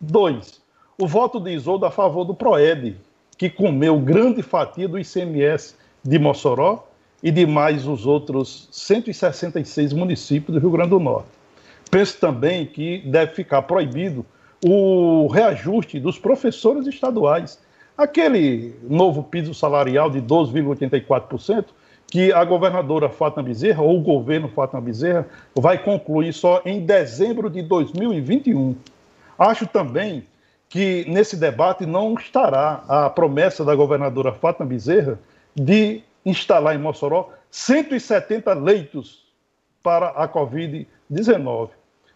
Dois, 0.00 0.60
o 0.98 1.06
voto 1.06 1.40
de 1.40 1.50
Isolda 1.52 1.88
a 1.88 1.90
favor 1.90 2.24
do 2.24 2.34
PROED, 2.34 2.96
que 3.36 3.50
comeu 3.50 3.98
grande 3.98 4.42
fatia 4.42 4.88
do 4.88 4.98
ICMS 4.98 5.74
de 6.02 6.18
Mossoró 6.18 6.88
e 7.22 7.30
de 7.30 7.46
mais 7.46 7.86
os 7.86 8.06
outros 8.06 8.68
166 8.70 9.92
municípios 9.92 10.54
do 10.54 10.60
Rio 10.60 10.70
Grande 10.70 10.90
do 10.90 11.00
Norte. 11.00 11.28
Penso 11.90 12.18
também 12.18 12.66
que 12.66 12.98
deve 13.06 13.34
ficar 13.34 13.62
proibido 13.62 14.24
o 14.64 15.26
reajuste 15.28 16.00
dos 16.00 16.18
professores 16.18 16.86
estaduais. 16.86 17.60
Aquele 17.96 18.74
novo 18.82 19.22
piso 19.22 19.54
salarial 19.54 20.10
de 20.10 20.20
12,84%, 20.20 21.66
que 22.08 22.32
a 22.32 22.44
governadora 22.44 23.08
Fátima 23.08 23.42
Bezerra, 23.42 23.82
ou 23.82 23.98
o 23.98 24.02
governo 24.02 24.48
Fátima 24.48 24.80
Bezerra, 24.80 25.26
vai 25.54 25.78
concluir 25.82 26.32
só 26.32 26.62
em 26.64 26.84
dezembro 26.84 27.50
de 27.50 27.62
2021. 27.62 28.76
Acho 29.38 29.66
também 29.66 30.24
que 30.68 31.04
nesse 31.08 31.36
debate 31.36 31.86
não 31.86 32.14
estará 32.14 32.84
a 32.88 33.10
promessa 33.10 33.64
da 33.64 33.74
governadora 33.74 34.32
Fátima 34.32 34.66
Bezerra 34.66 35.18
de 35.54 36.02
instalar 36.24 36.74
em 36.74 36.78
Mossoró 36.78 37.30
170 37.50 38.52
leitos 38.54 39.24
para 39.82 40.08
a 40.08 40.28
Covid-19. 40.28 41.70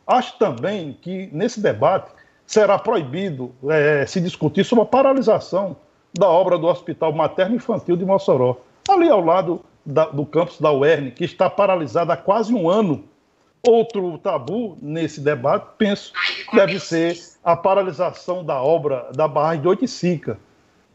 Acho 0.07 0.39
também 0.39 0.97
que 1.01 1.29
nesse 1.33 1.61
debate 1.61 2.11
será 2.45 2.79
proibido 2.79 3.55
é, 3.69 4.05
se 4.07 4.21
discutir 4.21 4.65
sobre 4.65 4.83
a 4.83 4.87
paralisação 4.87 5.77
da 6.13 6.29
obra 6.29 6.59
do 6.59 6.67
Hospital 6.67 7.13
Materno 7.13 7.55
Infantil 7.55 7.97
de 7.97 8.05
Mossoró, 8.05 8.61
ali 8.89 9.09
ao 9.09 9.25
lado 9.25 9.65
da, 9.87 10.07
do 10.07 10.27
campus 10.27 10.61
da 10.61 10.73
UERN, 10.73 11.13
que 11.13 11.25
está 11.25 11.49
paralisado 11.49 12.11
há 12.11 12.17
quase 12.17 12.53
um 12.53 12.69
ano. 12.69 13.05
Outro 13.65 14.19
tabu 14.19 14.77
nesse 14.83 15.21
debate, 15.21 15.67
penso, 15.79 16.13
deve 16.53 16.81
ser 16.81 17.17
a 17.43 17.57
paralisação 17.57 18.45
da 18.45 18.63
obra 18.63 19.09
da 19.15 19.27
barragem 19.27 19.63
de 19.63 19.69
Oiticica. 19.69 20.39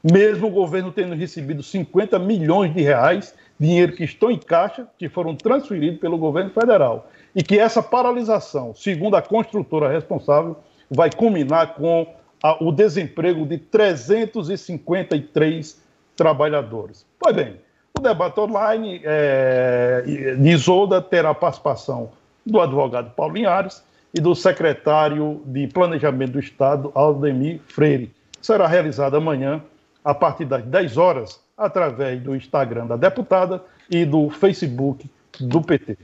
Mesmo 0.03 0.47
o 0.47 0.51
governo 0.51 0.91
tendo 0.91 1.15
recebido 1.15 1.63
50 1.63 2.19
milhões 2.19 2.71
de 2.73 2.81
reais, 2.81 3.33
dinheiro 3.59 3.93
que 3.93 4.03
estão 4.03 4.29
em 4.29 4.37
caixa, 4.37 4.87
que 4.99 5.09
foram 5.09 5.35
transferidos 5.35 5.99
pelo 5.99 6.15
governo 6.17 6.51
federal. 6.51 7.09
E 7.35 7.41
que 7.41 7.57
essa 7.57 7.81
paralisação, 7.81 8.75
segundo 8.75 9.15
a 9.15 9.21
construtora 9.21 9.89
responsável, 9.89 10.57
vai 10.89 11.11
culminar 11.11 11.73
com 11.73 12.05
a, 12.43 12.63
o 12.63 12.71
desemprego 12.71 13.47
de 13.47 13.57
353 13.57 15.83
trabalhadores. 16.15 17.03
Pois 17.19 17.35
bem, 17.35 17.55
o 17.97 18.01
debate 18.01 18.39
online 18.39 19.01
é, 19.03 20.03
de 20.37 20.49
Isolda 20.49 21.01
terá 21.01 21.33
participação 21.33 22.11
do 22.45 22.61
advogado 22.61 23.09
Paulo 23.15 23.33
Linhares, 23.33 23.83
e 24.15 24.21
do 24.21 24.33
secretário 24.33 25.41
de 25.45 25.67
Planejamento 25.67 26.31
do 26.31 26.39
Estado, 26.39 26.89
Aldemir 26.95 27.59
Freire. 27.67 28.13
Será 28.41 28.65
realizada 28.65 29.17
amanhã, 29.17 29.61
a 30.05 30.13
partir 30.13 30.45
das 30.45 30.63
10 30.63 30.97
horas, 30.97 31.41
através 31.57 32.21
do 32.21 32.33
Instagram 32.33 32.87
da 32.87 32.95
deputada 32.95 33.61
e 33.91 34.05
do 34.05 34.29
Facebook 34.29 35.09
do 35.37 35.61
PT. 35.61 35.97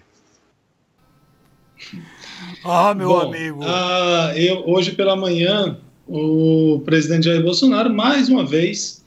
Ah, 2.66 2.94
meu 2.94 3.08
Bom, 3.08 3.22
amigo. 3.22 3.62
Ah, 3.64 4.34
eu, 4.36 4.68
hoje 4.68 4.92
pela 4.92 5.16
manhã, 5.16 5.78
o 6.06 6.82
presidente 6.86 7.26
Jair 7.26 7.42
Bolsonaro, 7.42 7.94
mais 7.94 8.28
uma 8.28 8.46
vez, 8.46 9.06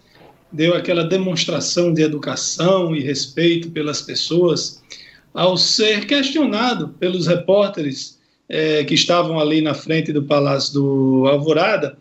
deu 0.50 0.74
aquela 0.74 1.04
demonstração 1.04 1.92
de 1.92 2.00
educação 2.00 2.96
e 2.96 3.00
respeito 3.00 3.70
pelas 3.70 4.00
pessoas, 4.00 4.82
ao 5.34 5.58
ser 5.58 6.06
questionado 6.06 6.88
pelos 6.88 7.26
repórteres 7.26 8.18
é, 8.48 8.84
que 8.84 8.94
estavam 8.94 9.38
ali 9.38 9.60
na 9.60 9.74
frente 9.74 10.12
do 10.12 10.22
Palácio 10.22 10.74
do 10.74 11.26
Alvorada 11.26 11.96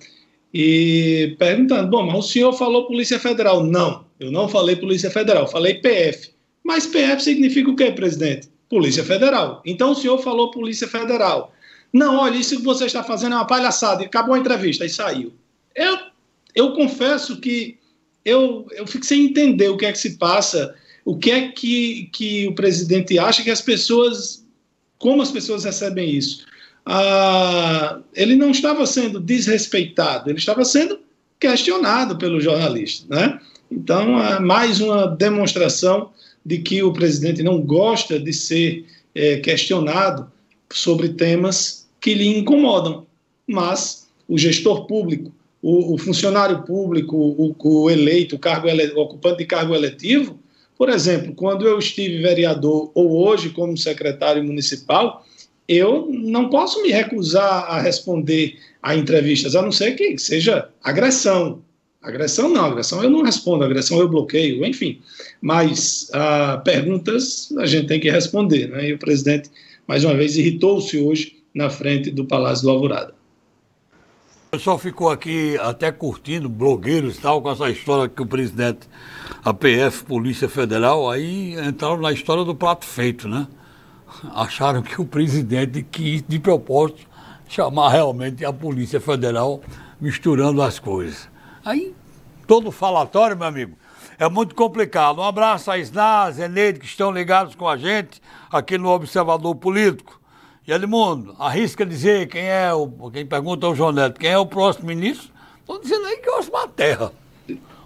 e 0.54 1.36
perguntando: 1.40 1.90
bom, 1.90 2.06
mas 2.06 2.26
o 2.26 2.28
senhor 2.28 2.54
falou 2.54 2.88
Polícia 2.88 3.20
Federal? 3.20 3.64
Não, 3.64 4.06
eu 4.20 4.32
não 4.32 4.48
falei 4.48 4.76
Polícia 4.76 5.10
Federal, 5.10 5.48
falei 5.48 5.76
PF. 5.76 6.32
Mas 6.64 6.86
PF 6.88 7.22
significa 7.22 7.70
o 7.70 7.76
quê, 7.76 7.92
presidente? 7.92 8.48
Polícia 8.70 9.04
Federal. 9.04 9.62
Então 9.66 9.92
o 9.92 9.96
senhor 9.96 10.18
falou 10.20 10.52
Polícia 10.52 10.88
Federal. 10.88 11.54
Não, 11.92 12.18
olha, 12.18 12.38
isso 12.38 12.58
que 12.58 12.64
você 12.64 12.86
está 12.86 13.04
fazendo 13.04 13.34
é 13.34 13.36
uma 13.36 13.46
palhaçada. 13.46 14.02
E 14.02 14.06
acabou 14.06 14.34
a 14.34 14.40
entrevista 14.40 14.84
e 14.84 14.90
saiu. 14.90 15.34
Eu, 15.76 15.98
eu 16.56 16.74
confesso 16.74 17.40
que 17.40 17.78
eu, 18.26 18.68
eu 18.72 18.88
fico 18.88 19.06
sem 19.06 19.26
entender 19.26 19.70
o 19.70 19.78
que 19.78 19.86
é 19.86 19.92
que 19.92 20.00
se 20.00 20.18
passa, 20.18 20.74
o 21.06 21.18
que 21.18 21.30
é 21.30 21.50
que, 21.50 22.10
que 22.14 22.48
o 22.48 22.56
presidente 22.56 23.20
acha 23.20 23.44
que 23.44 23.52
as 23.52 23.62
pessoas. 23.62 24.43
Como 25.04 25.22
as 25.22 25.32
pessoas 25.32 25.66
recebem 25.66 26.10
isso? 26.10 26.46
Ah, 26.86 28.00
ele 28.16 28.38
não 28.38 28.52
estava 28.52 28.86
sendo 28.86 29.20
desrespeitado, 29.20 30.30
ele 30.30 30.40
estava 30.40 30.64
sendo 30.64 30.98
questionado 31.38 32.18
pelo 32.18 32.40
jornalista. 32.40 33.14
Né? 33.14 33.38
Então, 33.70 34.18
é 34.24 34.40
mais 34.40 34.80
uma 34.80 35.06
demonstração 35.06 36.12
de 36.46 36.60
que 36.60 36.82
o 36.82 36.94
presidente 36.94 37.44
não 37.44 37.60
gosta 37.60 38.18
de 38.18 38.32
ser 38.32 38.86
é, 39.14 39.36
questionado 39.40 40.32
sobre 40.72 41.10
temas 41.10 41.86
que 42.00 42.14
lhe 42.14 42.38
incomodam. 42.38 43.06
Mas 43.46 44.08
o 44.26 44.38
gestor 44.38 44.88
público, 44.88 45.34
o, 45.62 45.96
o 45.96 45.98
funcionário 45.98 46.64
público, 46.64 47.18
o, 47.18 47.54
o 47.62 47.90
eleito, 47.90 48.38
o, 48.38 48.40
cargo 48.40 48.70
ele, 48.70 48.94
o 48.94 49.02
ocupante 49.02 49.40
de 49.40 49.46
cargo 49.46 49.76
eletivo, 49.76 50.40
por 50.84 50.90
exemplo, 50.90 51.34
quando 51.34 51.66
eu 51.66 51.80
estive 51.80 52.22
vereador 52.22 52.92
ou 52.94 53.26
hoje 53.26 53.52
como 53.52 53.78
secretário 53.78 54.44
municipal, 54.44 55.26
eu 55.66 56.10
não 56.12 56.50
posso 56.50 56.84
me 56.84 56.90
recusar 56.90 57.72
a 57.72 57.80
responder 57.80 58.60
a 58.82 58.94
entrevistas, 58.94 59.56
a 59.56 59.62
não 59.62 59.72
ser 59.72 59.94
que 59.94 60.18
seja 60.18 60.68
agressão. 60.84 61.62
Agressão 62.02 62.50
não, 62.50 62.66
agressão 62.66 63.02
eu 63.02 63.10
não 63.10 63.24
respondo, 63.24 63.64
agressão 63.64 63.98
eu 63.98 64.10
bloqueio, 64.10 64.66
enfim. 64.66 65.00
Mas 65.42 66.10
ah, 66.12 66.62
perguntas 66.66 67.48
a 67.58 67.66
gente 67.66 67.88
tem 67.88 68.02
que 68.02 68.12
responder, 68.12 68.68
né? 68.68 68.90
E 68.90 68.94
o 68.94 69.00
presidente, 69.00 69.50
mais 69.88 70.04
uma 70.04 70.14
vez, 70.14 70.36
irritou-se 70.36 70.98
hoje 71.00 71.38
na 71.56 71.70
frente 71.70 72.12
do 72.12 72.26
Palácio 72.26 72.66
do 72.66 72.72
Alvorada. 72.72 73.14
O 74.48 74.58
pessoal 74.58 74.78
ficou 74.78 75.10
aqui 75.10 75.58
até 75.62 75.94
curtindo, 75.94 76.50
blogueiros 76.50 77.16
e 77.16 77.22
tal, 77.22 77.42
com 77.42 77.50
essa 77.50 77.70
história 77.70 78.08
que 78.10 78.22
o 78.22 78.26
presidente, 78.26 78.82
a 79.44 79.54
PF, 79.54 80.04
Polícia 80.04 80.50
Federal, 80.50 81.10
aí 81.10 81.56
entraram 81.60 81.98
na 81.98 82.12
história 82.12 82.44
do 82.44 82.54
prato 82.54 82.86
feito, 82.86 83.28
né? 83.28 83.48
Acharam 84.34 84.82
que 84.82 85.00
o 85.02 85.06
presidente 85.06 85.82
quis, 85.84 86.24
de 86.28 86.40
propósito, 86.40 87.08
chamar 87.48 87.90
realmente 87.90 88.44
a 88.44 88.52
Polícia 88.52 89.00
Federal 89.00 89.62
misturando 90.00 90.62
as 90.62 90.80
coisas. 90.80 91.30
Aí, 91.64 91.96
todo 92.46 92.72
falatório, 92.72 93.38
meu 93.38 93.48
amigo, 93.48 93.78
é 94.18 94.30
muito 94.30 94.54
complicado. 94.54 95.20
Um 95.20 95.24
abraço 95.24 95.72
a 95.72 95.78
Isná, 95.78 96.30
Zeneide, 96.32 96.80
que 96.80 96.86
estão 96.86 97.12
ligados 97.12 97.56
com 97.56 97.68
a 97.68 97.78
gente 97.78 98.22
aqui 98.52 98.78
no 98.78 98.90
Observador 98.90 99.56
Político. 99.56 100.20
E 100.66 100.72
Edmundo, 100.72 101.36
arrisca 101.40 101.86
dizer 101.86 102.28
quem 102.28 102.46
é 102.46 102.74
o. 102.74 102.88
Quem 103.12 103.26
pergunta 103.26 103.66
ao 103.66 103.76
João 103.76 103.92
Neto, 103.92 104.20
quem 104.20 104.30
é 104.30 104.38
o 104.38 104.46
próximo 104.46 104.88
ministro? 104.88 105.30
Estão 105.60 105.80
dizendo 105.80 106.06
aí 106.06 106.18
que 106.18 106.30
é 106.30 106.38
Osmar 106.38 106.68
Terra. 106.70 107.12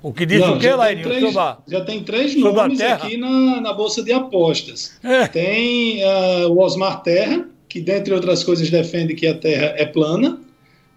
O 0.02 0.14
que 0.14 0.26
diz 0.26 0.40
Não, 0.40 0.56
o 0.56 0.60
quê, 0.60 0.72
Lairinho? 0.74 1.32
Já 1.68 1.82
tem 1.86 2.04
três 2.04 2.36
nomes 2.36 2.80
aqui 2.82 3.18
na, 3.18 3.62
na 3.62 3.74
Bolsa 3.74 4.04
de 4.04 4.12
Apostas. 4.12 4.98
É. 5.04 5.28
Tem 5.28 6.04
uh, 6.04 6.50
o 6.50 6.60
Osmar 6.60 7.02
Terra, 7.02 7.48
que, 7.68 7.82
dentre 7.82 8.14
outras 8.14 8.44
coisas, 8.44 8.70
defende 8.70 9.16
que 9.16 9.28
a 9.28 9.34
Terra 9.34 9.74
é 9.76 9.86
plana. 9.86 10.40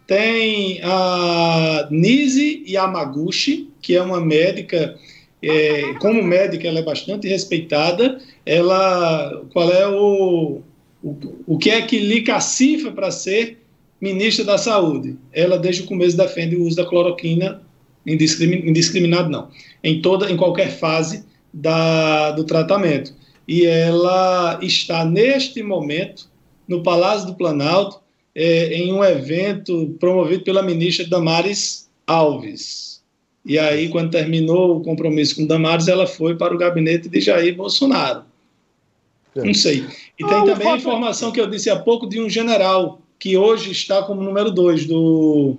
Tem 0.06 0.80
a 0.82 1.88
Nise 1.90 2.64
Yamaguchi, 2.68 3.70
que 3.80 3.96
é 3.96 4.02
uma 4.02 4.20
médica, 4.20 4.96
é, 5.42 5.94
como 6.00 6.22
médica 6.22 6.68
ela 6.68 6.80
é 6.80 6.82
bastante 6.82 7.28
respeitada. 7.28 8.20
Ela, 8.44 9.42
qual 9.52 9.70
é 9.70 9.86
o, 9.86 10.60
o, 11.02 11.16
o 11.46 11.58
que 11.58 11.70
é 11.70 11.80
que 11.82 11.98
lhe 11.98 12.22
cacifa 12.22 12.90
para 12.90 13.10
ser 13.10 13.62
ministra 14.00 14.44
da 14.44 14.58
Saúde? 14.58 15.16
Ela 15.32 15.58
desde 15.58 15.82
o 15.82 15.86
começo 15.86 16.16
defende 16.16 16.56
o 16.56 16.64
uso 16.64 16.76
da 16.76 16.84
cloroquina 16.84 17.62
indiscriminado 18.06 19.28
não, 19.30 19.48
em 19.82 20.00
toda, 20.00 20.30
em 20.30 20.36
qualquer 20.36 20.70
fase 20.70 21.24
da, 21.52 22.30
do 22.32 22.44
tratamento. 22.44 23.12
E 23.46 23.66
ela 23.66 24.58
está 24.62 25.04
neste 25.04 25.62
momento 25.62 26.28
no 26.68 26.82
Palácio 26.82 27.26
do 27.26 27.34
Planalto 27.34 28.00
é, 28.34 28.74
em 28.74 28.92
um 28.92 29.02
evento 29.02 29.96
promovido 29.98 30.44
pela 30.44 30.62
ministra 30.62 31.06
Damares 31.06 31.90
Alves. 32.06 33.02
E 33.44 33.58
aí, 33.58 33.88
quando 33.88 34.10
terminou 34.10 34.76
o 34.76 34.82
compromisso 34.82 35.36
com 35.36 35.46
Damares, 35.46 35.88
ela 35.88 36.06
foi 36.06 36.36
para 36.36 36.54
o 36.54 36.58
gabinete 36.58 37.08
de 37.08 37.20
Jair 37.20 37.56
Bolsonaro. 37.56 38.22
É. 39.34 39.42
Não 39.42 39.54
sei. 39.54 39.84
E 40.18 40.24
tem 40.24 40.44
também 40.44 40.68
a 40.68 40.76
informação 40.76 41.32
que 41.32 41.40
eu 41.40 41.48
disse 41.48 41.70
há 41.70 41.76
pouco 41.78 42.06
de 42.06 42.20
um 42.20 42.28
general 42.28 43.00
que 43.18 43.36
hoje 43.36 43.70
está 43.70 44.02
como 44.02 44.22
número 44.22 44.50
dois 44.50 44.86
do, 44.86 45.56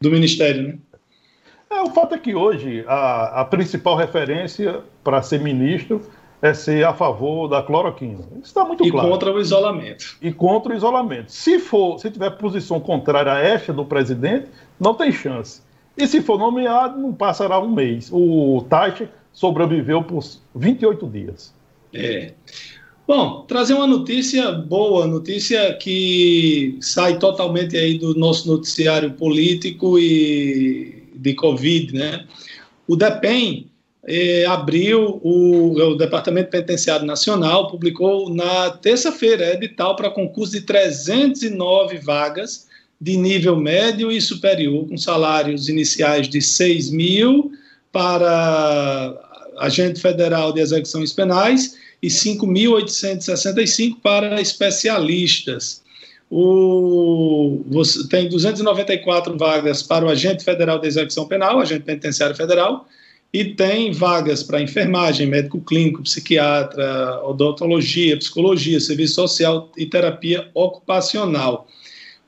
do 0.00 0.10
Ministério, 0.10 0.62
né? 0.62 0.78
É, 1.76 1.82
o 1.82 1.90
fato 1.90 2.14
é 2.14 2.18
que 2.18 2.34
hoje 2.34 2.84
a, 2.88 3.42
a 3.42 3.44
principal 3.44 3.96
referência 3.96 4.80
para 5.04 5.20
ser 5.20 5.40
ministro 5.40 6.00
é 6.40 6.54
ser 6.54 6.84
a 6.84 6.94
favor 6.94 7.48
da 7.48 7.62
cloroquina. 7.62 8.24
Isso 8.32 8.44
está 8.44 8.64
muito 8.64 8.86
e 8.86 8.90
claro. 8.90 9.08
E 9.08 9.10
contra 9.10 9.32
o 9.32 9.38
isolamento. 9.38 10.16
E 10.22 10.32
contra 10.32 10.72
o 10.72 10.76
isolamento. 10.76 11.30
Se 11.30 11.58
for, 11.58 11.98
se 11.98 12.10
tiver 12.10 12.30
posição 12.30 12.80
contrária 12.80 13.32
a 13.32 13.38
esta 13.40 13.74
do 13.74 13.84
presidente, 13.84 14.46
não 14.80 14.94
tem 14.94 15.12
chance. 15.12 15.60
E 15.96 16.06
se 16.06 16.22
for 16.22 16.38
nomeado, 16.38 16.98
não 16.98 17.12
passará 17.12 17.58
um 17.58 17.70
mês. 17.70 18.10
O 18.10 18.64
Taixe 18.68 19.08
sobreviveu 19.32 20.02
por 20.02 20.24
28 20.54 21.06
dias. 21.08 21.54
É. 21.92 22.32
Bom, 23.06 23.44
trazer 23.46 23.74
uma 23.74 23.86
notícia 23.86 24.50
boa, 24.52 25.06
notícia 25.06 25.74
que 25.74 26.76
sai 26.80 27.18
totalmente 27.18 27.76
aí 27.76 27.98
do 27.98 28.14
nosso 28.14 28.50
noticiário 28.50 29.12
político 29.12 29.98
e 29.98 30.95
de 31.16 31.34
Covid, 31.34 31.94
né? 31.94 32.24
O 32.86 32.94
DEPEN 32.96 33.68
eh, 34.06 34.44
abriu, 34.46 35.20
o, 35.22 35.72
o, 35.72 35.96
Departamento 35.96 36.50
Penitenciário 36.50 37.04
Nacional 37.04 37.68
publicou 37.68 38.30
na 38.30 38.70
terça-feira 38.70 39.52
edital 39.52 39.96
para 39.96 40.10
concurso 40.10 40.52
de 40.52 40.60
309 40.60 41.98
vagas 41.98 42.68
de 43.00 43.16
nível 43.16 43.56
médio 43.56 44.12
e 44.12 44.20
superior, 44.20 44.86
com 44.88 44.96
salários 44.96 45.68
iniciais 45.68 46.28
de 46.28 46.40
6 46.40 46.90
mil 46.90 47.50
para 47.90 49.18
agente 49.58 50.00
federal 50.00 50.52
de 50.52 50.60
execuções 50.60 51.12
penais 51.12 51.76
e 52.02 52.08
5.865 52.08 53.96
para 54.00 54.40
especialistas. 54.40 55.82
O, 56.30 57.62
você 57.68 58.08
tem 58.08 58.28
294 58.28 59.36
vagas 59.38 59.82
para 59.82 60.04
o 60.04 60.08
agente 60.08 60.42
federal 60.42 60.78
de 60.78 60.88
execução 60.88 61.26
penal, 61.26 61.60
agente 61.60 61.84
penitenciário 61.84 62.34
federal, 62.34 62.86
e 63.32 63.44
tem 63.44 63.92
vagas 63.92 64.42
para 64.42 64.62
enfermagem, 64.62 65.26
médico 65.26 65.60
clínico, 65.60 66.02
psiquiatra, 66.02 67.22
odontologia, 67.24 68.16
psicologia, 68.16 68.80
serviço 68.80 69.14
social 69.14 69.70
e 69.76 69.86
terapia 69.86 70.50
ocupacional. 70.54 71.68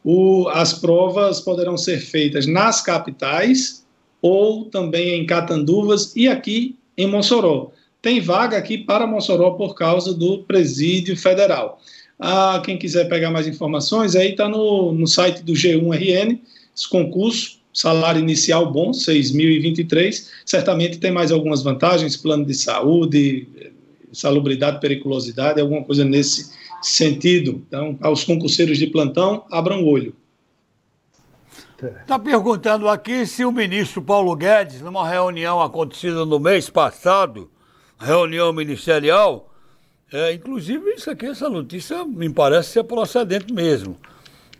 O, 0.05 0.49
as 0.49 0.72
provas 0.72 1.40
poderão 1.40 1.76
ser 1.76 1.99
feitas 1.99 2.46
nas 2.46 2.80
capitais 2.80 3.84
ou 4.20 4.66
também 4.66 5.20
em 5.20 5.26
Catanduvas 5.26 6.14
e 6.14 6.28
aqui 6.28 6.76
em 6.96 7.07
Mossoró. 7.07 7.70
Tem 8.01 8.20
vaga 8.20 8.57
aqui 8.57 8.78
para 8.78 9.07
Mossoró 9.07 9.53
por 9.53 9.74
causa 9.74 10.14
do 10.14 10.38
presídio 10.44 11.16
federal. 11.16 11.80
Ah, 12.18 12.60
quem 12.64 12.76
quiser 12.76 13.08
pegar 13.08 13.30
mais 13.30 13.46
informações, 13.46 14.16
aí 14.16 14.32
está 14.32 14.48
no, 14.48 14.92
no 14.92 15.06
site 15.06 15.42
do 15.42 15.52
G1RN, 15.52 16.40
esse 16.74 16.88
concurso, 16.88 17.58
salário 17.72 18.20
inicial 18.20 18.72
bom, 18.72 18.90
6.023, 18.90 20.26
certamente 20.44 20.98
tem 20.98 21.12
mais 21.12 21.30
algumas 21.30 21.62
vantagens, 21.62 22.16
plano 22.16 22.44
de 22.44 22.54
saúde, 22.54 23.46
salubridade, 24.12 24.80
periculosidade, 24.80 25.60
alguma 25.60 25.84
coisa 25.84 26.04
nesse 26.04 26.50
sentido. 26.82 27.62
Então, 27.68 27.96
aos 28.00 28.24
concurseiros 28.24 28.78
de 28.78 28.86
plantão, 28.88 29.44
abram 29.50 29.82
o 29.82 29.86
olho. 29.88 30.14
Está 32.00 32.18
perguntando 32.18 32.88
aqui 32.88 33.24
se 33.24 33.44
o 33.44 33.52
ministro 33.52 34.02
Paulo 34.02 34.34
Guedes, 34.34 34.80
numa 34.80 35.08
reunião 35.08 35.62
acontecida 35.62 36.24
no 36.24 36.40
mês 36.40 36.68
passado, 36.68 37.48
reunião 38.00 38.52
ministerial, 38.52 39.48
é, 40.12 40.32
inclusive 40.32 40.90
isso 40.90 41.11
aqui, 41.11 41.26
essa 41.26 41.48
notícia 41.50 42.04
me 42.04 42.30
parece 42.30 42.70
ser 42.70 42.84
procedente 42.84 43.52
mesmo. 43.52 43.96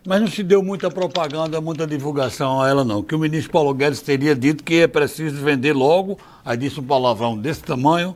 Mas 0.05 0.21
não 0.21 0.27
se 0.27 0.43
deu 0.43 0.63
muita 0.63 0.89
propaganda, 0.89 1.59
muita 1.59 1.85
divulgação 1.85 2.61
a 2.61 2.69
ela 2.69 2.83
não. 2.85 3.03
Que 3.03 3.13
o 3.13 3.19
ministro 3.19 3.51
Paulo 3.51 3.73
Guedes 3.73 4.01
teria 4.01 4.35
dito 4.35 4.63
que 4.63 4.75
é 4.75 4.87
preciso 4.87 5.43
vender 5.43 5.73
logo, 5.73 6.17
aí 6.45 6.55
disse 6.55 6.79
um 6.79 6.83
palavrão 6.83 7.37
desse 7.37 7.63
tamanho, 7.63 8.15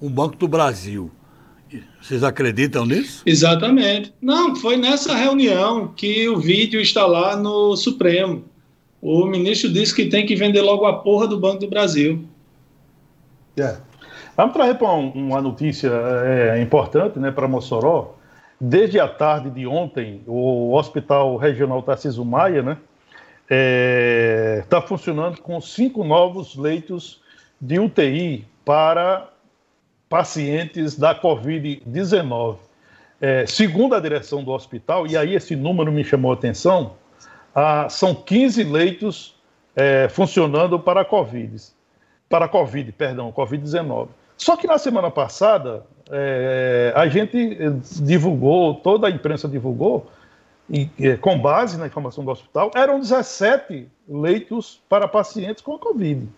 o 0.00 0.08
Banco 0.08 0.36
do 0.36 0.46
Brasil. 0.46 1.10
Vocês 2.00 2.22
acreditam 2.22 2.86
nisso? 2.86 3.22
Exatamente. 3.26 4.12
Não, 4.22 4.56
foi 4.56 4.76
nessa 4.76 5.14
reunião 5.14 5.88
que 5.88 6.28
o 6.28 6.38
vídeo 6.38 6.80
está 6.80 7.06
lá 7.06 7.36
no 7.36 7.76
Supremo. 7.76 8.44
O 9.00 9.26
ministro 9.26 9.70
disse 9.70 9.94
que 9.94 10.06
tem 10.06 10.24
que 10.24 10.34
vender 10.34 10.62
logo 10.62 10.86
a 10.86 10.98
porra 11.00 11.26
do 11.26 11.38
Banco 11.38 11.60
do 11.60 11.68
Brasil. 11.68 12.24
É. 13.56 13.76
Vamos 14.38 14.52
trazer 14.52 14.76
para 14.76 14.92
uma 14.92 15.42
notícia 15.42 15.90
é, 15.90 16.62
importante 16.62 17.18
né, 17.18 17.32
para 17.32 17.48
Mossoró. 17.48 18.14
Desde 18.60 19.00
a 19.00 19.08
tarde 19.08 19.50
de 19.50 19.66
ontem, 19.66 20.22
o 20.28 20.74
Hospital 20.74 21.36
Regional 21.36 21.82
Tarcísio 21.82 22.24
Maia 22.24 22.62
né, 22.62 22.76
está 23.42 23.50
é, 23.50 24.64
tá 24.68 24.80
funcionando 24.80 25.40
com 25.40 25.60
cinco 25.60 26.04
novos 26.04 26.54
leitos 26.54 27.20
de 27.60 27.80
UTI 27.80 28.46
para 28.64 29.28
pacientes 30.08 30.96
da 30.96 31.20
Covid-19. 31.20 32.58
É, 33.20 33.44
segundo 33.44 33.96
a 33.96 34.00
direção 34.00 34.44
do 34.44 34.52
hospital, 34.52 35.04
e 35.08 35.16
aí 35.16 35.34
esse 35.34 35.56
número 35.56 35.90
me 35.90 36.04
chamou 36.04 36.30
a 36.30 36.34
atenção, 36.34 36.92
são 37.90 38.14
15 38.14 38.62
leitos 38.62 39.34
é, 39.74 40.08
funcionando 40.08 40.78
para 40.78 41.00
a 41.00 41.04
Covid, 41.04 41.60
para 42.28 42.44
a 42.44 42.48
Covid, 42.48 42.92
perdão, 42.92 43.32
Covid-19. 43.32 44.10
Só 44.38 44.56
que 44.56 44.68
na 44.68 44.78
semana 44.78 45.10
passada, 45.10 45.84
é, 46.10 46.92
a 46.94 47.08
gente 47.08 47.58
divulgou, 48.00 48.76
toda 48.76 49.08
a 49.08 49.10
imprensa 49.10 49.48
divulgou, 49.48 50.06
e, 50.70 50.88
é, 51.00 51.16
com 51.16 51.38
base 51.38 51.76
na 51.76 51.86
informação 51.86 52.24
do 52.24 52.30
hospital, 52.30 52.70
eram 52.74 53.00
17 53.00 53.88
leitos 54.08 54.80
para 54.88 55.08
pacientes 55.08 55.62
com 55.62 55.76
Covid. 55.76 56.28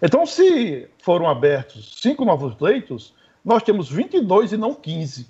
Então, 0.00 0.24
se 0.24 0.88
foram 1.02 1.28
abertos 1.28 1.98
cinco 2.00 2.24
novos 2.24 2.58
leitos, 2.60 3.12
nós 3.44 3.62
temos 3.62 3.90
22 3.90 4.52
e 4.52 4.56
não 4.56 4.72
15, 4.72 5.26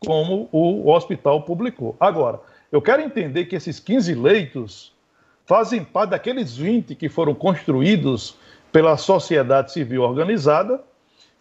como 0.00 0.48
o 0.50 0.90
hospital 0.90 1.42
publicou. 1.42 1.94
Agora, 2.00 2.40
eu 2.72 2.80
quero 2.80 3.02
entender 3.02 3.44
que 3.44 3.56
esses 3.56 3.78
15 3.78 4.14
leitos 4.14 4.92
fazem 5.44 5.84
parte 5.84 6.10
daqueles 6.10 6.56
20 6.56 6.94
que 6.94 7.08
foram 7.08 7.34
construídos 7.34 8.36
pela 8.72 8.96
sociedade 8.96 9.72
civil 9.72 10.02
organizada, 10.02 10.82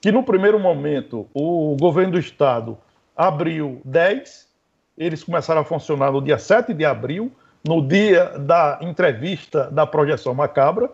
que 0.06 0.12
no 0.12 0.22
primeiro 0.22 0.60
momento 0.60 1.28
o 1.34 1.76
governo 1.80 2.12
do 2.12 2.20
estado 2.20 2.78
abriu 3.18 3.82
10, 3.84 4.48
eles 4.96 5.24
começaram 5.24 5.62
a 5.62 5.64
funcionar 5.64 6.12
no 6.12 6.22
dia 6.22 6.38
7 6.38 6.76
de 6.76 6.86
abril, 6.86 7.32
no 7.68 7.82
dia 7.82 8.38
da 8.38 8.78
entrevista 8.84 9.64
da 9.72 9.88
projeção 9.88 10.32
macabra, 10.36 10.92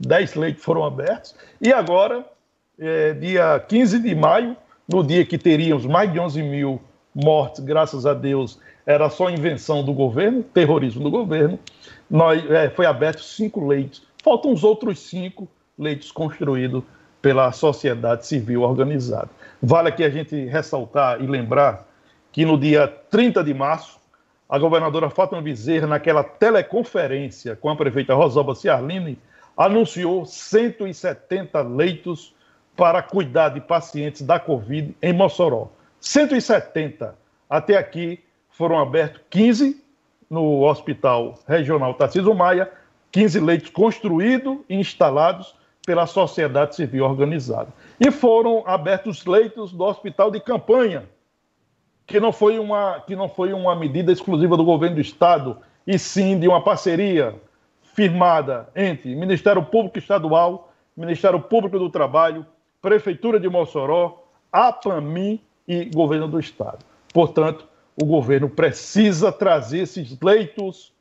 10 0.00 0.34
leitos 0.34 0.64
foram 0.64 0.84
abertos, 0.84 1.36
e 1.60 1.72
agora, 1.72 2.26
é, 2.76 3.12
dia 3.12 3.60
15 3.60 4.00
de 4.00 4.12
maio, 4.16 4.56
no 4.92 5.04
dia 5.04 5.24
que 5.24 5.38
teríamos 5.38 5.86
mais 5.86 6.12
de 6.12 6.18
11 6.18 6.42
mil 6.42 6.82
mortes, 7.14 7.60
graças 7.60 8.06
a 8.06 8.12
Deus, 8.12 8.58
era 8.84 9.08
só 9.08 9.30
invenção 9.30 9.84
do 9.84 9.92
governo, 9.92 10.42
terrorismo 10.42 11.04
do 11.04 11.12
governo, 11.12 11.60
nós, 12.10 12.44
é, 12.50 12.68
foi 12.70 12.86
aberto 12.86 13.22
cinco 13.22 13.64
leitos. 13.64 14.02
Faltam 14.20 14.52
os 14.52 14.64
outros 14.64 14.98
cinco 14.98 15.46
leitos 15.78 16.10
construídos 16.10 16.82
pela 17.20 17.50
sociedade 17.52 18.26
civil 18.26 18.62
organizada. 18.62 19.28
Vale 19.62 19.88
aqui 19.88 20.04
a 20.04 20.10
gente 20.10 20.36
ressaltar 20.46 21.22
e 21.22 21.26
lembrar 21.26 21.86
que 22.32 22.44
no 22.44 22.58
dia 22.58 22.86
30 23.10 23.42
de 23.42 23.52
março, 23.52 23.98
a 24.48 24.58
governadora 24.58 25.10
Fátima 25.10 25.42
Bezerra, 25.42 25.86
naquela 25.86 26.22
teleconferência 26.22 27.56
com 27.56 27.68
a 27.68 27.76
prefeita 27.76 28.14
Rosalba 28.14 28.54
Ciarline, 28.54 29.18
anunciou 29.56 30.24
170 30.24 31.60
leitos 31.62 32.34
para 32.76 33.02
cuidar 33.02 33.48
de 33.48 33.60
pacientes 33.60 34.22
da 34.22 34.38
Covid 34.38 34.96
em 35.02 35.12
Mossoró. 35.12 35.68
170. 36.00 37.16
Até 37.50 37.76
aqui 37.76 38.20
foram 38.50 38.78
abertos 38.78 39.20
15 39.28 39.82
no 40.30 40.62
Hospital 40.62 41.34
Regional 41.46 41.94
Tarcísio 41.94 42.34
Maia, 42.34 42.70
15 43.10 43.40
leitos 43.40 43.70
construídos 43.70 44.58
e 44.68 44.76
instalados 44.76 45.57
pela 45.88 46.06
sociedade 46.06 46.76
civil 46.76 47.02
organizada. 47.02 47.72
E 47.98 48.10
foram 48.10 48.62
abertos 48.66 49.24
leitos 49.24 49.72
do 49.72 49.82
Hospital 49.84 50.30
de 50.30 50.38
Campanha, 50.38 51.08
que 52.06 52.20
não 52.20 52.30
foi 52.30 52.58
uma, 52.58 53.00
que 53.06 53.16
não 53.16 53.26
foi 53.26 53.54
uma 53.54 53.74
medida 53.74 54.12
exclusiva 54.12 54.54
do 54.54 54.66
governo 54.66 54.96
do 54.96 55.00
Estado, 55.00 55.56
e 55.86 55.98
sim 55.98 56.38
de 56.38 56.46
uma 56.46 56.60
parceria 56.60 57.34
firmada 57.94 58.68
entre 58.76 59.16
Ministério 59.16 59.64
Público 59.64 59.96
Estadual, 59.98 60.70
Ministério 60.94 61.40
Público 61.40 61.78
do 61.78 61.88
Trabalho, 61.88 62.44
Prefeitura 62.82 63.40
de 63.40 63.48
Mossoró, 63.48 64.26
APAMI 64.52 65.40
e 65.66 65.86
Governo 65.86 66.28
do 66.28 66.38
Estado. 66.38 66.84
Portanto, 67.14 67.66
o 67.96 68.04
governo 68.04 68.50
precisa 68.50 69.32
trazer 69.32 69.84
esses 69.84 70.20
leitos 70.20 70.92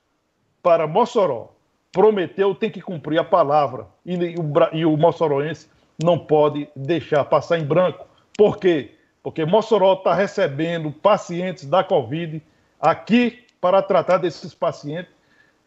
para 0.64 0.88
Mossoró. 0.88 1.57
Prometeu, 1.92 2.54
tem 2.54 2.70
que 2.70 2.82
cumprir 2.82 3.20
a 3.20 3.24
palavra. 3.24 3.88
E 4.06 4.16
o, 4.16 4.54
e 4.74 4.86
o 4.86 4.98
moçoroense 4.98 5.68
não 6.02 6.18
pode 6.18 6.68
deixar 6.76 7.24
passar 7.26 7.60
em 7.60 7.64
branco. 7.64 8.06
Por 8.38 8.58
quê? 8.58 8.92
Porque 9.24 9.44
Mossoró 9.46 9.94
está 9.94 10.14
recebendo 10.14 10.92
pacientes 10.92 11.66
da 11.66 11.84
Covid 11.84 12.42
aqui 12.80 13.40
para 13.60 13.82
tratar 13.82 14.20
desses 14.20 14.54
pacientes 14.54 15.12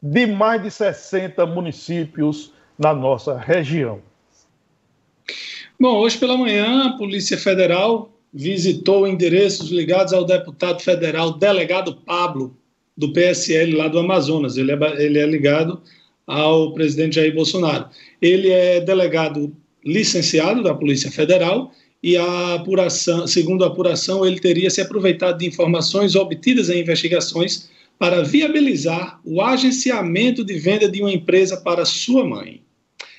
de 0.02 0.26
mais 0.26 0.62
de 0.62 0.70
60 0.70 1.44
municípios 1.46 2.52
na 2.78 2.94
nossa 2.94 3.36
região. 3.36 4.00
Bom, 5.78 5.96
hoje 5.98 6.16
pela 6.16 6.36
manhã, 6.36 6.88
a 6.88 6.96
Polícia 6.96 7.36
Federal 7.36 8.10
visitou 8.32 9.06
endereços 9.06 9.70
ligados 9.70 10.12
ao 10.12 10.24
deputado 10.24 10.80
federal 10.80 11.32
delegado 11.32 11.96
Pablo, 11.96 12.56
do 12.96 13.12
PSL 13.12 13.76
lá 13.76 13.88
do 13.88 13.98
Amazonas. 13.98 14.56
Ele 14.56 14.72
é, 14.72 15.04
ele 15.04 15.18
é 15.18 15.26
ligado 15.26 15.82
ao 16.30 16.72
presidente 16.72 17.16
Jair 17.16 17.34
Bolsonaro. 17.34 17.86
Ele 18.22 18.50
é 18.50 18.80
delegado 18.80 19.52
licenciado 19.84 20.62
da 20.62 20.74
Polícia 20.74 21.10
Federal 21.10 21.72
e 22.02 22.16
a 22.16 22.54
apuração, 22.54 23.26
segundo 23.26 23.64
a 23.64 23.66
apuração, 23.66 24.24
ele 24.24 24.38
teria 24.38 24.70
se 24.70 24.80
aproveitado 24.80 25.38
de 25.38 25.46
informações 25.46 26.14
obtidas 26.14 26.70
em 26.70 26.80
investigações 26.80 27.68
para 27.98 28.22
viabilizar 28.22 29.20
o 29.24 29.42
agenciamento 29.42 30.42
de 30.42 30.58
venda 30.58 30.88
de 30.88 31.02
uma 31.02 31.12
empresa 31.12 31.58
para 31.58 31.84
sua 31.84 32.24
mãe. 32.24 32.62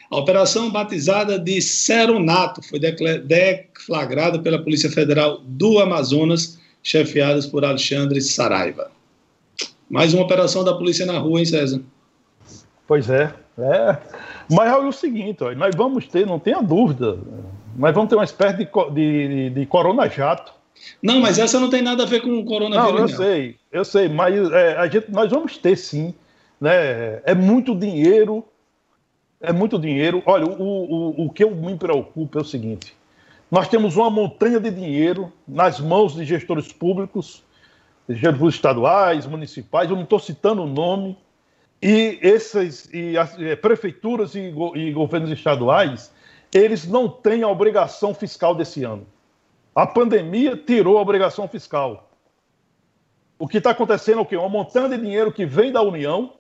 A 0.10 0.18
operação 0.18 0.72
batizada 0.72 1.38
de 1.38 1.62
Seronato 1.62 2.62
foi 2.64 2.80
deflagrada 2.80 4.40
pela 4.40 4.62
Polícia 4.62 4.90
Federal 4.90 5.42
do 5.46 5.80
Amazonas, 5.80 6.60
chefiada 6.82 7.42
por 7.50 7.64
Alexandre 7.64 8.20
Saraiva. 8.22 8.92
Mais 9.90 10.14
uma 10.14 10.24
operação 10.24 10.64
da 10.64 10.74
polícia 10.74 11.06
na 11.06 11.20
rua, 11.20 11.40
hein, 11.40 11.46
César? 11.46 11.82
Pois 12.92 13.10
é. 13.10 13.34
é. 13.58 13.98
Mas 14.52 14.70
é 14.70 14.76
o 14.76 14.92
seguinte, 14.92 15.42
ó, 15.46 15.56
nós 15.56 15.74
vamos 15.74 16.06
ter, 16.08 16.28
não 16.28 16.38
tenha 16.38 16.62
dúvida, 16.62 17.18
nós 17.78 17.96
vamos 17.96 18.10
ter 18.10 18.16
uma 18.16 18.26
espécie 18.26 18.58
de, 18.58 18.66
de, 18.92 19.50
de 19.50 19.66
corona-jato 19.66 20.52
não, 21.02 21.22
mas 21.22 21.40
essa 21.40 21.58
não 21.58 21.70
tem 21.70 21.82
nada 21.82 22.04
a 22.04 22.06
ver 22.06 22.20
com 22.20 22.38
o 22.38 22.44
coronavírus. 22.44 22.92
Não, 22.92 22.98
eu 22.98 23.08
não. 23.08 23.18
sei, 23.18 23.56
eu 23.72 23.86
sei, 23.86 24.10
mas 24.10 24.36
é, 24.52 24.76
a 24.76 24.88
gente, 24.90 25.10
nós 25.10 25.32
vamos 25.32 25.58
ter 25.58 25.78
sim. 25.78 26.14
Né? 26.60 27.22
É 27.24 27.34
muito 27.34 27.74
dinheiro, 27.74 28.44
é 29.40 29.54
muito 29.54 29.80
dinheiro. 29.80 30.22
Olha, 30.26 30.46
o, 30.46 30.52
o, 30.52 31.26
o 31.28 31.30
que 31.30 31.46
eu 31.46 31.52
me 31.52 31.78
preocupo 31.78 32.40
é 32.40 32.42
o 32.42 32.46
seguinte: 32.46 32.94
nós 33.50 33.70
temos 33.70 33.96
uma 33.96 34.10
montanha 34.10 34.60
de 34.60 34.70
dinheiro 34.70 35.32
nas 35.48 35.80
mãos 35.80 36.14
de 36.14 36.26
gestores 36.26 36.74
públicos, 36.74 37.42
gestores 38.10 38.56
estaduais, 38.56 39.26
municipais, 39.26 39.90
eu 39.90 39.96
não 39.96 40.04
estou 40.04 40.20
citando 40.20 40.64
o 40.64 40.68
nome, 40.68 41.16
e 41.82 42.20
essas 42.22 42.90
e 42.94 43.18
as, 43.18 43.38
é, 43.40 43.56
prefeituras 43.56 44.36
e, 44.36 44.54
e 44.76 44.92
governos 44.92 45.32
estaduais, 45.32 46.14
eles 46.54 46.88
não 46.88 47.10
têm 47.10 47.44
a 47.44 47.48
obrigação 47.48 48.14
fiscal 48.14 48.54
desse 48.54 48.84
ano. 48.84 49.08
A 49.74 49.88
pandemia 49.88 50.56
tirou 50.56 50.98
a 50.98 51.02
obrigação 51.02 51.48
fiscal. 51.48 52.10
O 53.40 53.48
que 53.48 53.58
está 53.58 53.72
acontecendo 53.72 54.20
é 54.20 54.22
o 54.22 54.26
quê? 54.26 54.36
Uma 54.36 54.50
montanha 54.50 54.90
de 54.90 54.98
dinheiro 54.98 55.32
que 55.32 55.46
vem 55.46 55.72
da 55.72 55.82
União, 55.82 56.34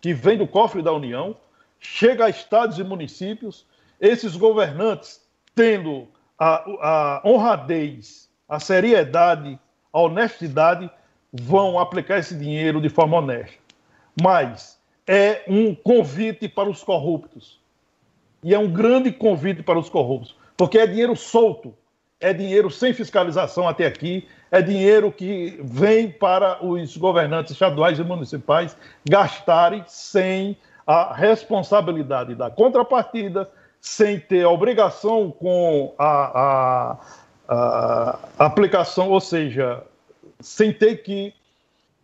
que 0.00 0.14
vem 0.14 0.38
do 0.38 0.46
cofre 0.46 0.82
da 0.82 0.92
União, 0.92 1.34
chega 1.80 2.26
a 2.26 2.30
estados 2.30 2.78
e 2.78 2.84
municípios, 2.84 3.66
esses 4.00 4.36
governantes 4.36 5.20
tendo 5.54 6.06
a, 6.38 6.64
a 6.80 7.22
honradez, 7.24 8.30
a 8.48 8.60
seriedade, 8.60 9.58
a 9.92 10.00
honestidade, 10.00 10.90
vão 11.32 11.78
aplicar 11.78 12.18
esse 12.18 12.36
dinheiro 12.36 12.80
de 12.80 12.88
forma 12.88 13.18
honesta. 13.18 13.61
Mas 14.20 14.78
é 15.06 15.42
um 15.48 15.74
convite 15.74 16.48
para 16.48 16.68
os 16.68 16.82
corruptos. 16.82 17.60
E 18.42 18.54
é 18.54 18.58
um 18.58 18.70
grande 18.70 19.12
convite 19.12 19.62
para 19.62 19.78
os 19.78 19.88
corruptos, 19.88 20.34
porque 20.56 20.78
é 20.78 20.86
dinheiro 20.86 21.14
solto, 21.14 21.74
é 22.20 22.32
dinheiro 22.32 22.70
sem 22.70 22.92
fiscalização 22.92 23.68
até 23.68 23.86
aqui, 23.86 24.26
é 24.50 24.60
dinheiro 24.60 25.12
que 25.12 25.58
vem 25.62 26.10
para 26.10 26.64
os 26.64 26.96
governantes 26.96 27.52
estaduais 27.52 27.98
e 27.98 28.04
municipais 28.04 28.76
gastarem 29.08 29.84
sem 29.86 30.56
a 30.86 31.14
responsabilidade 31.14 32.34
da 32.34 32.50
contrapartida, 32.50 33.48
sem 33.80 34.18
ter 34.18 34.44
a 34.44 34.50
obrigação 34.50 35.30
com 35.30 35.94
a, 35.98 36.96
a, 37.48 38.18
a 38.38 38.46
aplicação, 38.46 39.10
ou 39.10 39.20
seja, 39.20 39.82
sem 40.40 40.72
ter 40.72 41.02
que 41.02 41.32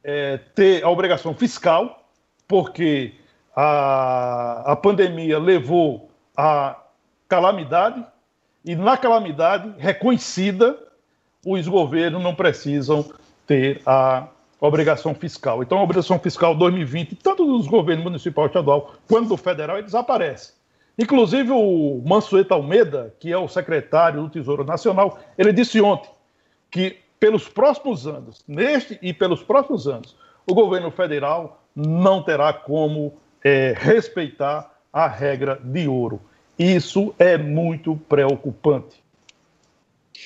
é, 0.02 0.38
ter 0.54 0.84
a 0.84 0.88
obrigação 0.88 1.34
fiscal, 1.34 1.97
porque 2.48 3.14
a, 3.54 4.72
a 4.72 4.76
pandemia 4.76 5.38
levou 5.38 6.10
a 6.36 6.82
calamidade, 7.28 8.04
e 8.64 8.74
na 8.74 8.96
calamidade 8.96 9.74
reconhecida, 9.78 10.76
os 11.46 11.68
governos 11.68 12.22
não 12.22 12.34
precisam 12.34 13.04
ter 13.46 13.80
a 13.86 14.26
obrigação 14.60 15.14
fiscal. 15.14 15.62
Então, 15.62 15.78
a 15.78 15.82
obrigação 15.82 16.18
fiscal 16.18 16.54
2020, 16.54 17.14
tanto 17.16 17.46
dos 17.46 17.68
governos 17.68 18.04
municipal 18.04 18.44
e 18.44 18.48
estadual 18.48 18.94
quanto 19.08 19.28
do 19.28 19.36
federal, 19.36 19.80
desaparece. 19.82 20.54
Inclusive, 20.98 21.52
o 21.52 22.02
Mansueto 22.04 22.54
Almeida, 22.54 23.14
que 23.20 23.32
é 23.32 23.38
o 23.38 23.46
secretário 23.46 24.22
do 24.22 24.28
Tesouro 24.28 24.64
Nacional, 24.64 25.18
ele 25.36 25.52
disse 25.52 25.80
ontem 25.80 26.10
que 26.70 26.98
pelos 27.20 27.48
próximos 27.48 28.06
anos, 28.06 28.42
neste 28.48 28.98
e 29.00 29.12
pelos 29.12 29.42
próximos 29.42 29.86
anos, 29.86 30.16
o 30.46 30.54
governo 30.54 30.90
federal 30.90 31.57
não 31.86 32.22
terá 32.22 32.52
como 32.52 33.14
é, 33.44 33.72
respeitar 33.78 34.74
a 34.92 35.06
regra 35.06 35.60
de 35.62 35.86
ouro. 35.86 36.20
Isso 36.58 37.14
é 37.18 37.38
muito 37.38 37.94
preocupante. 38.08 38.96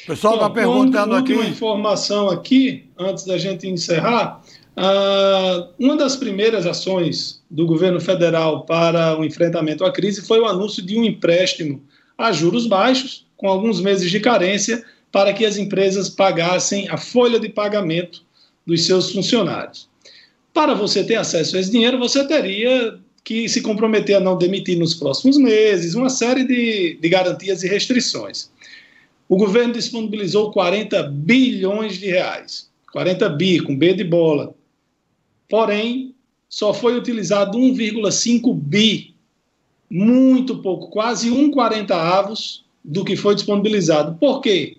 O 0.04 0.06
pessoal 0.06 0.34
está 0.34 0.48
perguntando 0.48 1.14
aqui. 1.14 1.34
Uma 1.34 1.44
informação 1.44 2.30
aqui, 2.30 2.88
antes 2.98 3.26
da 3.26 3.36
gente 3.36 3.68
encerrar. 3.68 4.40
Uh, 4.74 5.68
uma 5.78 5.94
das 5.94 6.16
primeiras 6.16 6.64
ações 6.64 7.42
do 7.50 7.66
governo 7.66 8.00
federal 8.00 8.64
para 8.64 9.18
o 9.20 9.22
enfrentamento 9.22 9.84
à 9.84 9.92
crise 9.92 10.26
foi 10.26 10.40
o 10.40 10.46
anúncio 10.46 10.82
de 10.82 10.98
um 10.98 11.04
empréstimo 11.04 11.82
a 12.16 12.32
juros 12.32 12.66
baixos, 12.66 13.26
com 13.36 13.48
alguns 13.48 13.78
meses 13.82 14.10
de 14.10 14.18
carência, 14.18 14.82
para 15.10 15.34
que 15.34 15.44
as 15.44 15.58
empresas 15.58 16.08
pagassem 16.08 16.88
a 16.88 16.96
folha 16.96 17.38
de 17.38 17.50
pagamento 17.50 18.22
dos 18.66 18.86
seus 18.86 19.12
funcionários. 19.12 19.91
Para 20.52 20.74
você 20.74 21.02
ter 21.02 21.16
acesso 21.16 21.56
a 21.56 21.60
esse 21.60 21.70
dinheiro, 21.70 21.98
você 21.98 22.26
teria 22.26 22.98
que 23.24 23.48
se 23.48 23.62
comprometer 23.62 24.16
a 24.16 24.20
não 24.20 24.36
demitir 24.36 24.78
nos 24.78 24.94
próximos 24.94 25.38
meses, 25.38 25.94
uma 25.94 26.10
série 26.10 26.44
de, 26.44 26.98
de 27.00 27.08
garantias 27.08 27.62
e 27.62 27.68
restrições. 27.68 28.50
O 29.28 29.36
governo 29.36 29.72
disponibilizou 29.72 30.50
40 30.50 31.04
bilhões 31.04 31.98
de 31.98 32.06
reais, 32.06 32.70
40 32.92 33.28
bi, 33.30 33.60
com 33.60 33.76
B 33.76 33.94
de 33.94 34.04
bola. 34.04 34.54
Porém, 35.48 36.14
só 36.48 36.74
foi 36.74 36.98
utilizado 36.98 37.56
1,5 37.56 38.54
bi, 38.54 39.14
muito 39.88 40.58
pouco, 40.58 40.88
quase 40.88 41.30
um 41.30 41.50
40 41.50 41.94
avos 41.94 42.64
do 42.84 43.04
que 43.04 43.16
foi 43.16 43.34
disponibilizado. 43.34 44.18
Por 44.18 44.40
quê? 44.40 44.76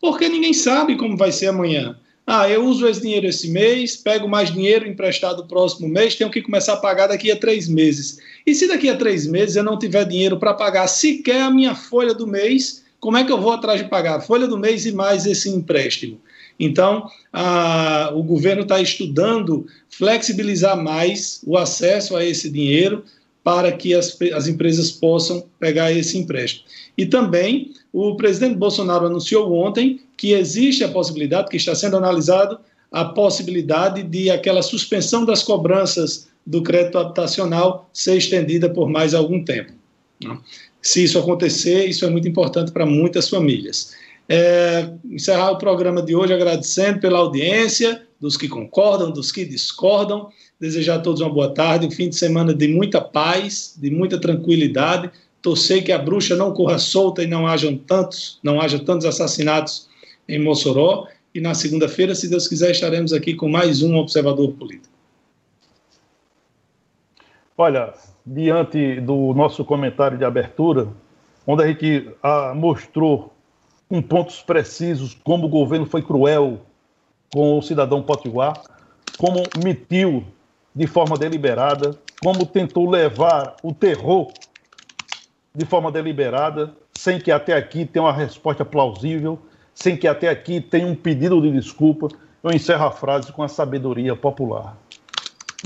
Porque 0.00 0.28
ninguém 0.28 0.52
sabe 0.52 0.96
como 0.96 1.16
vai 1.16 1.32
ser 1.32 1.48
amanhã. 1.48 1.98
Ah, 2.26 2.50
eu 2.50 2.64
uso 2.64 2.88
esse 2.88 3.00
dinheiro 3.00 3.26
esse 3.26 3.48
mês, 3.48 3.96
pego 3.96 4.28
mais 4.28 4.52
dinheiro 4.52 4.86
emprestado 4.86 5.42
no 5.42 5.48
próximo 5.48 5.88
mês, 5.88 6.16
tenho 6.16 6.28
que 6.28 6.42
começar 6.42 6.72
a 6.72 6.78
pagar 6.78 7.06
daqui 7.06 7.30
a 7.30 7.36
três 7.36 7.68
meses. 7.68 8.18
E 8.44 8.52
se 8.52 8.66
daqui 8.66 8.88
a 8.88 8.96
três 8.96 9.28
meses 9.28 9.54
eu 9.54 9.62
não 9.62 9.78
tiver 9.78 10.04
dinheiro 10.04 10.36
para 10.36 10.52
pagar 10.52 10.88
sequer 10.88 11.42
a 11.42 11.50
minha 11.50 11.76
folha 11.76 12.12
do 12.12 12.26
mês, 12.26 12.84
como 12.98 13.16
é 13.16 13.22
que 13.22 13.30
eu 13.30 13.40
vou 13.40 13.52
atrás 13.52 13.80
de 13.80 13.88
pagar 13.88 14.16
a 14.16 14.20
folha 14.20 14.48
do 14.48 14.58
mês 14.58 14.84
e 14.86 14.92
mais 14.92 15.24
esse 15.24 15.48
empréstimo? 15.48 16.20
Então, 16.58 17.08
a, 17.32 18.10
o 18.12 18.24
governo 18.24 18.62
está 18.62 18.80
estudando 18.80 19.66
flexibilizar 19.88 20.76
mais 20.76 21.40
o 21.46 21.56
acesso 21.56 22.16
a 22.16 22.24
esse 22.24 22.50
dinheiro 22.50 23.04
para 23.44 23.70
que 23.70 23.94
as, 23.94 24.20
as 24.34 24.48
empresas 24.48 24.90
possam 24.90 25.46
pegar 25.60 25.92
esse 25.92 26.18
empréstimo. 26.18 26.64
E 26.98 27.06
também 27.06 27.72
o 27.92 28.16
presidente 28.16 28.56
Bolsonaro 28.56 29.06
anunciou 29.06 29.52
ontem 29.54 30.00
que 30.16 30.32
existe 30.32 30.82
a 30.82 30.88
possibilidade, 30.88 31.48
que 31.48 31.56
está 31.56 31.74
sendo 31.74 31.96
analisado, 31.96 32.58
a 32.90 33.04
possibilidade 33.04 34.02
de 34.02 34.30
aquela 34.30 34.62
suspensão 34.62 35.24
das 35.24 35.42
cobranças 35.42 36.28
do 36.46 36.62
crédito 36.62 36.98
habitacional 36.98 37.90
ser 37.92 38.16
estendida 38.16 38.70
por 38.70 38.88
mais 38.88 39.14
algum 39.14 39.44
tempo. 39.44 39.72
Né? 40.22 40.38
Se 40.80 41.02
isso 41.02 41.18
acontecer, 41.18 41.86
isso 41.86 42.04
é 42.04 42.10
muito 42.10 42.28
importante 42.28 42.70
para 42.70 42.86
muitas 42.86 43.28
famílias. 43.28 43.92
É, 44.28 44.88
encerrar 45.04 45.50
o 45.50 45.58
programa 45.58 46.00
de 46.00 46.14
hoje 46.14 46.32
agradecendo 46.32 47.00
pela 47.00 47.18
audiência, 47.18 48.02
dos 48.20 48.36
que 48.36 48.48
concordam, 48.48 49.10
dos 49.10 49.30
que 49.30 49.44
discordam. 49.44 50.28
Desejar 50.58 50.96
a 50.96 50.98
todos 51.00 51.20
uma 51.20 51.28
boa 51.28 51.52
tarde, 51.52 51.86
um 51.86 51.90
fim 51.90 52.08
de 52.08 52.16
semana 52.16 52.54
de 52.54 52.66
muita 52.66 53.00
paz, 53.00 53.74
de 53.76 53.90
muita 53.90 54.18
tranquilidade. 54.18 55.10
Torcer 55.42 55.84
que 55.84 55.92
a 55.92 55.98
bruxa 55.98 56.34
não 56.34 56.52
corra 56.52 56.78
solta 56.78 57.22
e 57.22 57.26
não 57.26 57.46
haja 57.46 57.78
tantos, 57.86 58.38
não 58.42 58.60
haja 58.60 58.78
tantos 58.78 59.06
assassinatos 59.06 59.88
em 60.28 60.42
Mossoró. 60.42 61.06
E 61.34 61.40
na 61.40 61.54
segunda-feira, 61.54 62.14
se 62.14 62.28
Deus 62.28 62.48
quiser, 62.48 62.70
estaremos 62.70 63.12
aqui 63.12 63.34
com 63.34 63.48
mais 63.48 63.82
um 63.82 63.96
observador 63.96 64.52
político. 64.52 64.94
Olha, 67.58 67.94
diante 68.24 69.00
do 69.00 69.32
nosso 69.34 69.64
comentário 69.64 70.18
de 70.18 70.24
abertura, 70.24 70.88
onde 71.46 71.62
a 71.62 71.66
gente 71.66 72.10
ah, 72.22 72.52
mostrou 72.54 73.32
com 73.88 74.02
pontos 74.02 74.42
precisos 74.42 75.14
como 75.22 75.46
o 75.46 75.48
governo 75.48 75.86
foi 75.86 76.02
cruel 76.02 76.60
com 77.32 77.58
o 77.58 77.62
cidadão 77.62 78.02
potiguar, 78.02 78.60
como 79.18 79.42
mentiu 79.62 80.24
de 80.74 80.86
forma 80.86 81.16
deliberada, 81.16 81.98
como 82.22 82.44
tentou 82.44 82.90
levar 82.90 83.56
o 83.62 83.72
terror 83.72 84.30
de 85.54 85.64
forma 85.64 85.90
deliberada, 85.90 86.74
sem 86.94 87.18
que 87.18 87.30
até 87.30 87.54
aqui 87.54 87.86
tenha 87.86 88.04
uma 88.04 88.12
resposta 88.12 88.64
plausível, 88.64 89.38
sem 89.76 89.94
que 89.94 90.08
até 90.08 90.30
aqui 90.30 90.58
tenha 90.58 90.86
um 90.86 90.94
pedido 90.94 91.40
de 91.40 91.52
desculpa, 91.52 92.08
eu 92.42 92.50
encerro 92.50 92.86
a 92.86 92.90
frase 92.90 93.30
com 93.30 93.42
a 93.42 93.48
sabedoria 93.48 94.16
popular. 94.16 94.74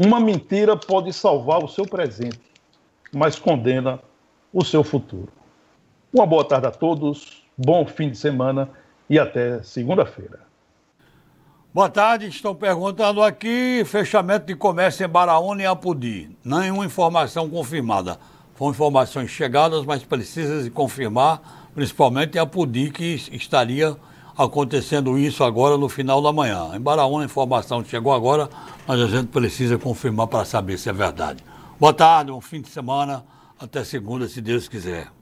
Uma 0.04 0.18
mentira 0.18 0.76
pode 0.76 1.12
salvar 1.12 1.62
o 1.62 1.68
seu 1.68 1.86
presente, 1.86 2.40
mas 3.12 3.38
condena 3.38 4.00
o 4.52 4.64
seu 4.64 4.82
futuro. 4.82 5.28
Uma 6.12 6.26
boa 6.26 6.44
tarde 6.44 6.66
a 6.66 6.72
todos, 6.72 7.44
bom 7.56 7.86
fim 7.86 8.10
de 8.10 8.18
semana 8.18 8.68
e 9.08 9.16
até 9.16 9.62
segunda-feira. 9.62 10.40
Boa 11.72 11.88
tarde, 11.88 12.26
estão 12.26 12.52
perguntando 12.52 13.22
aqui 13.22 13.84
fechamento 13.86 14.46
de 14.46 14.56
comércio 14.56 15.06
em 15.06 15.08
Baraúna 15.08 15.62
e 15.62 15.66
Apudi. 15.66 16.36
Nenhuma 16.44 16.84
informação 16.84 17.48
confirmada. 17.48 18.18
Foram 18.56 18.72
informações 18.72 19.30
chegadas, 19.30 19.84
mas 19.84 20.02
precisas 20.02 20.64
de 20.64 20.70
confirmar, 20.70 21.59
principalmente 21.74 22.36
em 22.36 22.40
Apudi, 22.40 22.90
que 22.90 23.14
estaria 23.32 23.96
acontecendo 24.36 25.18
isso 25.18 25.44
agora 25.44 25.76
no 25.76 25.88
final 25.88 26.22
da 26.22 26.32
manhã. 26.32 26.70
Em 26.74 26.80
Baraúna 26.80 27.24
a 27.24 27.26
informação 27.26 27.84
chegou 27.84 28.12
agora, 28.12 28.48
mas 28.86 29.00
a 29.00 29.06
gente 29.06 29.28
precisa 29.28 29.78
confirmar 29.78 30.26
para 30.26 30.44
saber 30.44 30.78
se 30.78 30.88
é 30.88 30.92
verdade. 30.92 31.44
Boa 31.78 31.92
tarde, 31.92 32.30
um 32.30 32.40
fim 32.40 32.60
de 32.60 32.68
semana, 32.68 33.24
até 33.58 33.84
segunda, 33.84 34.28
se 34.28 34.40
Deus 34.40 34.68
quiser. 34.68 35.19